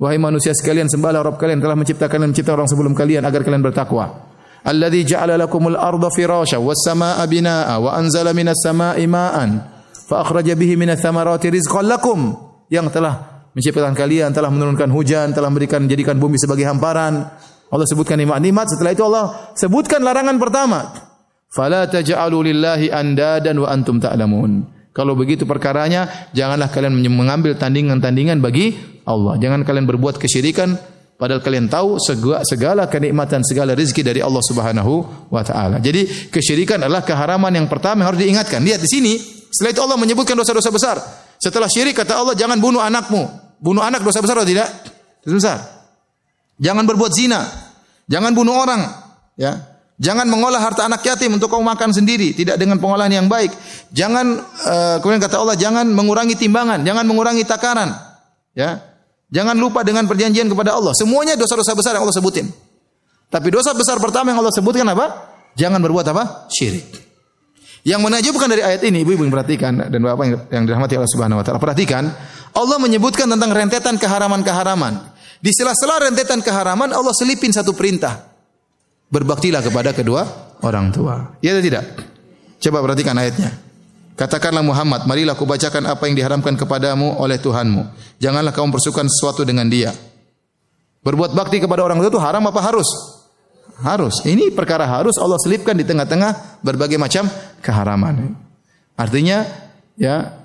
Wahai 0.00 0.16
manusia 0.16 0.56
sekalian 0.56 0.88
sembahlah 0.88 1.20
Rabb 1.20 1.36
kalian 1.36 1.60
telah 1.60 1.76
menciptakan 1.76 2.24
dan 2.24 2.28
mencipta 2.32 2.56
orang 2.56 2.64
sebelum 2.64 2.96
kalian 2.96 3.20
agar 3.20 3.44
kalian 3.44 3.60
bertakwa. 3.60 4.32
Alladzi 4.64 5.12
ja'ala 5.12 5.36
lakumul 5.36 5.76
arda 5.76 6.08
firasya 6.08 6.56
was 6.56 6.80
samaa'a 6.84 7.24
binaa'a 7.28 7.76
wa 7.80 7.92
anzala 7.96 8.32
minas 8.32 8.60
samaa'i 8.64 9.04
ma'an 9.04 9.60
fa 10.08 10.24
akhraja 10.24 10.56
bihi 10.56 10.76
minats 10.80 11.04
thamarati 11.04 11.52
rizqan 11.52 11.84
lakum. 11.84 12.32
Yang 12.72 12.96
telah 12.96 13.44
menciptakan 13.52 13.92
kalian, 13.98 14.30
telah 14.30 14.48
menurunkan 14.48 14.88
hujan, 14.94 15.34
telah 15.34 15.50
memberikan 15.52 15.84
jadikan 15.84 16.16
bumi 16.16 16.38
sebagai 16.38 16.64
hamparan. 16.64 17.28
Allah 17.70 17.86
sebutkan 17.86 18.18
nikmat-nikmat, 18.18 18.66
setelah 18.72 18.92
itu 18.94 19.04
Allah 19.04 19.52
sebutkan 19.58 20.00
larangan 20.00 20.38
pertama. 20.38 21.09
Fala 21.50 21.90
taj'alu 21.90 22.54
lillahi 22.54 22.94
andadan 22.94 23.58
wa 23.58 23.68
antum 23.68 23.98
ta'lamun. 23.98 24.62
Kalau 24.94 25.18
begitu 25.18 25.46
perkaranya, 25.46 26.30
janganlah 26.30 26.70
kalian 26.70 26.94
mengambil 27.10 27.58
tandingan-tandingan 27.58 28.38
bagi 28.38 28.74
Allah. 29.06 29.38
Jangan 29.38 29.66
kalian 29.66 29.86
berbuat 29.86 30.18
kesyirikan 30.18 30.78
padahal 31.18 31.42
kalian 31.42 31.66
tahu 31.70 31.98
segala, 31.98 32.42
segala 32.46 32.82
kenikmatan, 32.86 33.42
segala 33.46 33.74
rezeki 33.74 34.02
dari 34.02 34.20
Allah 34.22 34.42
Subhanahu 34.42 35.26
wa 35.30 35.42
taala. 35.46 35.78
Jadi 35.78 36.30
kesyirikan 36.30 36.82
adalah 36.82 37.06
keharaman 37.06 37.54
yang 37.54 37.66
pertama 37.66 38.02
yang 38.02 38.14
harus 38.14 38.20
diingatkan. 38.22 38.62
Lihat 38.62 38.82
di 38.82 38.90
sini, 38.90 39.12
setelah 39.50 39.70
itu 39.74 39.82
Allah 39.82 39.98
menyebutkan 39.98 40.34
dosa-dosa 40.34 40.70
besar. 40.70 40.96
Setelah 41.38 41.70
syirik 41.70 41.94
kata 41.94 42.14
Allah, 42.18 42.34
jangan 42.34 42.58
bunuh 42.58 42.82
anakmu. 42.82 43.26
Bunuh 43.62 43.82
anak 43.82 44.02
dosa 44.02 44.22
besar 44.22 44.38
atau 44.38 44.48
tidak? 44.48 44.68
Dosa 45.22 45.36
besar. 45.38 45.58
Jangan 46.60 46.84
berbuat 46.84 47.12
zina. 47.14 47.40
Jangan 48.10 48.34
bunuh 48.34 48.58
orang, 48.58 48.82
ya. 49.38 49.69
Jangan 50.00 50.24
mengolah 50.32 50.64
harta 50.64 50.88
anak 50.88 51.04
yatim 51.04 51.36
untuk 51.36 51.52
kau 51.52 51.60
makan 51.60 51.92
sendiri, 51.92 52.32
tidak 52.32 52.56
dengan 52.56 52.80
pengolahan 52.80 53.12
yang 53.12 53.28
baik. 53.28 53.52
Jangan 53.92 54.40
uh, 54.64 54.96
kemudian 55.04 55.20
kata 55.20 55.36
Allah, 55.36 55.60
jangan 55.60 55.84
mengurangi 55.92 56.40
timbangan, 56.40 56.80
jangan 56.80 57.04
mengurangi 57.04 57.44
takaran. 57.44 57.92
Ya. 58.56 58.80
Jangan 59.28 59.60
lupa 59.60 59.84
dengan 59.84 60.08
perjanjian 60.08 60.48
kepada 60.48 60.72
Allah. 60.72 60.96
Semuanya 60.96 61.36
dosa-dosa 61.36 61.76
besar 61.76 61.94
yang 61.94 62.08
Allah 62.08 62.16
sebutin. 62.16 62.48
Tapi 63.28 63.48
dosa 63.52 63.76
besar 63.76 64.00
pertama 64.00 64.32
yang 64.32 64.40
Allah 64.40 64.50
sebutkan 64.50 64.88
apa? 64.88 65.36
Jangan 65.54 65.78
berbuat 65.84 66.08
apa? 66.16 66.48
Syirik. 66.48 66.88
Yang 67.84 68.00
menajubkan 68.00 68.48
dari 68.48 68.64
ayat 68.64 68.80
ini, 68.88 69.04
ibu-ibu 69.04 69.28
yang 69.28 69.32
perhatikan 69.32 69.84
dan 69.84 70.00
bapak 70.00 70.24
yang, 70.24 70.40
yang 70.48 70.64
dirahmati 70.64 70.96
Allah 70.96 71.12
Subhanahu 71.12 71.38
wa 71.40 71.44
taala. 71.44 71.60
Perhatikan, 71.60 72.08
Allah 72.56 72.76
menyebutkan 72.80 73.28
tentang 73.28 73.52
rentetan 73.52 74.00
keharaman-keharaman. 74.00 75.12
Di 75.44 75.52
sela-sela 75.52 76.08
rentetan 76.08 76.40
keharaman 76.40 76.88
Allah 76.88 77.12
selipin 77.12 77.52
satu 77.52 77.76
perintah. 77.76 78.29
Berbaktilah 79.10 79.60
kepada 79.60 79.90
kedua 79.90 80.22
orang 80.62 80.94
tua. 80.94 81.34
Ya 81.42 81.52
atau 81.52 81.62
tidak? 81.66 81.84
Coba 82.62 82.78
perhatikan 82.84 83.18
ayatnya. 83.18 83.50
Katakanlah 84.14 84.60
Muhammad, 84.60 85.08
marilah 85.08 85.32
aku 85.32 85.48
bacakan 85.48 85.88
apa 85.88 86.04
yang 86.04 86.14
diharamkan 86.14 86.52
kepadamu 86.54 87.16
oleh 87.16 87.40
Tuhanmu. 87.40 87.88
Janganlah 88.20 88.52
kamu 88.52 88.68
persukan 88.68 89.08
sesuatu 89.08 89.48
dengan 89.48 89.64
dia. 89.66 89.96
Berbuat 91.00 91.32
bakti 91.32 91.56
kepada 91.56 91.80
orang 91.80 91.96
tua 92.04 92.12
itu 92.12 92.20
haram 92.20 92.44
apa 92.44 92.60
harus? 92.60 92.86
Harus. 93.80 94.20
Ini 94.28 94.52
perkara 94.52 94.84
harus 94.84 95.16
Allah 95.16 95.40
selipkan 95.40 95.72
di 95.72 95.88
tengah-tengah 95.88 96.60
berbagai 96.60 97.00
macam 97.00 97.32
keharaman. 97.64 98.36
Artinya, 98.92 99.48
ya, 99.96 100.36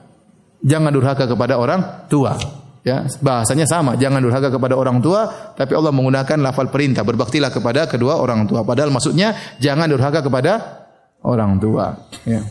jangan 0.64 0.96
durhaka 0.96 1.28
kepada 1.28 1.60
orang 1.60 2.08
tua. 2.08 2.40
Ya, 2.86 3.02
bahasanya 3.18 3.66
sama, 3.66 3.98
jangan 3.98 4.22
durhaka 4.22 4.54
kepada 4.54 4.78
orang 4.78 5.02
tua, 5.02 5.26
tapi 5.58 5.74
Allah 5.74 5.90
menggunakan 5.90 6.38
lafal 6.38 6.70
perintah, 6.70 7.02
berbaktilah 7.02 7.50
kepada 7.50 7.90
kedua 7.90 8.22
orang 8.22 8.46
tua. 8.46 8.62
Padahal 8.62 8.94
maksudnya 8.94 9.58
jangan 9.58 9.90
durhaka 9.90 10.22
kepada 10.22 10.86
orang 11.26 11.58
tua, 11.58 11.98
ya. 12.30 12.46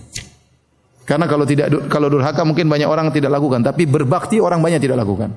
Karena 1.06 1.30
kalau 1.30 1.46
tidak 1.46 1.86
kalau 1.86 2.10
durhaka 2.10 2.42
mungkin 2.42 2.66
banyak 2.66 2.90
orang 2.90 3.14
tidak 3.14 3.30
lakukan, 3.30 3.62
tapi 3.62 3.86
berbakti 3.86 4.42
orang 4.42 4.58
banyak 4.58 4.82
tidak 4.82 5.06
lakukan. 5.06 5.30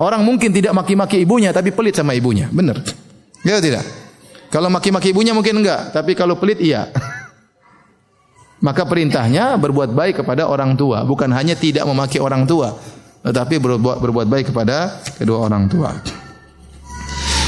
Orang 0.00 0.24
mungkin 0.24 0.56
tidak 0.56 0.72
maki-maki 0.72 1.20
ibunya 1.22 1.52
tapi 1.52 1.70
pelit 1.70 1.92
sama 1.92 2.16
ibunya. 2.16 2.48
Benar. 2.48 2.80
Ya 3.44 3.60
tidak? 3.60 3.84
Kalau 4.48 4.72
maki-maki 4.72 5.12
ibunya 5.12 5.36
mungkin 5.36 5.60
enggak, 5.60 5.92
tapi 5.92 6.16
kalau 6.16 6.40
pelit 6.40 6.64
iya. 6.64 6.88
Maka 8.66 8.88
perintahnya 8.88 9.60
berbuat 9.60 9.92
baik 9.92 10.24
kepada 10.24 10.48
orang 10.48 10.72
tua, 10.78 11.04
bukan 11.04 11.28
hanya 11.36 11.52
tidak 11.52 11.84
memaki 11.84 12.16
orang 12.16 12.48
tua, 12.48 12.72
tetapi 13.24 13.56
berbuat 13.56 14.04
berbuat 14.04 14.26
baik 14.28 14.52
kepada 14.52 15.00
kedua 15.16 15.48
orang 15.48 15.64
tua. 15.72 15.96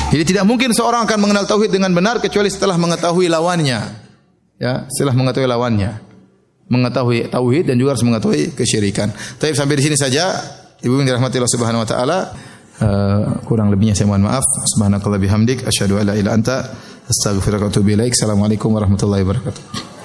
Jadi 0.08 0.22
tidak 0.32 0.48
mungkin 0.48 0.72
seorang 0.72 1.04
akan 1.04 1.18
mengenal 1.20 1.44
tauhid 1.44 1.68
dengan 1.68 1.92
benar 1.92 2.22
kecuali 2.22 2.48
setelah 2.48 2.80
mengetahui 2.80 3.28
lawannya. 3.28 3.80
Ya, 4.56 4.88
setelah 4.88 5.12
mengetahui 5.12 5.44
lawannya. 5.44 6.00
Mengetahui 6.72 7.28
tauhid 7.28 7.68
dan 7.68 7.76
juga 7.76 7.94
harus 7.94 8.06
mengetahui 8.06 8.56
kesyirikan. 8.56 9.12
Tapi 9.12 9.52
sampai 9.52 9.76
di 9.76 9.84
sini 9.84 9.96
saja. 9.98 10.32
Ibu 10.76 10.92
yang 11.02 11.08
dirahmati 11.08 11.40
Allah 11.40 11.54
Subhanahu 11.56 11.82
wa 11.82 11.88
taala, 11.88 12.18
uh, 12.84 13.40
kurang 13.48 13.72
lebihnya 13.72 13.96
saya 13.96 14.12
mohon 14.12 14.28
maaf. 14.28 14.44
Subhanakallah 14.76 15.18
bihamdik 15.18 15.64
asyhadu 15.64 15.96
an 15.96 16.12
la 16.12 16.14
ilaha 16.14 16.20
illa 16.20 16.30
anta 16.36 16.56
astaghfiruka 17.08 17.66
wa 17.66 17.70
atubu 17.72 17.96
ilaik. 17.96 18.12
Assalamualaikum 18.12 18.70
warahmatullahi 18.76 19.24
wabarakatuh. 19.24 19.95